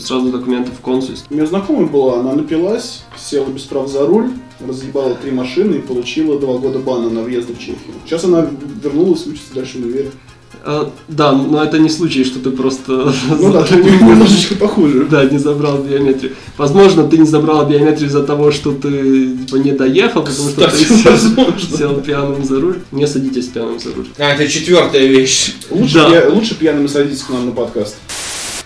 сразу 0.00 0.32
документы 0.32 0.72
в 0.72 0.80
консульство. 0.80 1.28
У 1.30 1.36
меня 1.36 1.46
знакомая 1.46 1.86
была, 1.86 2.18
она 2.18 2.32
напилась, 2.32 3.04
села 3.16 3.46
без 3.46 3.62
прав 3.62 3.88
за 3.88 4.06
руль, 4.06 4.30
разъебала 4.66 5.14
три 5.14 5.30
машины 5.30 5.76
и 5.76 5.80
получила 5.80 6.40
два 6.40 6.58
года 6.58 6.80
бана 6.80 7.10
на 7.10 7.22
въезд 7.22 7.50
в 7.50 7.58
Чехию. 7.58 7.94
Сейчас 8.04 8.24
она 8.24 8.48
вернулась, 8.82 9.24
учится 9.26 9.54
дальше 9.54 9.78
в 9.78 9.82
универе. 9.82 10.10
Э, 10.64 10.86
Да, 11.08 11.32
но 11.32 11.62
это 11.62 11.78
не 11.78 11.88
случай, 11.88 12.24
что 12.24 12.38
ты 12.38 12.50
просто... 12.50 13.12
Ну 13.28 13.52
да, 13.52 13.62
тут 13.62 13.84
немножечко 13.84 14.54
похуже. 14.54 15.06
Да, 15.10 15.24
не 15.24 15.38
забрал 15.38 15.78
биометрию. 15.78 16.32
Возможно, 16.56 17.04
ты 17.06 17.18
не 17.18 17.26
забрал 17.26 17.66
биометрию 17.66 18.08
из-за 18.08 18.22
того, 18.22 18.50
что 18.52 18.72
ты 18.72 19.36
типа, 19.36 19.56
не 19.56 19.72
доехал, 19.72 20.22
потому 20.22 20.50
что 20.50 20.68
ты 20.70 21.76
сел, 21.76 22.00
пьяным 22.00 22.44
за 22.44 22.60
руль. 22.60 22.78
Не 22.92 23.06
садитесь 23.06 23.46
пьяным 23.46 23.78
за 23.80 23.92
руль. 23.94 24.06
А, 24.18 24.32
это 24.34 24.46
четвертая 24.48 25.06
вещь. 25.06 25.54
Лучше, 25.70 25.94
Да. 25.94 26.08
пья- 26.10 26.28
лучше 26.30 26.54
пьяными 26.54 26.86
садитесь 26.86 27.22
к 27.22 27.30
нам 27.30 27.46
на 27.46 27.52
подкаст. 27.52 27.96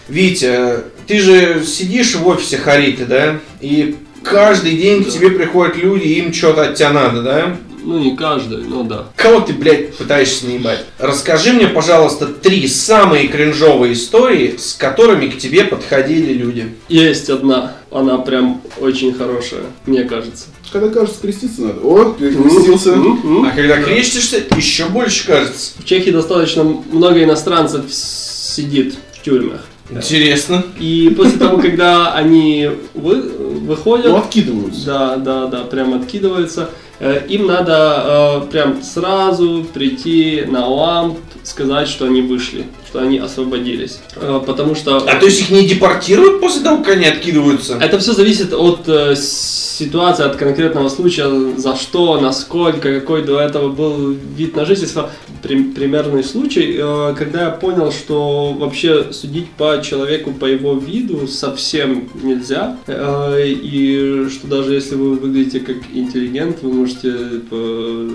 Витя, 0.09 0.85
ты 1.07 1.21
же 1.21 1.63
сидишь 1.67 2.15
в 2.15 2.27
офисе 2.27 2.57
Хариты, 2.57 3.05
да? 3.05 3.41
И 3.61 3.97
каждый 4.31 4.77
день 4.77 5.03
к 5.03 5.07
Да. 5.07 5.13
тебе 5.13 5.31
приходят 5.31 5.77
люди, 5.77 6.07
им 6.09 6.33
что-то 6.33 6.63
от 6.63 6.75
тебя 6.75 6.91
надо, 6.91 7.23
да? 7.23 7.57
Ну, 7.85 7.99
не 7.99 8.17
каждый, 8.17 8.65
но 8.65 8.83
да. 8.83 9.07
Кого 9.17 9.41
ты, 9.41 9.55
блядь, 9.55 9.97
пытаешься 9.97 10.47
наебать? 10.47 10.85
Расскажи 10.99 11.53
мне, 11.55 11.69
пожалуйста, 11.69 12.27
три 12.27 12.69
самые 12.69 13.29
кринжовые 13.29 13.95
истории, 13.95 14.57
с 14.59 14.75
которыми 14.75 15.29
к 15.29 15.39
тебе 15.39 15.65
подходили 15.65 16.35
люди. 16.35 16.75
Есть 16.89 17.31
одна, 17.31 17.75
она 17.91 18.19
прям 18.19 18.61
очень 18.79 19.15
хорошая, 19.15 19.63
мне 19.87 20.05
кажется. 20.05 20.47
Когда 20.71 20.89
кажется, 20.91 21.21
креститься 21.23 21.63
надо. 21.63 21.81
О, 21.81 22.13
перекрестился. 22.13 22.91
М-м. 22.91 23.47
А 23.47 23.53
когда 23.57 23.81
крестишься, 23.81 24.43
еще 24.57 24.87
больше 24.87 25.27
кажется. 25.27 25.73
В 25.79 25.85
Чехии 25.87 26.11
достаточно 26.11 26.65
много 26.65 27.23
иностранцев 27.25 27.85
сидит 27.91 28.97
в 29.15 29.23
тюрьмах. 29.25 29.65
Интересно. 29.91 30.63
И 30.79 31.13
после 31.17 31.39
того, 31.39 31.59
когда 31.59 32.13
они 32.13 32.71
вы- 32.95 33.23
выходят, 33.67 34.07
Ну, 34.07 34.17
откидываются. 34.19 34.85
Да, 34.87 35.17
да, 35.17 35.47
да, 35.47 35.59
прям 35.65 35.95
откидываются. 35.95 36.71
Э, 37.01 37.23
Им 37.29 37.47
надо 37.47 38.43
э, 38.45 38.51
прям 38.51 38.83
сразу 38.83 39.65
прийти 39.73 40.45
на 40.49 40.67
ламп, 40.67 41.19
сказать, 41.43 41.89
что 41.89 42.07
они 42.07 42.21
вышли, 42.23 42.65
что 42.89 43.01
они 43.01 43.19
освободились. 43.19 44.01
Э, 44.17 44.41
потому 44.47 44.75
что 44.75 44.97
А 44.97 45.15
то 45.21 45.27
есть 45.27 45.41
их 45.43 45.51
не 45.51 45.67
депортируют 45.67 46.41
после 46.41 46.63
того, 46.63 46.79
как 46.83 46.95
они 46.97 47.07
откидываются? 47.07 47.79
это 47.81 47.99
все 47.99 48.13
зависит 48.13 48.53
от 48.55 48.89
э, 48.89 49.15
ситуации, 49.17 50.25
от 50.25 50.37
конкретного 50.37 50.89
случая, 50.89 51.57
за 51.57 51.77
что, 51.77 52.21
насколько, 52.21 53.01
какой 53.01 53.23
до 53.25 53.39
этого 53.41 53.69
был 53.69 54.17
вид 54.37 54.57
на 54.57 54.65
жительство. 54.65 55.11
При- 55.43 55.63
примерный 55.73 56.25
случай, 56.25 56.77
э, 56.79 57.15
когда 57.17 57.43
я 57.45 57.51
понял, 57.51 57.93
что 57.93 58.53
вообще 58.55 59.13
судить 59.13 59.51
по 59.51 59.81
человеку 59.85 60.33
по 60.33 60.47
его 60.47 60.75
виду 60.75 61.29
совсем 61.29 62.09
нельзя, 62.23 62.77
э, 62.87 63.45
и 63.49 64.29
что 64.31 64.47
даже 64.49 64.75
если 64.75 64.97
вы 64.97 65.15
выглядите 65.17 65.61
как 65.61 65.77
интеллигент, 65.93 66.59
вы 66.63 66.73
можете 66.73 67.15
э, 67.51 68.11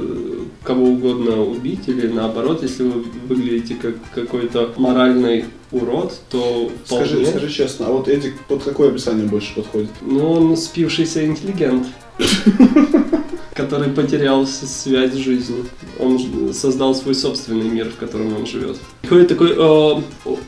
кого 0.64 0.86
угодно 0.86 1.42
убить, 1.44 1.88
или 1.88 2.08
наоборот, 2.08 2.62
если 2.64 2.84
вы 2.84 3.04
выглядите 3.28 3.76
как 3.82 3.96
какой-то 4.14 4.63
моральный 4.78 5.46
урод, 5.72 6.14
то 6.30 6.72
Скажи, 6.86 7.16
вполне- 7.16 7.26
скажи 7.30 7.50
честно, 7.50 7.88
а 7.88 7.92
вот 7.92 8.08
Эдик 8.08 8.40
под 8.48 8.64
какое 8.64 8.90
описание 8.90 9.26
больше 9.26 9.56
подходит? 9.56 9.90
ну, 10.02 10.32
он 10.32 10.58
спившийся 10.58 11.26
интеллигент. 11.26 11.88
который 13.54 13.90
потерял 13.90 14.46
связь 14.48 15.14
с 15.14 15.18
жизнью. 15.18 15.66
Он 16.00 16.54
создал 16.54 16.96
свой 16.96 17.16
собственный 17.16 17.70
мир, 17.70 17.90
в 17.90 17.98
котором 17.98 18.36
он 18.36 18.46
живет. 18.46 18.78
Приходит 19.02 19.28
такой 19.28 19.52
э, 19.52 20.02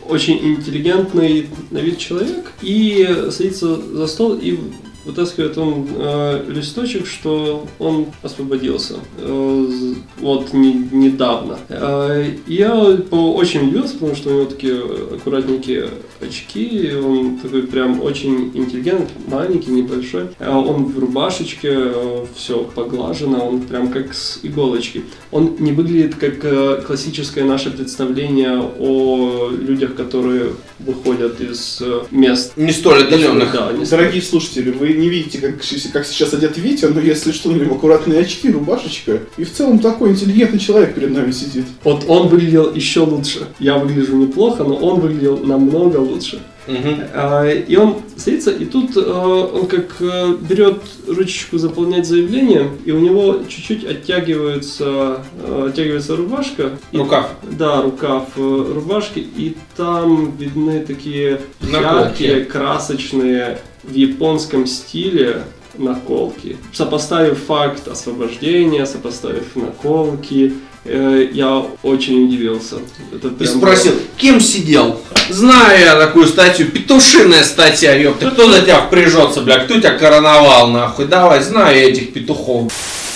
очень 0.09 0.55
интеллигентный 0.55 1.47
на 1.71 1.77
вид 1.79 1.97
человек 1.97 2.51
и 2.61 3.27
садится 3.29 3.75
за 3.75 4.07
стол 4.07 4.35
и 4.35 4.57
вытаскивает 5.05 5.57
он 5.57 5.87
э, 5.95 6.43
листочек, 6.49 7.05
что 7.07 7.65
он 7.79 8.07
освободился. 8.23 8.95
Э, 9.19 9.67
вот 10.19 10.53
не- 10.53 10.87
недавно. 10.91 11.57
Э, 11.69 12.31
я 12.47 12.97
по- 13.09 13.33
очень 13.35 13.67
удивился, 13.67 13.93
потому 13.93 14.15
что 14.15 14.29
у 14.29 14.33
него 14.33 14.45
такие 14.45 14.81
аккуратненькие 15.15 15.89
очки, 16.21 16.63
и 16.63 16.93
он 16.95 17.37
такой 17.37 17.63
прям 17.63 18.01
очень 18.01 18.51
интеллигентный, 18.53 19.07
маленький, 19.27 19.71
небольшой. 19.71 20.23
А 20.39 20.57
он 20.59 20.85
в 20.85 20.97
рубашечке, 20.99 21.91
все 22.35 22.59
поглажено, 22.75 23.47
он 23.47 23.61
прям 23.61 23.89
как 23.89 24.13
с 24.13 24.39
иголочки. 24.43 25.03
Он 25.31 25.55
не 25.59 25.71
выглядит 25.71 26.15
как 26.15 26.43
э, 26.43 26.81
классическое 26.85 27.43
наше 27.43 27.69
представление 27.71 28.59
о 28.79 29.49
людях, 29.51 29.95
которые 29.95 30.51
выходят 30.79 31.39
из 31.41 31.79
э, 31.81 32.01
мест. 32.11 32.53
Не 32.55 32.71
столь 32.71 33.03
отдаленных. 33.03 33.51
Да, 33.51 33.71
не 33.71 33.85
столь- 33.85 33.99
Дорогие 34.05 34.21
слушатели, 34.21 34.71
вы 34.71 34.94
не 34.95 35.09
видите, 35.09 35.39
как, 35.39 35.55
как 35.93 36.05
сейчас 36.05 36.33
одет 36.33 36.57
Витя, 36.57 36.85
но 36.85 36.99
если 36.99 37.31
что, 37.31 37.51
на 37.51 37.55
него 37.57 37.75
аккуратные 37.75 38.19
очки, 38.21 38.49
рубашечка. 38.51 39.19
И 39.37 39.43
в 39.43 39.51
целом 39.53 39.79
такой 39.79 40.11
интеллигентный 40.11 40.59
человек 40.59 40.93
перед 40.95 41.11
нами 41.11 41.31
сидит. 41.31 41.65
Вот 41.83 42.05
он 42.07 42.27
выглядел 42.27 42.73
еще 42.73 43.01
лучше. 43.01 43.47
Я 43.59 43.77
выгляжу 43.77 44.15
неплохо, 44.15 44.63
но 44.63 44.75
он 44.75 44.99
выглядел 44.99 45.37
намного 45.39 45.97
лучше. 45.97 46.39
А, 46.67 47.45
И 47.47 47.75
он 47.75 47.97
садится, 48.17 48.49
и 48.49 48.65
тут 48.65 48.97
э, 48.97 48.99
он 48.99 49.67
как 49.67 49.97
э, 49.99 50.35
берет 50.49 50.81
ручечку 51.07 51.59
заполнять 51.59 52.07
заявление, 52.07 52.71
и 52.85 52.91
у 52.91 52.99
него 52.99 53.41
чуть-чуть 53.47 53.85
оттягивается, 53.85 55.19
э, 55.43 55.67
оттягивается 55.69 56.15
рубашка. 56.15 56.71
И- 56.91 56.97
Рукав. 56.97 57.29
Да, 57.43 57.83
рукав 57.83 58.29
рубашки, 58.35 59.19
и 59.19 59.55
там 59.77 60.35
видны 60.37 60.79
такие 60.79 61.39
Наколки. 61.61 62.23
яркие, 62.23 62.45
красочные 62.45 63.59
в 63.87 63.93
японском 63.93 64.67
стиле 64.67 65.43
наколки. 65.77 66.57
Сопоставив 66.73 67.43
факт 67.45 67.87
освобождения, 67.87 68.85
сопоставив 68.85 69.55
наколки, 69.55 70.53
э, 70.85 71.29
я 71.31 71.65
очень 71.83 72.25
удивился. 72.25 72.77
Это 73.13 73.27
И 73.27 73.31
прям 73.31 73.57
спросил, 73.57 73.93
кем 74.17 74.39
сидел? 74.39 74.99
Знаю 75.29 75.79
я 75.79 75.95
такую 75.95 76.27
статью, 76.27 76.67
петушиная 76.67 77.43
статья, 77.43 77.95
ёпта, 77.95 78.29
кто 78.29 78.51
за 78.51 78.61
тебя 78.61 78.81
впряжется, 78.81 79.41
бля, 79.41 79.59
кто 79.59 79.79
тебя 79.79 79.97
короновал, 79.97 80.69
нахуй, 80.69 81.07
давай, 81.07 81.41
знаю 81.41 81.77
я 81.77 81.89
этих 81.89 82.13
петухов. 82.13 82.71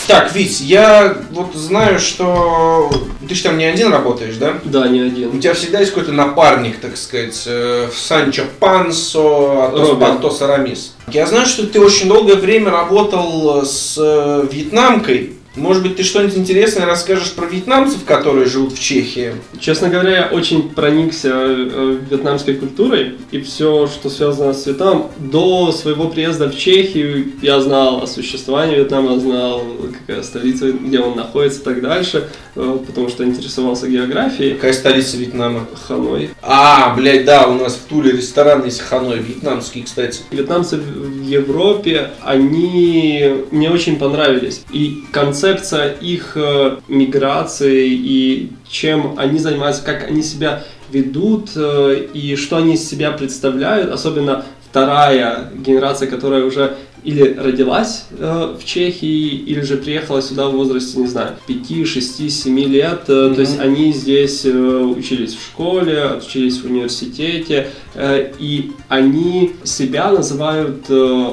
Так, 0.09 0.33
Вить, 0.33 0.59
я 0.61 1.15
вот 1.29 1.53
знаю, 1.53 1.99
что 1.99 2.89
ты 3.27 3.35
же 3.35 3.43
там 3.43 3.59
не 3.59 3.65
один 3.65 3.91
работаешь, 3.91 4.37
да? 4.37 4.55
Да, 4.63 4.87
не 4.87 5.03
У 5.03 5.05
один. 5.05 5.39
тебя 5.39 5.53
всегда 5.53 5.81
есть 5.81 5.91
какой-то 5.91 6.11
напарник, 6.11 6.79
так 6.79 6.97
сказать, 6.97 7.43
э, 7.45 7.89
Санчо 7.93 8.45
Пансо, 8.59 9.67
Атос 9.67 9.89
Робин. 9.89 9.99
Пантос 9.99 10.41
Арамис. 10.41 10.95
Я 11.09 11.27
знаю, 11.27 11.45
что 11.45 11.67
ты 11.67 11.79
очень 11.79 12.07
долгое 12.07 12.37
время 12.37 12.71
работал 12.71 13.63
с 13.63 13.99
э, 13.99 14.47
вьетнамкой. 14.51 15.33
Может 15.59 15.83
быть, 15.83 15.97
ты 15.97 16.03
что-нибудь 16.03 16.37
интересное 16.37 16.85
расскажешь 16.85 17.33
про 17.33 17.45
вьетнамцев, 17.45 18.05
которые 18.05 18.45
живут 18.45 18.73
в 18.73 18.79
Чехии? 18.79 19.33
Честно 19.59 19.89
говоря, 19.89 20.11
я 20.11 20.27
очень 20.27 20.69
проникся 20.69 21.31
э, 21.33 21.97
вьетнамской 22.09 22.55
культурой 22.55 23.17
и 23.31 23.41
все, 23.41 23.87
что 23.87 24.09
связано 24.09 24.53
с 24.53 24.65
Вьетнамом. 24.65 25.07
До 25.17 25.73
своего 25.73 26.07
приезда 26.07 26.49
в 26.49 26.57
Чехию 26.57 27.33
я 27.41 27.59
знал 27.59 28.01
о 28.01 28.07
существовании 28.07 28.77
Вьетнама, 28.77 29.19
знал, 29.19 29.63
какая 29.99 30.23
столица, 30.23 30.71
где 30.71 30.99
он 30.99 31.17
находится 31.17 31.59
и 31.59 31.63
так 31.65 31.81
дальше, 31.81 32.29
э, 32.55 32.79
потому 32.87 33.09
что 33.09 33.25
интересовался 33.25 33.89
географией. 33.89 34.53
Какая 34.53 34.73
столица 34.73 35.17
Вьетнама? 35.17 35.67
Ханой. 35.87 36.29
А, 36.41 36.95
блядь, 36.95 37.25
да, 37.25 37.47
у 37.47 37.55
нас 37.55 37.73
в 37.73 37.89
Туле 37.89 38.13
ресторан 38.13 38.63
есть 38.63 38.79
Ханой, 38.79 39.19
вьетнамский, 39.19 39.83
кстати. 39.83 40.21
Вьетнамцы 40.31 40.77
в 40.77 41.21
Европе, 41.23 42.11
они 42.21 43.43
мне 43.51 43.69
очень 43.69 43.97
понравились. 43.97 44.61
И 44.71 45.03
концепция 45.49 45.93
их 45.93 46.33
э, 46.35 46.77
миграции 46.87 47.87
и 47.89 48.51
чем 48.67 49.15
они 49.17 49.39
занимаются, 49.39 49.83
как 49.83 50.07
они 50.07 50.21
себя 50.21 50.63
ведут 50.91 51.51
э, 51.55 52.07
и 52.13 52.35
что 52.35 52.57
они 52.57 52.75
из 52.75 52.87
себя 52.87 53.11
представляют, 53.11 53.91
особенно 53.91 54.45
вторая 54.69 55.49
генерация, 55.55 56.07
которая 56.07 56.43
уже 56.45 56.75
или 57.03 57.33
родилась 57.33 58.05
э, 58.17 58.55
в 58.59 58.65
Чехии, 58.65 59.27
или 59.35 59.61
же 59.61 59.77
приехала 59.77 60.21
сюда 60.21 60.47
в 60.49 60.53
возрасте, 60.53 60.99
не 60.99 61.07
знаю, 61.07 61.35
5, 61.47 61.87
6, 61.87 62.31
7 62.31 62.59
лет. 62.59 63.01
Э, 63.07 63.31
То 63.33 63.41
есть 63.41 63.59
они 63.59 63.93
здесь 63.93 64.45
э, 64.45 64.51
учились 64.51 65.35
в 65.35 65.41
школе, 65.43 66.11
учились 66.25 66.59
в 66.61 66.65
университете, 66.65 67.69
э, 67.95 68.31
и 68.39 68.71
они 68.89 69.53
себя 69.63 70.11
называют, 70.11 70.85
э, 70.89 71.31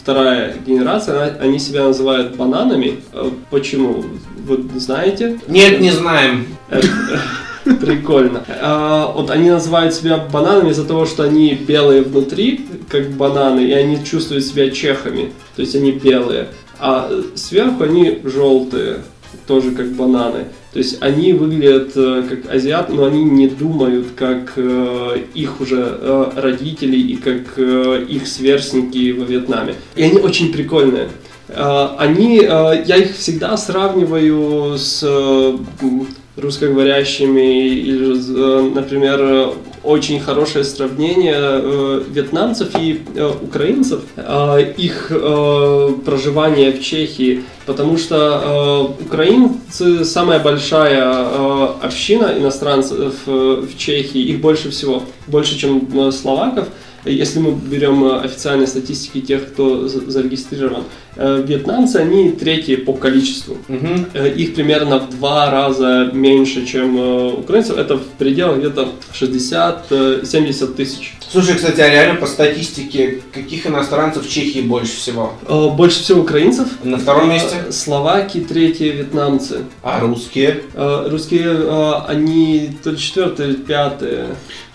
вторая 0.00 0.56
генерация, 0.66 1.14
она- 1.22 1.38
они 1.40 1.58
себя 1.58 1.84
называют 1.84 2.36
бананами. 2.36 3.00
Э, 3.12 3.30
Почему? 3.50 4.04
Вы 4.46 4.78
знаете? 4.78 5.40
Нет, 5.48 5.80
не 5.80 5.90
знаем. 5.90 6.46
Это 6.70 6.86
Прикольно. 7.80 8.44
А, 8.62 9.12
вот 9.12 9.28
они 9.30 9.50
называют 9.50 9.92
себя 9.92 10.18
бананами 10.18 10.70
из-за 10.70 10.84
того, 10.84 11.04
что 11.04 11.24
они 11.24 11.54
белые 11.54 12.02
внутри, 12.02 12.64
как 12.88 13.10
бананы, 13.10 13.60
и 13.60 13.72
они 13.72 14.04
чувствуют 14.04 14.44
себя 14.44 14.70
чехами. 14.70 15.32
То 15.54 15.62
есть 15.62 15.74
они 15.74 15.92
белые. 15.92 16.48
А 16.78 17.10
сверху 17.34 17.84
они 17.84 18.18
желтые, 18.24 18.98
тоже 19.46 19.70
как 19.72 19.88
бананы. 19.92 20.46
То 20.72 20.80
есть 20.80 20.98
они 21.00 21.32
выглядят 21.32 21.92
э, 21.96 22.22
как 22.28 22.54
азиат, 22.54 22.90
но 22.90 23.06
они 23.06 23.24
не 23.24 23.48
думают 23.48 24.08
как 24.14 24.52
э, 24.56 25.20
их 25.32 25.60
уже 25.60 25.98
э, 26.00 26.24
родители 26.36 26.98
и 26.98 27.16
как 27.16 27.58
их 27.58 28.26
сверстники 28.26 29.12
во 29.12 29.24
Вьетнаме. 29.24 29.74
И 29.94 30.02
они 30.02 30.18
очень 30.18 30.52
прикольные. 30.52 31.08
Э, 31.48 31.88
Они, 31.98 32.36
я 32.36 32.96
их 32.96 33.16
всегда 33.16 33.56
сравниваю 33.56 34.76
с 34.76 35.02
русскоговорящими 36.36 37.68
или, 37.68 38.74
например, 38.74 39.54
очень 39.86 40.20
хорошее 40.20 40.64
сравнение 40.64 41.34
э, 41.36 42.02
вьетнамцев 42.08 42.70
и 42.78 43.02
э, 43.14 43.32
украинцев, 43.40 44.00
э, 44.16 44.74
их 44.76 45.12
проживание 46.04 46.72
в 46.72 46.82
Чехии, 46.82 47.44
потому 47.64 47.96
что 47.96 48.96
украинцы 49.00 50.04
самая 50.04 50.40
большая 50.40 51.76
община 51.80 52.34
иностранцев 52.36 53.14
в 53.26 53.76
Чехии, 53.76 54.20
их 54.20 54.40
больше 54.40 54.70
всего, 54.70 55.02
больше, 55.26 55.58
чем 55.58 56.12
словаков. 56.12 56.68
Если 57.06 57.38
мы 57.38 57.52
берем 57.52 58.04
э, 58.04 58.20
официальные 58.20 58.66
статистики 58.66 59.20
тех, 59.20 59.46
кто 59.52 59.86
за- 59.88 60.10
зарегистрирован, 60.10 60.84
э, 61.16 61.44
вьетнамцы, 61.46 61.96
они 61.96 62.30
третьи 62.32 62.76
по 62.76 62.92
количеству. 62.92 63.56
Э, 64.14 64.32
Их 64.36 64.54
примерно 64.54 64.98
в 64.98 65.10
два 65.10 65.50
раза 65.50 66.10
меньше, 66.12 66.66
чем 66.66 66.96
украинцев. 67.38 67.78
Это 67.78 67.96
в 67.96 68.02
пределах 68.18 68.58
где-то 68.58 68.88
60-70 69.12 70.74
тысяч. 70.74 71.14
Слушай, 71.30 71.54
кстати, 71.56 71.80
а 71.80 71.88
реально 71.88 72.20
по 72.20 72.26
статистике, 72.26 73.20
каких 73.32 73.66
иностранцев 73.66 74.26
в 74.26 74.30
Чехии 74.30 74.60
больше 74.60 74.96
всего? 74.96 75.32
Больше 75.48 76.00
всего 76.02 76.20
украинцев. 76.22 76.68
На 76.84 76.98
втором 76.98 77.28
месте? 77.30 77.70
Словаки, 77.70 78.40
третьи 78.40 78.88
вьетнамцы. 78.90 79.60
А 79.82 80.00
русские? 80.00 80.62
Русские, 80.74 82.04
они 82.08 82.70
то 82.82 82.90
ли 82.90 82.98
четвертые, 82.98 83.54
пятые. 83.54 84.26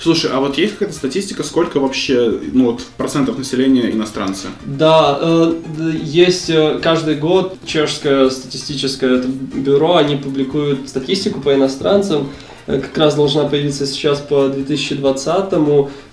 Слушай, 0.02 0.32
а 0.34 0.40
вот 0.40 0.58
есть 0.58 0.74
какая-то 0.74 0.96
статистика, 0.96 1.44
сколько 1.44 1.80
вообще, 1.80 2.40
ну 2.54 2.72
вот, 2.72 2.82
процентов 2.98 3.38
населения 3.38 3.92
иностранцы? 3.92 4.48
Да, 4.66 5.20
э, 5.22 5.54
есть 6.02 6.50
э, 6.50 6.80
каждый 6.82 7.16
год 7.16 7.56
чешское 7.68 8.32
статистическое 8.32 9.22
бюро, 9.22 9.98
они 9.98 10.16
публикуют 10.16 10.90
статистику 10.90 11.40
по 11.40 11.54
иностранцам, 11.54 12.30
э, 12.66 12.80
как 12.80 12.98
раз 12.98 13.14
должна 13.14 13.44
появиться 13.44 13.86
сейчас 13.86 14.20
по 14.22 14.48
2020 14.48 15.54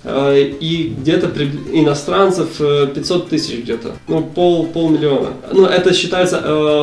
э, 0.05 0.53
и 0.61 0.95
где-то 1.01 1.28
при- 1.28 1.51
иностранцев 1.72 2.61
э, 2.61 2.89
500 2.95 3.30
тысяч 3.30 3.61
где-то, 3.61 3.97
ну 4.07 4.22
пол, 4.22 4.66
полмиллиона. 4.66 5.30
Ну 5.51 5.64
это 5.64 5.95
считается 5.95 6.43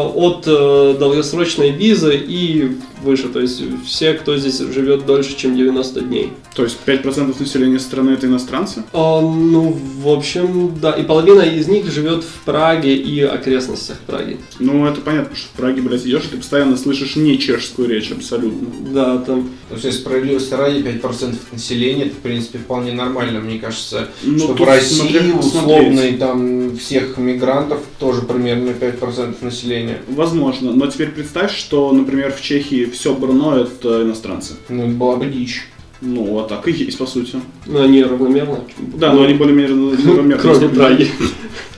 от 0.09 0.45
долгосрочной 0.45 1.69
визы 1.69 2.15
и 2.15 2.77
выше, 3.03 3.27
то 3.27 3.41
есть 3.41 3.61
все, 3.85 4.13
кто 4.13 4.35
здесь 4.37 4.57
живет 4.57 5.05
дольше, 5.05 5.37
чем 5.37 5.55
90 5.55 6.01
дней. 6.01 6.33
То 6.55 6.63
есть 6.63 6.77
5% 6.85 7.35
населения 7.37 7.79
страны 7.79 8.11
это 8.11 8.27
иностранцы? 8.27 8.83
А, 8.93 9.19
ну, 9.19 9.77
в 9.99 10.07
общем, 10.07 10.73
да. 10.81 10.91
И 10.91 11.03
половина 11.03 11.41
из 11.41 11.67
них 11.67 11.91
живет 11.91 12.23
в 12.23 12.45
Праге 12.45 12.95
и 12.95 13.21
окрестностях 13.21 13.97
Праги. 14.07 14.39
Ну, 14.59 14.85
это 14.85 15.01
понятно, 15.01 15.35
что 15.35 15.49
в 15.49 15.57
Праге, 15.57 15.81
блядь, 15.81 16.05
идешь, 16.05 16.23
и 16.23 16.27
ты 16.29 16.37
постоянно 16.37 16.77
слышишь 16.77 17.17
не 17.17 17.37
чешскую 17.37 17.89
речь 17.89 18.09
абсолютно. 18.11 18.69
Да, 18.93 19.17
там. 19.17 19.49
То 19.69 19.75
есть, 19.85 19.99
справедливости 19.99 20.53
ради, 20.53 20.79
5% 20.79 21.35
населения, 21.51 22.05
это, 22.05 22.15
в 22.15 22.19
принципе, 22.19 22.59
вполне 22.59 22.93
нормально, 22.93 23.41
мне 23.41 23.59
кажется. 23.59 24.07
Ну, 24.23 24.39
что 24.39 24.53
в 24.53 24.63
России 24.63 25.31
условный 25.31 26.13
там 26.13 26.77
всех 26.77 27.17
мигрантов 27.17 27.81
тоже 27.99 28.21
примерно 28.21 28.69
5% 28.69 29.43
населения. 29.43 30.01
Возможно, 30.07 30.71
но 30.71 30.87
теперь 30.87 31.09
представь, 31.09 31.53
что, 31.53 31.91
например, 31.91 32.31
в 32.31 32.41
Чехии 32.41 32.85
все 32.85 33.13
Брно 33.13 33.57
это 33.57 34.03
иностранцы. 34.03 34.53
Ну, 34.69 34.83
это 34.83 34.93
была 34.93 35.17
бы 35.17 35.25
дичь. 35.25 35.63
Ну, 36.05 36.39
а 36.39 36.47
так 36.47 36.67
и 36.67 36.71
есть, 36.71 36.97
по 36.97 37.05
сути. 37.07 37.37
Ну, 37.65 37.81
они 37.81 38.03
равномерно. 38.03 38.59
Да, 38.77 39.11
но 39.11 39.23
они 39.23 39.33
более-менее 39.33 39.69
равномерно. 40.07 40.37
Кроме 40.37 40.69
Праги. 40.69 41.09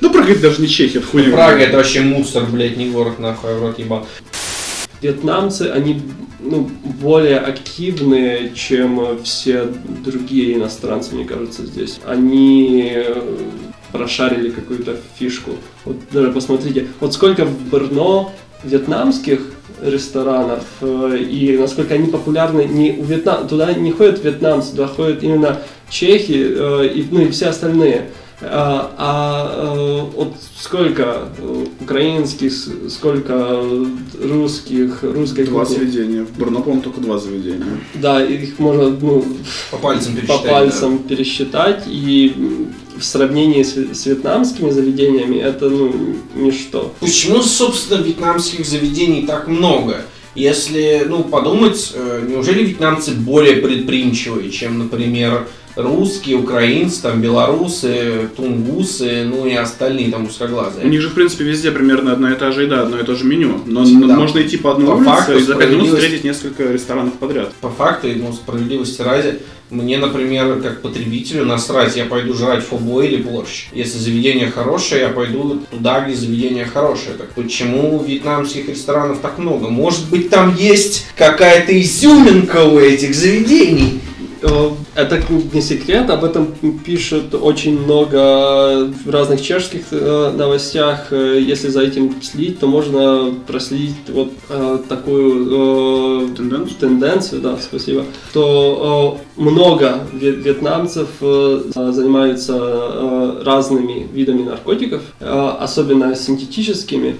Ну, 0.02 0.12
Прага 0.12 0.34
это 0.34 0.42
даже 0.42 0.62
не 0.62 0.68
Чехия, 0.68 1.00
это 1.00 1.08
хуйня. 1.08 1.32
Прага 1.32 1.60
это 1.60 1.78
вообще 1.78 2.02
мусор, 2.02 2.46
блядь, 2.52 2.78
не 2.78 2.90
город, 2.90 3.20
нахуй, 3.20 3.52
я 3.52 3.56
в 3.56 3.62
рот 3.62 3.80
ебал. 3.80 4.06
Вьетнамцы, 5.02 5.64
они 5.74 6.02
ну, 6.40 6.70
более 7.02 7.40
активные, 7.40 8.52
чем 8.54 9.20
все 9.24 9.66
другие 10.04 10.56
иностранцы, 10.56 11.16
мне 11.16 11.26
кажется, 11.26 11.66
здесь. 11.66 12.00
Они 12.06 12.92
э, 12.96 13.22
прошарили 13.92 14.50
какую-то 14.50 14.98
фишку. 15.18 15.52
Вот 15.86 15.98
даже 16.12 16.32
посмотрите, 16.32 16.88
вот 17.00 17.14
сколько 17.14 17.46
в 17.46 17.70
Брно 17.70 18.34
вьетнамских 18.64 19.42
ресторанов 19.82 20.64
э, 20.82 21.18
и 21.20 21.58
насколько 21.58 21.94
они 21.94 22.08
популярны 22.08 22.66
не 22.66 22.92
у 22.94 23.04
Вьетнам 23.04 23.48
туда 23.48 23.74
не 23.74 23.92
ходят 23.92 24.24
вьетнамцы 24.24 24.72
туда 24.72 24.88
ходят 24.88 25.24
именно 25.24 25.62
чехи 25.90 26.48
э, 26.50 26.88
и 26.88 27.08
ну 27.10 27.22
и 27.22 27.30
все 27.30 27.48
остальные 27.48 28.10
а, 28.40 28.94
а 28.98 29.76
э, 29.76 30.12
вот 30.16 30.36
сколько 30.60 31.30
э, 31.40 31.66
украинских, 31.82 32.54
сколько 32.90 33.34
э, 33.34 33.86
русских, 34.22 35.02
русской 35.02 35.46
Два 35.46 35.66
кухни? 35.66 35.76
заведения. 35.76 36.24
В 36.24 36.38
Брно, 36.38 36.62
по-моему, 36.62 36.84
только 36.84 37.02
два 37.02 37.18
заведения. 37.18 37.80
Да, 37.96 38.24
их 38.24 38.60
можно 38.60 38.92
ну, 38.92 39.26
По 39.72 39.78
пальцам 39.78 40.14
по 40.14 40.22
пересчитать. 40.22 40.52
пальцам 40.52 41.00
пересчитать, 41.00 41.84
и 41.88 42.68
в 42.96 43.04
сравнении 43.04 43.64
с, 43.64 43.76
с 43.76 44.06
вьетнамскими 44.06 44.70
заведениями 44.70 45.38
это 45.38 45.70
ну 45.70 46.16
ничто. 46.36 46.94
Почему, 47.00 47.42
собственно, 47.42 48.02
вьетнамских 48.02 48.66
заведений 48.68 49.26
так 49.26 49.48
много? 49.48 50.04
Если, 50.36 51.06
ну, 51.10 51.24
подумать, 51.24 51.92
э, 51.96 52.28
неужели 52.30 52.64
вьетнамцы 52.64 53.14
более 53.14 53.56
предприимчивые, 53.56 54.52
чем, 54.52 54.78
например, 54.78 55.48
русские, 55.78 56.38
украинцы, 56.38 57.02
там, 57.04 57.22
белорусы, 57.22 58.30
тунгусы, 58.36 59.24
ну 59.26 59.46
и 59.46 59.54
остальные 59.54 60.12
там 60.12 60.24
У 60.24 60.28
узкоглазые? 60.28 60.90
них 60.90 61.02
же, 61.02 61.10
в 61.10 61.14
принципе, 61.14 61.44
везде 61.46 61.72
примерно 61.72 62.12
одна 62.14 62.34
и 62.34 62.36
та 62.36 62.52
же 62.52 62.64
еда, 62.64 62.82
одно 62.82 63.00
и 63.00 63.04
то 63.04 63.16
же 63.16 63.26
меню. 63.26 63.62
Но 63.66 63.84
Да. 63.86 64.16
можно 64.16 64.42
идти 64.42 64.58
по 64.58 64.72
одной 64.72 64.88
По 64.88 64.94
улице 64.94 65.06
факту, 65.10 65.38
и 65.38 65.42
за 65.42 65.56
пять 65.56 65.70
минут 65.70 65.88
справедливость- 65.88 65.94
встретить 66.04 66.24
несколько 66.26 66.64
ресторанов 66.74 67.14
подряд. 67.14 67.54
По 67.62 67.70
факту, 67.70 68.08
ну, 68.16 68.34
справедливости 68.34 69.02
ради, 69.04 69.40
мне, 69.70 69.98
например, 69.98 70.60
как 70.62 70.82
потребителю 70.82 71.46
насрать, 71.46 71.96
я 71.96 72.06
пойду 72.06 72.34
жрать 72.34 72.64
фобо 72.64 73.02
или 73.02 73.18
борщ. 73.18 73.68
Если 73.74 74.00
заведение 74.00 74.50
хорошее, 74.50 75.02
я 75.02 75.10
пойду 75.10 75.62
туда, 75.70 76.00
где 76.02 76.16
заведение 76.16 76.66
хорошее. 76.66 77.16
Так 77.18 77.30
почему 77.36 78.04
вьетнамских 78.04 78.68
ресторанов 78.70 79.20
так 79.22 79.38
много? 79.38 79.70
Может 79.70 80.10
быть, 80.10 80.30
там 80.32 80.56
есть 80.56 81.06
какая-то 81.16 81.80
изюминка 81.80 82.64
у 82.64 82.80
этих 82.80 83.14
заведений? 83.14 84.00
Это 84.98 85.22
не 85.54 85.62
секрет, 85.62 86.10
об 86.10 86.24
этом 86.24 86.48
пишут 86.84 87.36
очень 87.36 87.80
много 87.80 88.92
в 89.06 89.10
разных 89.12 89.44
чешских 89.44 89.84
э, 89.92 90.32
новостях. 90.36 91.10
Э, 91.12 91.40
Если 91.40 91.68
за 91.68 91.84
этим 91.84 92.16
следить, 92.24 92.60
то 92.60 92.66
можно 92.66 93.32
проследить 93.46 94.10
вот 94.10 94.32
э, 94.50 94.80
такую 94.90 96.30
Тенденцию? 96.36 96.78
тенденцию, 96.80 97.42
да, 97.42 97.58
спасибо, 97.62 98.06
то 98.34 99.20
много 99.36 100.00
вьетнамцев 100.14 101.10
занимаются 101.20 103.44
разными 103.46 104.08
видами 104.12 104.44
наркотиков, 104.44 105.02
особенно 105.20 106.16
синтетическими, 106.16 107.18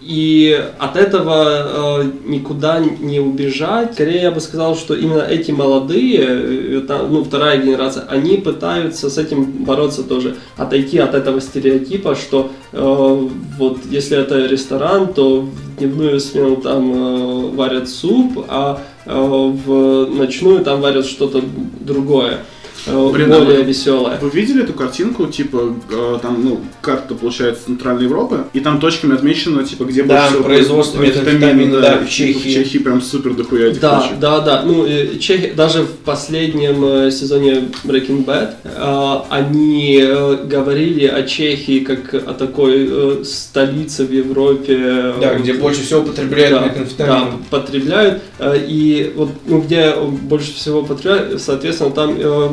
и 0.00 0.64
от 0.78 0.96
этого 0.96 2.04
никуда 2.26 2.80
не 2.80 3.20
убежать. 3.20 3.94
Скорее, 3.94 4.22
я 4.22 4.30
бы 4.30 4.40
сказал, 4.40 4.76
что 4.76 4.94
именно 4.94 5.22
эти 5.22 5.52
молодые, 5.52 6.71
ну, 6.80 7.24
вторая 7.24 7.60
генерация, 7.62 8.04
они 8.08 8.36
пытаются 8.36 9.10
с 9.10 9.18
этим 9.18 9.64
бороться 9.64 10.02
тоже, 10.02 10.36
отойти 10.56 10.98
от 10.98 11.14
этого 11.14 11.40
стереотипа, 11.40 12.14
что 12.14 12.50
э, 12.72 13.28
вот 13.58 13.78
если 13.90 14.18
это 14.18 14.46
ресторан, 14.46 15.12
то 15.12 15.40
в 15.40 15.76
дневную 15.78 16.20
смену 16.20 16.56
там 16.56 16.92
э, 16.92 17.50
варят 17.56 17.88
суп, 17.88 18.44
а 18.48 18.80
э, 19.06 19.12
в 19.12 20.06
ночную 20.06 20.64
там 20.64 20.80
варят 20.80 21.06
что-то 21.06 21.42
другое, 21.80 22.38
Блин, 22.86 23.32
а 23.32 23.38
более 23.38 23.60
вы- 23.60 23.64
веселое. 23.64 24.18
Вы 24.20 24.30
видели 24.30 24.62
эту 24.64 24.72
картинку, 24.72 25.26
типа, 25.26 25.74
э, 25.90 26.18
там, 26.20 26.42
ну, 26.44 26.60
карта, 26.80 27.14
получается, 27.14 27.66
Центральной 27.66 28.04
Европы, 28.04 28.44
и 28.52 28.60
там 28.60 28.80
точками 28.80 29.14
отмечено, 29.14 29.62
типа, 29.64 29.84
где 29.84 30.02
Да, 30.02 30.14
больше 30.16 30.28
всего 30.32 30.42
производство 30.44 31.00
метамфетамина, 31.00 31.46
метамфетамина, 31.52 31.80
да, 31.80 31.98
в 31.98 32.06
и, 32.06 32.10
Чехии. 32.10 32.38
В 32.48 32.52
Чехии 32.54 32.78
прям 32.78 33.00
супер 33.00 33.34
дохуя 33.34 33.68
этих 33.68 33.80
Да, 33.80 34.00
точек. 34.00 34.18
да, 34.18 34.40
да. 34.40 34.62
Ну, 34.66 34.84
э, 34.86 35.18
Чехи, 35.18 35.52
даже 35.56 35.82
в 35.82 35.90
последнем 36.04 36.84
э, 36.84 37.10
сезоне 37.12 37.68
Breaking 37.84 38.24
Bad 38.24 38.54
э, 38.64 39.22
они 39.30 39.98
э, 40.02 40.44
говорили 40.44 41.06
о 41.06 41.22
Чехии 41.22 41.80
как 41.80 42.14
о 42.14 42.34
такой 42.34 42.88
э, 42.90 43.24
столице 43.24 44.04
в 44.06 44.12
Европе. 44.12 44.76
э, 44.78 45.14
Да, 45.20 45.34
где 45.34 45.52
больше 45.54 45.82
всего 45.82 46.02
потребляют 46.02 46.50
да, 46.58 46.64
метамфетамин. 46.66 47.10
да, 47.30 47.30
потребляют. 47.50 48.22
э, 48.38 48.58
И 48.66 49.12
вот 49.14 49.30
ну, 49.46 49.60
где 49.60 49.94
больше 49.94 50.52
всего 50.54 50.82
потребляют, 50.82 51.40
соответственно, 51.40 51.90
там 51.90 52.16
э, 52.18 52.48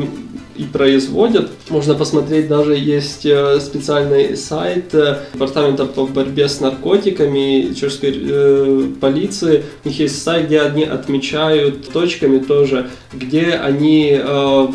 и 0.60 0.64
производят. 0.64 1.50
Можно 1.70 1.94
посмотреть, 1.94 2.48
даже 2.48 2.76
есть 2.76 3.24
э, 3.24 3.58
специальный 3.60 4.36
сайт 4.36 4.94
э, 4.94 5.20
Департамента 5.32 5.86
по 5.86 6.06
борьбе 6.06 6.48
с 6.48 6.60
наркотиками 6.60 7.72
чешской 7.72 8.12
э, 8.14 8.82
полиции. 9.00 9.64
У 9.84 9.88
них 9.88 10.00
есть 10.00 10.22
сайт, 10.22 10.46
где 10.46 10.60
они 10.60 10.84
отмечают 10.84 11.90
точками 11.92 12.38
тоже, 12.38 12.90
где 13.12 13.52
они 13.52 14.20
э, 14.20 14.66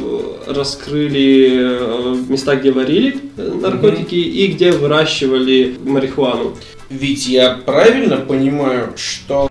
раскрыли 0.48 1.50
э, 1.52 2.16
места, 2.30 2.56
где 2.56 2.72
варили 2.72 3.20
наркотики 3.38 4.16
и 4.16 4.48
где 4.48 4.72
выращивали 4.72 5.76
марихуану. 5.84 6.56
Ведь 6.90 7.28
я 7.28 7.52
правильно 7.66 8.18
понимаю, 8.18 8.94
что 8.96 9.50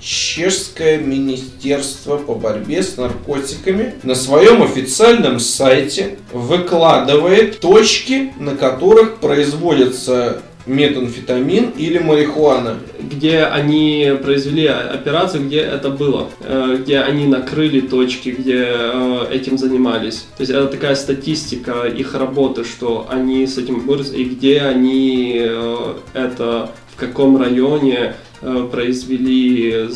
Чешское 0.00 0.98
министерство 0.98 2.18
по 2.18 2.34
борьбе 2.34 2.82
с 2.84 2.96
наркотиками 2.96 3.94
на 4.04 4.14
своем 4.14 4.62
официальном 4.62 5.40
сайте 5.40 6.18
выкладывает 6.32 7.58
точки, 7.58 8.32
на 8.38 8.56
которых 8.56 9.16
производится 9.16 10.42
метамфетамин 10.68 11.70
или 11.76 11.98
марихуана. 11.98 12.78
где 13.00 13.44
они 13.44 14.12
произвели 14.22 14.66
операцию, 14.66 15.46
где 15.46 15.60
это 15.60 15.88
было, 15.90 16.28
э, 16.40 16.78
где 16.80 17.00
они 17.00 17.26
накрыли 17.26 17.80
точки, 17.80 18.30
где 18.30 18.66
э, 18.68 19.26
этим 19.30 19.56
занимались. 19.56 20.26
То 20.36 20.42
есть 20.42 20.50
это 20.50 20.66
такая 20.66 20.94
статистика 20.94 21.86
их 21.86 22.14
работы, 22.14 22.64
что 22.64 23.06
они 23.08 23.46
с 23.46 23.56
этим 23.58 23.80
борются, 23.80 24.14
и 24.14 24.24
где 24.24 24.60
они 24.60 25.36
э, 25.40 25.94
это, 26.12 26.70
в 26.94 26.96
каком 26.96 27.40
районе 27.40 28.14
произвели 28.70 29.88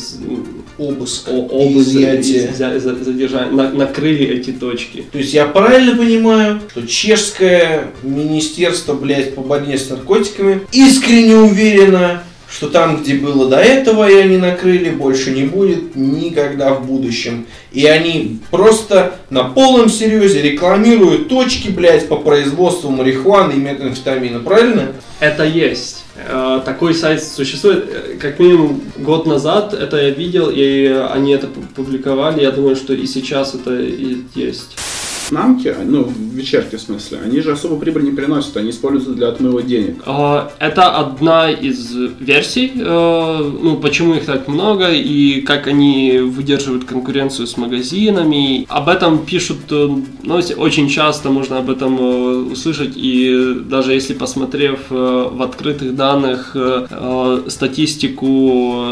Обыск, 0.77 1.29
о- 1.29 1.47
обыск, 1.47 1.89
изъятие. 1.89 2.51
за- 2.57 2.79
задержание, 2.79 3.51
на- 3.51 3.71
накрыли 3.71 4.25
эти 4.25 4.51
точки. 4.51 5.03
То 5.11 5.19
есть 5.19 5.33
я 5.33 5.45
правильно 5.45 5.95
понимаю, 5.95 6.61
что 6.71 6.87
чешское 6.87 7.91
министерство, 8.01 8.93
блядь, 8.93 9.35
по 9.35 9.41
борьбе 9.41 9.77
с 9.77 9.89
наркотиками 9.89 10.61
искренне 10.71 11.35
уверено, 11.35 12.23
что 12.49 12.69
там, 12.69 13.01
где 13.01 13.15
было 13.15 13.49
до 13.49 13.57
этого, 13.57 14.09
и 14.09 14.15
они 14.15 14.37
накрыли, 14.37 14.89
больше 14.91 15.31
не 15.31 15.43
будет 15.43 15.95
никогда 15.95 16.73
в 16.73 16.85
будущем. 16.85 17.45
И 17.71 17.85
они 17.85 18.39
просто 18.51 19.15
на 19.29 19.43
полном 19.45 19.89
серьезе 19.89 20.41
рекламируют 20.41 21.29
точки, 21.29 21.69
блядь, 21.69 22.07
по 22.07 22.15
производству 22.17 22.89
марихуаны 22.91 23.53
и 23.53 23.57
метамфетамина, 23.57 24.39
правильно? 24.39 24.93
Это 25.19 25.43
есть. 25.45 26.02
Э, 26.15 26.61
Такой 26.63 26.93
сайт 26.93 27.23
существует. 27.23 27.85
Э, 27.89 28.17
Как 28.19 28.39
минимум 28.39 28.81
год 28.97 29.25
назад 29.25 29.73
это 29.73 29.97
я 29.97 30.09
видел, 30.11 30.49
и 30.53 30.85
они 31.11 31.31
это 31.33 31.47
пу- 31.47 31.65
публиковали. 31.75 32.41
Я 32.41 32.51
думаю, 32.51 32.75
что 32.75 32.93
и 32.93 33.05
сейчас 33.07 33.55
это 33.55 33.79
и 33.79 34.17
есть. 34.35 34.77
Намки, 35.31 35.73
ну, 35.85 36.03
в 36.03 36.35
вечерке 36.35 36.77
в 36.77 36.81
смысле, 36.81 37.19
они 37.23 37.41
же 37.41 37.51
особо 37.51 37.77
прибыль 37.77 38.03
не 38.03 38.11
приносят, 38.11 38.57
они 38.57 38.69
используются 38.69 39.13
для 39.13 39.29
отмыва 39.29 39.61
денег. 39.61 40.01
А, 40.05 40.51
Это 40.59 40.95
одна 40.97 41.49
из 41.51 41.95
версий, 42.19 42.71
э, 42.75 43.51
ну, 43.61 43.77
почему 43.77 44.15
их 44.15 44.25
так 44.25 44.47
много 44.47 44.91
и 44.91 45.41
как 45.41 45.67
они 45.67 46.19
выдерживают 46.19 46.85
конкуренцию 46.85 47.47
с 47.47 47.57
магазинами. 47.57 48.65
Об 48.69 48.89
этом 48.89 49.25
пишут 49.25 49.57
э, 49.71 49.89
новости, 50.23 50.53
очень 50.53 50.89
часто 50.89 51.29
можно 51.29 51.57
об 51.57 51.69
этом 51.69 51.97
э, 51.99 52.51
услышать, 52.51 52.93
и 52.95 53.55
даже 53.65 53.93
если 53.93 54.13
посмотрев 54.13 54.79
в 54.89 55.41
открытых 55.41 55.95
данных 55.95 56.55
статистику 57.47 58.85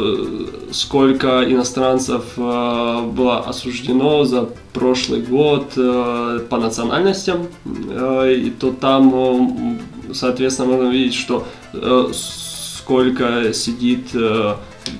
сколько 0.71 1.43
иностранцев 1.43 2.23
э, 2.37 3.01
было 3.11 3.39
осуждено 3.39 4.23
за 4.23 4.49
прошлый 4.73 5.21
год 5.21 5.73
э, 5.75 6.39
по 6.49 6.57
национальностям, 6.57 7.47
э, 7.65 8.33
и 8.33 8.49
то 8.49 8.71
там, 8.71 9.79
соответственно, 10.13 10.69
можно 10.69 10.89
видеть, 10.89 11.15
что 11.15 11.45
сколько 12.13 13.53
сидит 13.53 14.13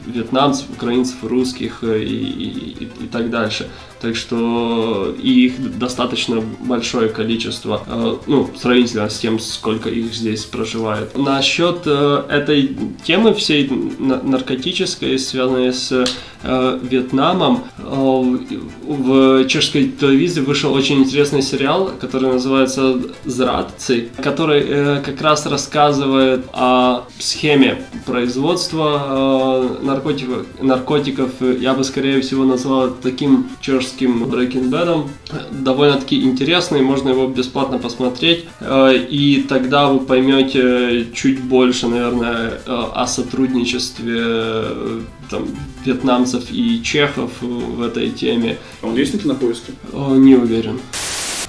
вьетнамцев, 0.06 0.70
украинцев, 0.70 1.24
русских 1.24 1.84
и, 1.84 2.04
и, 2.06 2.84
и 2.84 3.08
так 3.12 3.30
дальше. 3.30 3.70
Так 4.02 4.16
что 4.16 5.16
их 5.22 5.78
достаточно 5.78 6.42
большое 6.60 7.08
количество, 7.10 7.84
э, 7.86 8.16
ну, 8.26 8.50
сравнительно 8.60 9.08
с 9.08 9.20
тем, 9.20 9.40
сколько 9.40 9.90
их 9.90 10.12
здесь 10.16 10.44
проживает. 10.46 11.16
Насчет 11.16 11.84
э, 11.86 12.24
этой 12.28 12.76
темы 13.04 13.36
всей 13.36 13.70
на- 14.00 14.22
наркотической, 14.24 15.20
связанной 15.20 15.72
с 15.72 15.92
э, 16.44 16.80
Вьетнамом, 16.82 17.66
в 17.78 19.46
чешской 19.48 19.92
телевизии 20.00 20.40
вышел 20.42 20.74
очень 20.74 20.98
интересный 21.02 21.44
сериал, 21.44 21.92
который 22.00 22.32
называется 22.32 23.00
«Зрадцы», 23.26 24.10
который 24.18 25.02
как 25.04 25.22
раз 25.22 25.46
рассказывает 25.46 26.46
о 26.54 27.04
схеме 27.20 27.84
производства 28.08 29.78
наркотиков. 29.82 31.30
Я 31.60 31.76
бы, 31.76 31.84
скорее 31.84 32.22
всего, 32.22 32.44
назвал 32.44 32.90
таким 32.90 33.50
чешским 33.62 33.91
Breaking 34.00 34.70
Bad'ом. 34.70 35.10
Довольно-таки 35.52 36.22
интересный, 36.24 36.82
можно 36.82 37.10
его 37.10 37.28
бесплатно 37.28 37.78
посмотреть. 37.78 38.46
Э, 38.60 38.94
И 39.10 39.44
тогда 39.48 39.88
вы 39.88 40.00
поймете 40.00 41.08
чуть 41.14 41.42
больше, 41.42 41.88
наверное, 41.88 42.62
э, 42.66 42.84
о 42.94 43.08
сотрудничестве 43.08 44.20
э, 44.20 45.00
там, 45.30 45.48
вьетнамцев 45.86 46.52
и 46.52 46.82
чехов 46.84 47.32
в 47.42 47.82
этой 47.82 48.10
теме. 48.10 48.58
А 48.82 48.88
он 48.88 48.96
есть 48.96 49.14
на 49.14 49.20
кинопоиске? 49.20 49.74
Не 49.94 50.36
уверен. 50.36 50.80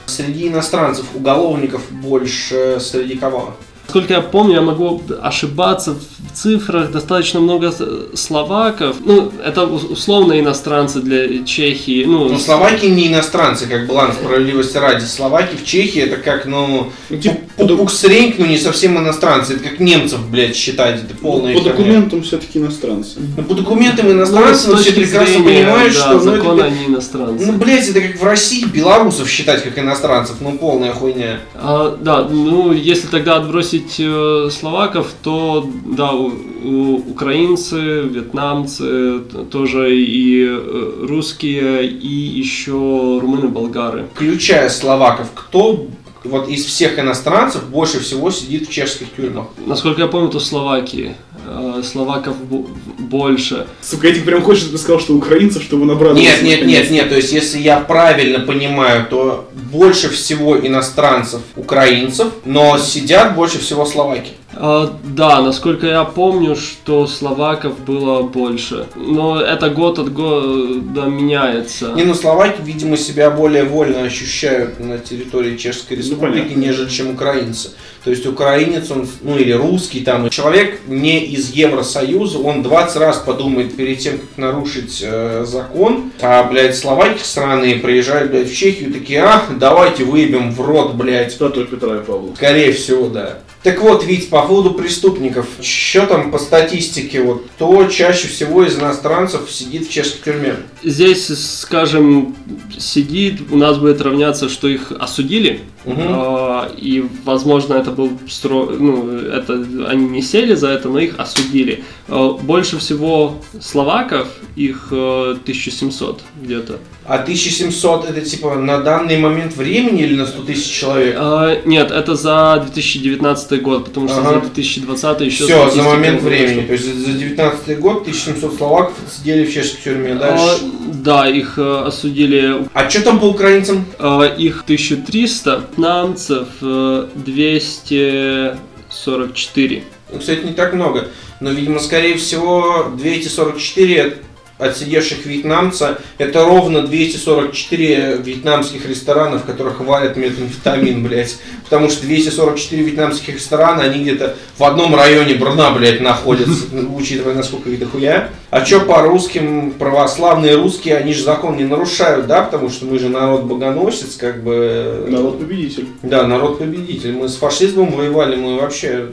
Среди 0.06 0.48
иностранцев 0.48 1.06
уголовников 1.14 1.82
больше 1.90 2.78
среди 2.80 3.16
кого? 3.16 3.56
Насколько 3.92 4.14
я 4.14 4.20
помню, 4.22 4.54
я 4.54 4.62
могу 4.62 5.02
ошибаться 5.20 5.92
в 5.92 6.34
цифрах, 6.34 6.92
достаточно 6.92 7.40
много 7.40 7.74
словаков. 8.14 8.96
Ну, 9.04 9.30
это 9.44 9.66
условно 9.66 10.40
иностранцы 10.40 11.02
для 11.02 11.44
Чехии. 11.44 12.04
Ну, 12.06 12.30
Ну, 12.30 12.38
словаки 12.38 12.86
не 12.86 13.08
иностранцы, 13.08 13.66
как 13.66 13.86
была 13.86 14.08
на 14.08 14.14
справедливости 14.14 14.78
ради. 14.78 15.04
Словаки 15.04 15.56
в 15.56 15.66
Чехии 15.66 16.00
это 16.00 16.16
как, 16.16 16.46
ну, 16.46 16.90
Ну, 17.10 17.16
типа, 17.18 17.36
пу- 17.58 17.68
пупуксреньк, 17.68 18.38
ну 18.38 18.46
не 18.46 18.56
совсем 18.56 18.96
иностранцы. 18.96 19.56
Это 19.56 19.64
как 19.68 19.78
немцев, 19.78 20.26
блядь, 20.30 20.56
считать. 20.56 21.02
Это 21.04 21.14
полная 21.14 21.52
По 21.52 21.60
херня. 21.60 21.72
документам 21.76 22.22
все-таки 22.22 22.60
иностранцы. 22.60 23.18
Ну, 23.36 23.42
по 23.42 23.52
документам 23.52 24.06
ну, 24.06 24.12
иностранцы, 24.12 24.70
но 24.70 24.78
все 24.78 24.92
прекрасно 24.92 25.44
понимают, 25.44 25.92
да, 25.92 26.00
что 26.00 26.12
ну, 26.12 26.16
это 26.16 26.24
закон 26.30 26.62
они 26.62 26.86
иностранцы. 26.86 27.44
Ну, 27.44 27.52
блядь, 27.58 27.86
это 27.90 28.00
как 28.00 28.18
в 28.18 28.24
России 28.24 28.64
белорусов 28.64 29.28
считать 29.28 29.62
как 29.62 29.78
иностранцев. 29.78 30.36
Ну, 30.40 30.56
полная 30.56 30.94
хуйня. 30.94 31.40
А, 31.54 31.94
да, 32.00 32.22
ну 32.22 32.72
если 32.72 33.06
тогда 33.06 33.36
отбросить 33.36 33.81
э, 33.98 34.48
словаков, 34.50 35.12
то 35.22 35.68
да, 35.86 36.12
у- 36.12 36.32
у- 36.64 36.96
украинцы, 37.10 38.02
вьетнамцы, 38.02 39.20
тоже 39.50 39.96
и 39.96 40.46
э, 40.48 41.06
русские, 41.08 41.86
и 41.86 42.06
еще 42.42 43.18
румыны, 43.20 43.48
болгары. 43.48 44.06
Включая 44.14 44.68
словаков, 44.68 45.28
кто 45.34 45.86
вот 46.24 46.48
из 46.48 46.64
всех 46.64 46.98
иностранцев 47.00 47.64
больше 47.68 47.98
всего 48.00 48.30
сидит 48.30 48.68
в 48.68 48.70
чешских 48.72 49.08
тюрьмах? 49.16 49.46
Насколько 49.66 50.02
я 50.02 50.06
помню, 50.06 50.28
то 50.28 50.38
Словакии. 50.40 51.14
Э, 51.46 51.82
Словаков 51.84 52.36
бо- 52.44 52.64
больше. 52.98 53.66
Сука, 53.80 54.06
я 54.08 54.14
тебе 54.14 54.24
прям 54.26 54.42
хочешь, 54.42 54.62
чтобы 54.62 54.76
ты 54.78 54.82
сказал, 54.84 55.00
что 55.00 55.14
украинцев, 55.14 55.62
чтобы 55.64 55.84
набрать. 55.84 56.14
Нет, 56.14 56.42
нет, 56.42 56.64
нет, 56.64 56.90
нет. 56.90 57.08
То 57.08 57.16
есть, 57.16 57.32
если 57.32 57.58
я 57.58 57.80
правильно 57.80 58.38
понимаю, 58.38 59.06
то 59.10 59.48
больше 59.72 60.10
всего 60.10 60.56
иностранцев 60.58 61.40
украинцев, 61.56 62.32
но 62.44 62.78
сидят 62.78 63.34
больше 63.34 63.58
всего 63.58 63.86
словаки. 63.86 64.32
А, 64.54 64.98
да, 65.04 65.40
насколько 65.40 65.86
я 65.86 66.04
помню, 66.04 66.56
что 66.56 67.06
словаков 67.06 67.80
было 67.80 68.22
больше. 68.22 68.86
Но 68.96 69.40
это 69.40 69.70
год 69.70 69.98
от 69.98 70.12
года 70.12 71.02
меняется. 71.02 71.92
Не, 71.94 72.04
ну 72.04 72.14
словаки, 72.14 72.60
видимо, 72.62 72.96
себя 72.96 73.30
более 73.30 73.64
вольно 73.64 74.02
ощущают 74.02 74.80
на 74.80 74.98
территории 74.98 75.56
Чешской 75.56 75.96
Республики, 75.96 76.42
понятно. 76.44 76.60
нежели 76.60 76.88
чем 76.88 77.10
украинцы. 77.10 77.70
То 78.04 78.10
есть 78.10 78.26
украинец, 78.26 78.90
он, 78.90 79.08
ну 79.22 79.38
или 79.38 79.52
русский 79.52 80.00
там, 80.00 80.28
человек 80.28 80.80
не 80.88 81.24
из 81.24 81.50
Евросоюза, 81.50 82.38
он 82.38 82.62
20 82.62 82.96
раз 82.96 83.18
подумает 83.18 83.76
перед 83.76 83.98
тем, 83.98 84.18
как 84.18 84.36
нарушить 84.36 85.02
э, 85.04 85.44
закон. 85.46 86.10
А, 86.20 86.42
блядь, 86.44 86.76
словаки 86.76 87.22
сраные 87.22 87.76
приезжают, 87.76 88.32
блядь, 88.32 88.50
в 88.50 88.56
Чехию, 88.56 88.92
такие, 88.92 89.22
а, 89.22 89.44
давайте 89.56 90.04
выебем 90.04 90.52
в 90.52 90.60
рот, 90.60 90.94
блядь. 90.94 91.32
Статуя 91.32 91.64
Петра 91.64 91.98
и 91.98 92.00
Павла. 92.00 92.34
Скорее 92.34 92.72
всего, 92.72 93.08
да. 93.08 93.38
Так 93.62 93.80
вот, 93.80 94.04
Вить, 94.04 94.28
по 94.28 94.42
поводу 94.42 94.72
преступников. 94.74 95.46
Что 95.60 96.06
там 96.06 96.32
по 96.32 96.38
статистике? 96.38 97.22
Вот 97.22 97.46
кто 97.54 97.84
чаще 97.86 98.26
всего 98.26 98.64
из 98.64 98.76
иностранцев 98.76 99.48
сидит 99.50 99.86
в 99.86 99.90
чешской 99.90 100.32
тюрьме? 100.32 100.56
Здесь, 100.82 101.28
скажем, 101.60 102.34
сидит, 102.76 103.52
у 103.52 103.56
нас 103.56 103.78
будет 103.78 104.00
равняться, 104.00 104.48
что 104.48 104.66
их 104.66 104.90
осудили. 104.90 105.60
А, 105.86 106.70
и, 106.76 107.04
возможно, 107.24 107.74
это 107.74 107.90
был 107.90 108.10
стро... 108.28 108.66
ну, 108.78 109.08
это 109.18 109.54
они 109.88 110.08
не 110.08 110.22
сели 110.22 110.54
за 110.54 110.68
это, 110.68 110.88
но 110.88 110.98
их 110.98 111.18
осудили. 111.18 111.84
А, 112.08 112.32
больше 112.32 112.78
всего 112.78 113.36
словаков, 113.60 114.28
их 114.54 114.88
э, 114.90 115.30
1700 115.42 116.20
где-то. 116.42 116.78
А 117.04 117.14
1700 117.14 118.10
это 118.10 118.20
типа 118.20 118.54
на 118.54 118.78
данный 118.80 119.18
момент 119.18 119.56
времени 119.56 120.02
или 120.02 120.14
на 120.14 120.26
100 120.26 120.42
тысяч 120.42 120.70
человек? 120.70 121.16
А, 121.18 121.60
нет, 121.64 121.90
это 121.90 122.14
за 122.14 122.60
2019 122.64 123.62
год, 123.62 123.86
потому 123.86 124.08
что 124.08 124.18
Ага. 124.20 124.34
за 124.34 124.40
2020 124.42 125.20
еще 125.22 125.44
Все, 125.44 125.70
за 125.70 125.82
момент 125.82 126.22
времени. 126.22 126.60
вышла. 126.60 126.66
То 126.66 126.72
есть 126.74 127.06
за 127.06 127.12
19 127.12 127.78
год 127.80 128.02
1700 128.02 128.56
словаков 128.56 128.94
сидели 129.10 129.44
в 129.46 129.52
чешской 129.52 129.80
тюрьме. 129.94 130.12
А, 130.12 130.16
Дальше. 130.18 130.60
да, 131.02 131.28
их 131.28 131.54
э, 131.58 131.82
осудили 131.86 132.66
А 132.74 132.88
что 132.88 133.02
там 133.02 133.18
по 133.18 133.24
украинцам? 133.24 133.84
Э, 133.98 134.30
Их 134.38 134.62
1300, 134.64 135.64
вьетнамцев 135.72 136.48
э, 136.60 137.08
244. 137.14 139.84
Ну, 140.12 140.18
Кстати, 140.18 140.44
не 140.44 140.52
так 140.52 140.74
много. 140.74 141.08
Но, 141.40 141.50
видимо, 141.50 141.80
скорее 141.80 142.16
всего, 142.16 142.92
244 142.96 144.18
отсидевших 144.62 145.26
вьетнамца, 145.26 145.98
это 146.18 146.44
ровно 146.44 146.82
244 146.82 148.18
вьетнамских 148.22 148.86
ресторана, 148.86 149.38
в 149.38 149.44
которых 149.44 149.80
варят 149.80 150.16
метамфетамин, 150.16 151.02
блядь. 151.02 151.38
Потому 151.64 151.90
что 151.90 152.02
244 152.02 152.82
вьетнамских 152.82 153.34
ресторана, 153.34 153.82
они 153.82 154.02
где-то 154.02 154.36
в 154.58 154.64
одном 154.64 154.94
районе 154.94 155.34
Брна, 155.34 155.70
блядь, 155.70 156.00
находятся, 156.00 156.66
учитывая, 156.94 157.34
насколько 157.34 157.70
это 157.70 157.86
хуя. 157.86 158.30
А 158.50 158.60
чё 158.62 158.84
по 158.84 159.02
русским, 159.02 159.72
православные 159.72 160.56
русские, 160.56 160.96
они 160.96 161.14
же 161.14 161.22
закон 161.22 161.56
не 161.56 161.64
нарушают, 161.64 162.26
да? 162.26 162.42
Потому 162.42 162.68
что 162.68 162.84
мы 162.84 162.98
же 162.98 163.08
народ 163.08 163.44
богоносец, 163.44 164.16
как 164.16 164.42
бы... 164.42 165.06
Народ 165.08 165.38
победитель. 165.38 165.88
Да, 166.02 166.26
народ 166.26 166.58
победитель. 166.58 167.12
Мы 167.12 167.28
с 167.28 167.36
фашизмом 167.36 167.92
воевали, 167.92 168.36
мы 168.36 168.58
вообще 168.58 169.12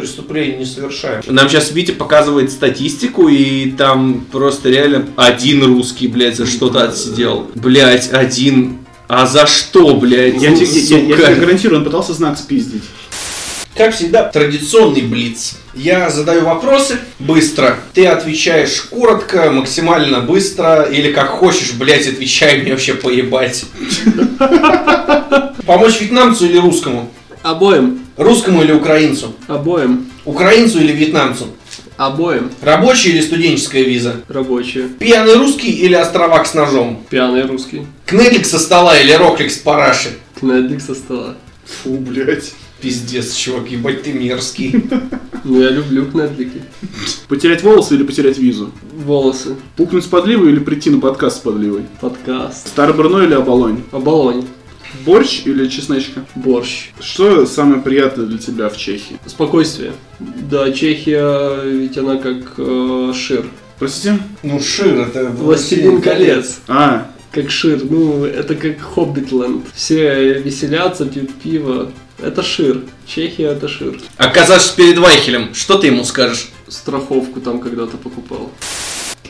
преступлений 0.00 0.58
не 0.58 0.66
совершаем. 0.66 1.22
Нам 1.26 1.48
сейчас 1.48 1.72
Витя 1.72 1.92
показывает 1.92 2.52
статистику, 2.52 3.28
и 3.28 3.70
там 3.70 4.26
просто 4.30 4.68
реально 4.68 5.06
один 5.16 5.64
русский, 5.64 6.06
блядь, 6.06 6.36
за 6.36 6.44
что-то 6.46 6.84
отсидел. 6.84 7.50
Блядь, 7.54 8.12
один. 8.12 8.78
А 9.08 9.26
за 9.26 9.46
что, 9.46 9.94
блядь? 9.96 10.34
Я, 10.42 10.54
тебе- 10.54 10.66
я- 10.66 10.98
я 10.98 11.16
сука. 11.16 11.26
тебе 11.28 11.34
гарантирую, 11.40 11.78
он 11.78 11.84
пытался 11.84 12.12
знак 12.12 12.36
спиздить. 12.38 12.82
Как 13.74 13.94
всегда, 13.94 14.24
традиционный 14.24 15.00
блиц. 15.02 15.56
Я 15.74 16.10
задаю 16.10 16.44
вопросы 16.44 16.98
быстро. 17.18 17.78
Ты 17.94 18.06
отвечаешь 18.06 18.82
коротко, 18.90 19.50
максимально 19.50 20.20
быстро, 20.20 20.82
или 20.82 21.10
как 21.12 21.28
хочешь, 21.28 21.72
блядь, 21.72 22.06
отвечай, 22.06 22.60
мне 22.60 22.72
вообще 22.72 22.94
поебать. 22.94 23.64
Помочь 25.66 26.00
вьетнамцу 26.00 26.46
или 26.46 26.58
русскому? 26.58 27.10
Обоим. 27.42 28.05
Русскому 28.16 28.62
или 28.62 28.72
украинцу? 28.72 29.34
Обоим. 29.46 30.06
Украинцу 30.24 30.80
или 30.80 30.92
вьетнамцу? 30.92 31.48
Обоим. 31.98 32.50
Рабочая 32.62 33.10
или 33.10 33.20
студенческая 33.20 33.82
виза? 33.82 34.22
Рабочие. 34.28 34.88
Пьяный 34.88 35.34
русский 35.34 35.70
или 35.70 35.94
островак 35.94 36.46
с 36.46 36.54
ножом? 36.54 37.04
Пьяный 37.10 37.42
русский. 37.42 37.86
Кнедлик 38.06 38.46
со 38.46 38.58
стола 38.58 38.98
или 38.98 39.12
роклик 39.12 39.50
с 39.50 39.58
параши? 39.58 40.10
Кнедлик 40.38 40.80
со 40.80 40.94
стола. 40.94 41.36
Фу, 41.64 41.98
блядь. 41.98 42.52
Пиздец, 42.80 43.34
чувак, 43.34 43.70
ебать 43.70 44.02
ты 44.02 44.12
мерзкий. 44.12 44.84
Ну, 45.44 45.62
я 45.62 45.70
люблю 45.70 46.06
кнедлики. 46.10 46.62
Потерять 47.28 47.62
волосы 47.62 47.94
или 47.94 48.02
потерять 48.02 48.38
визу? 48.38 48.70
Волосы. 48.92 49.56
Пукнуть 49.76 50.04
с 50.04 50.06
подливой 50.06 50.52
или 50.52 50.58
прийти 50.58 50.90
на 50.90 51.00
подкаст 51.00 51.38
с 51.38 51.40
подливой? 51.40 51.82
Подкаст. 52.00 52.68
Старый 52.68 52.94
Брно 52.94 53.22
или 53.22 53.34
оболонь? 53.34 53.82
Оболонь. 53.92 54.44
Борщ 55.04 55.42
или 55.44 55.68
чесночка? 55.68 56.24
Борщ. 56.34 56.90
Что 57.00 57.46
самое 57.46 57.80
приятное 57.82 58.26
для 58.26 58.38
тебя 58.38 58.68
в 58.68 58.76
Чехии? 58.76 59.18
Спокойствие. 59.26 59.92
Да, 60.18 60.70
Чехия, 60.72 61.62
ведь 61.64 61.98
она 61.98 62.16
как 62.16 62.54
э, 62.58 63.12
шир. 63.14 63.44
Простите? 63.78 64.18
Ну, 64.42 64.58
Шир, 64.60 65.00
это 65.00 65.26
Властелин 65.30 66.00
колец. 66.00 66.60
А, 66.66 67.10
Как 67.30 67.50
Шир. 67.50 67.82
Ну, 67.84 68.24
это 68.24 68.54
как 68.54 68.80
Хоббитленд. 68.80 69.66
Все 69.74 70.34
веселятся, 70.40 71.04
пьют 71.04 71.34
пиво. 71.34 71.92
Это 72.18 72.42
Шир. 72.42 72.80
Чехия 73.06 73.48
это 73.48 73.68
Шир. 73.68 74.00
Оказавшись 74.16 74.70
перед 74.70 74.96
Вайхелем, 74.96 75.52
что 75.54 75.76
ты 75.76 75.88
ему 75.88 76.04
скажешь? 76.04 76.48
Страховку 76.68 77.40
там 77.40 77.60
когда-то 77.60 77.98
покупал. 77.98 78.50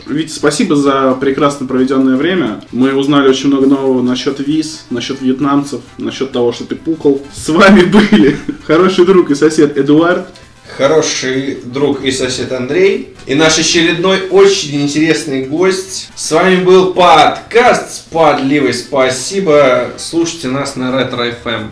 Витя, 0.07 0.33
спасибо 0.33 0.77
за 0.77 1.17
прекрасно 1.21 1.67
проведенное 1.67 2.17
время. 2.17 2.63
Мы 2.71 2.95
узнали 2.95 3.29
очень 3.29 3.49
много 3.49 3.67
нового 3.67 4.03
насчет 4.03 4.39
виз, 4.39 4.87
насчет 4.91 5.21
вьетнамцев, 5.21 5.81
насчет 5.99 6.31
того, 6.33 6.53
что 6.53 6.65
ты 6.65 6.77
пукал. 6.77 7.21
С 7.35 7.49
вами 7.49 7.83
были 7.83 8.37
хороший 8.67 9.05
друг 9.05 9.31
и 9.31 9.35
сосед 9.35 9.77
Эдуард. 9.77 10.29
Хороший 10.77 11.59
друг 11.65 12.05
и 12.05 12.11
сосед 12.11 12.53
Андрей. 12.53 13.15
И 13.27 13.35
наш 13.35 13.59
очередной 13.59 14.29
очень 14.31 14.83
интересный 14.83 15.45
гость. 15.45 16.11
С 16.15 16.31
вами 16.33 16.63
был 16.63 16.93
подкаст 16.93 17.93
«Спадливый». 17.95 18.75
Спасибо. 18.75 19.93
Слушайте 19.97 20.49
нас 20.49 20.77
на 20.77 20.97
Ретро 20.97 21.29
FM. 21.29 21.71